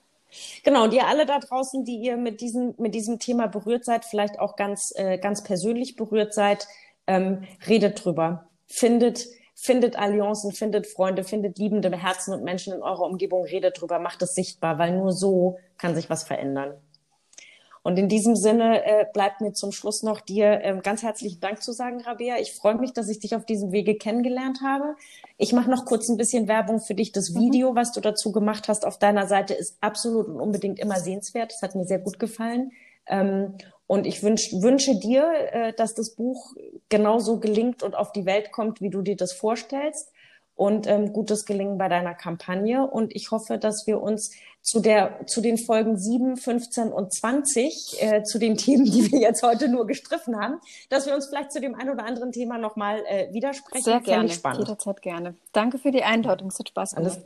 Genau, 0.62 0.84
und 0.84 0.92
ihr 0.92 1.06
alle 1.06 1.24
da 1.24 1.38
draußen, 1.38 1.86
die 1.86 1.96
ihr 1.96 2.18
mit 2.18 2.42
diesem, 2.42 2.74
mit 2.76 2.94
diesem 2.94 3.18
Thema 3.18 3.46
berührt 3.46 3.86
seid, 3.86 4.04
vielleicht 4.04 4.38
auch 4.38 4.56
ganz, 4.56 4.92
äh, 4.94 5.16
ganz 5.16 5.42
persönlich 5.42 5.96
berührt 5.96 6.34
seid, 6.34 6.68
ähm, 7.06 7.44
redet 7.66 8.04
drüber 8.04 8.48
findet, 8.68 9.26
findet 9.54 9.98
Allianzen, 9.98 10.52
findet 10.52 10.86
Freunde, 10.86 11.24
findet 11.24 11.58
liebende 11.58 11.90
Herzen 11.96 12.32
und 12.32 12.44
Menschen 12.44 12.72
in 12.72 12.82
eurer 12.82 13.02
Umgebung, 13.02 13.44
redet 13.44 13.80
drüber, 13.80 13.98
macht 13.98 14.22
es 14.22 14.34
sichtbar, 14.34 14.78
weil 14.78 14.96
nur 14.96 15.12
so 15.12 15.58
kann 15.78 15.94
sich 15.94 16.08
was 16.08 16.22
verändern. 16.22 16.74
Und 17.82 17.98
in 17.98 18.08
diesem 18.08 18.36
Sinne 18.36 18.84
äh, 18.84 19.06
bleibt 19.14 19.40
mir 19.40 19.54
zum 19.54 19.72
Schluss 19.72 20.02
noch 20.02 20.20
dir 20.20 20.60
ähm, 20.62 20.82
ganz 20.82 21.02
herzlichen 21.02 21.40
Dank 21.40 21.62
zu 21.62 21.72
sagen, 21.72 22.02
Rabea. 22.02 22.36
Ich 22.38 22.52
freue 22.52 22.74
mich, 22.74 22.92
dass 22.92 23.08
ich 23.08 23.18
dich 23.18 23.34
auf 23.34 23.46
diesem 23.46 23.72
Wege 23.72 23.94
kennengelernt 23.94 24.60
habe. 24.62 24.94
Ich 25.38 25.54
mache 25.54 25.70
noch 25.70 25.86
kurz 25.86 26.08
ein 26.10 26.18
bisschen 26.18 26.48
Werbung 26.48 26.80
für 26.80 26.94
dich. 26.94 27.12
Das 27.12 27.30
mhm. 27.30 27.40
Video, 27.40 27.72
mhm. 27.72 27.76
was 27.76 27.92
du 27.92 28.00
dazu 28.00 28.30
gemacht 28.30 28.68
hast 28.68 28.84
auf 28.84 28.98
deiner 28.98 29.26
Seite, 29.26 29.54
ist 29.54 29.78
absolut 29.80 30.28
und 30.28 30.38
unbedingt 30.38 30.78
immer 30.78 31.00
sehenswert. 31.00 31.52
Das 31.52 31.62
hat 31.62 31.74
mir 31.76 31.86
sehr 31.86 32.00
gut 32.00 32.18
gefallen. 32.18 32.72
Ähm, 33.06 33.54
und 33.88 34.06
ich 34.06 34.22
wünsch, 34.22 34.52
wünsche 34.52 35.00
dir, 35.00 35.32
äh, 35.50 35.72
dass 35.72 35.94
das 35.94 36.14
Buch 36.14 36.54
genauso 36.90 37.40
gelingt 37.40 37.82
und 37.82 37.96
auf 37.96 38.12
die 38.12 38.26
Welt 38.26 38.52
kommt, 38.52 38.82
wie 38.82 38.90
du 38.90 39.00
dir 39.00 39.16
das 39.16 39.32
vorstellst. 39.32 40.12
Und 40.54 40.86
ähm, 40.86 41.12
gutes 41.12 41.46
Gelingen 41.46 41.78
bei 41.78 41.88
deiner 41.88 42.14
Kampagne. 42.14 42.86
Und 42.86 43.16
ich 43.16 43.30
hoffe, 43.30 43.58
dass 43.58 43.86
wir 43.86 44.02
uns 44.02 44.32
zu, 44.68 44.80
der, 44.80 45.26
zu 45.26 45.40
den 45.40 45.56
Folgen 45.56 45.96
7, 45.96 46.36
15 46.36 46.92
und 46.92 47.12
20, 47.12 47.96
äh, 48.00 48.22
zu 48.22 48.38
den 48.38 48.58
Themen, 48.58 48.84
die 48.84 49.10
wir 49.10 49.18
jetzt 49.18 49.42
heute 49.42 49.68
nur 49.68 49.86
gestriffen 49.86 50.38
haben, 50.38 50.60
dass 50.90 51.06
wir 51.06 51.14
uns 51.14 51.26
vielleicht 51.26 51.52
zu 51.52 51.60
dem 51.60 51.74
ein 51.74 51.88
oder 51.88 52.04
anderen 52.04 52.32
Thema 52.32 52.58
nochmal 52.58 53.02
äh, 53.06 53.32
widersprechen. 53.32 53.84
Sehr 53.84 54.00
gerne, 54.00 54.28
spannend. 54.28 54.60
jederzeit 54.60 55.00
gerne. 55.00 55.34
Danke 55.52 55.78
für 55.78 55.90
die 55.90 56.02
Einladung, 56.02 56.48
es 56.48 56.58
hat 56.58 56.68
Spaß 56.68 56.96
gemacht. 56.96 57.18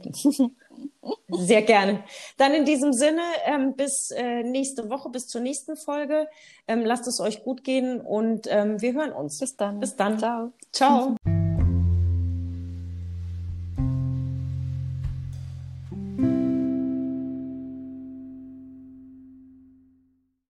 Sehr 1.28 1.62
gerne. 1.62 2.04
Dann 2.36 2.54
in 2.54 2.64
diesem 2.64 2.92
Sinne, 2.92 3.22
ähm, 3.46 3.74
bis 3.74 4.10
äh, 4.12 4.44
nächste 4.44 4.88
Woche, 4.88 5.08
bis 5.08 5.26
zur 5.26 5.40
nächsten 5.40 5.76
Folge. 5.76 6.28
Ähm, 6.68 6.84
lasst 6.84 7.08
es 7.08 7.18
euch 7.18 7.42
gut 7.42 7.64
gehen 7.64 8.00
und 8.00 8.46
ähm, 8.48 8.80
wir 8.80 8.92
hören 8.92 9.12
uns. 9.12 9.40
Bis 9.40 9.56
dann. 9.56 9.80
Bis 9.80 9.96
dann. 9.96 10.18
Ciao. 10.18 10.52
Ciao. 10.70 11.16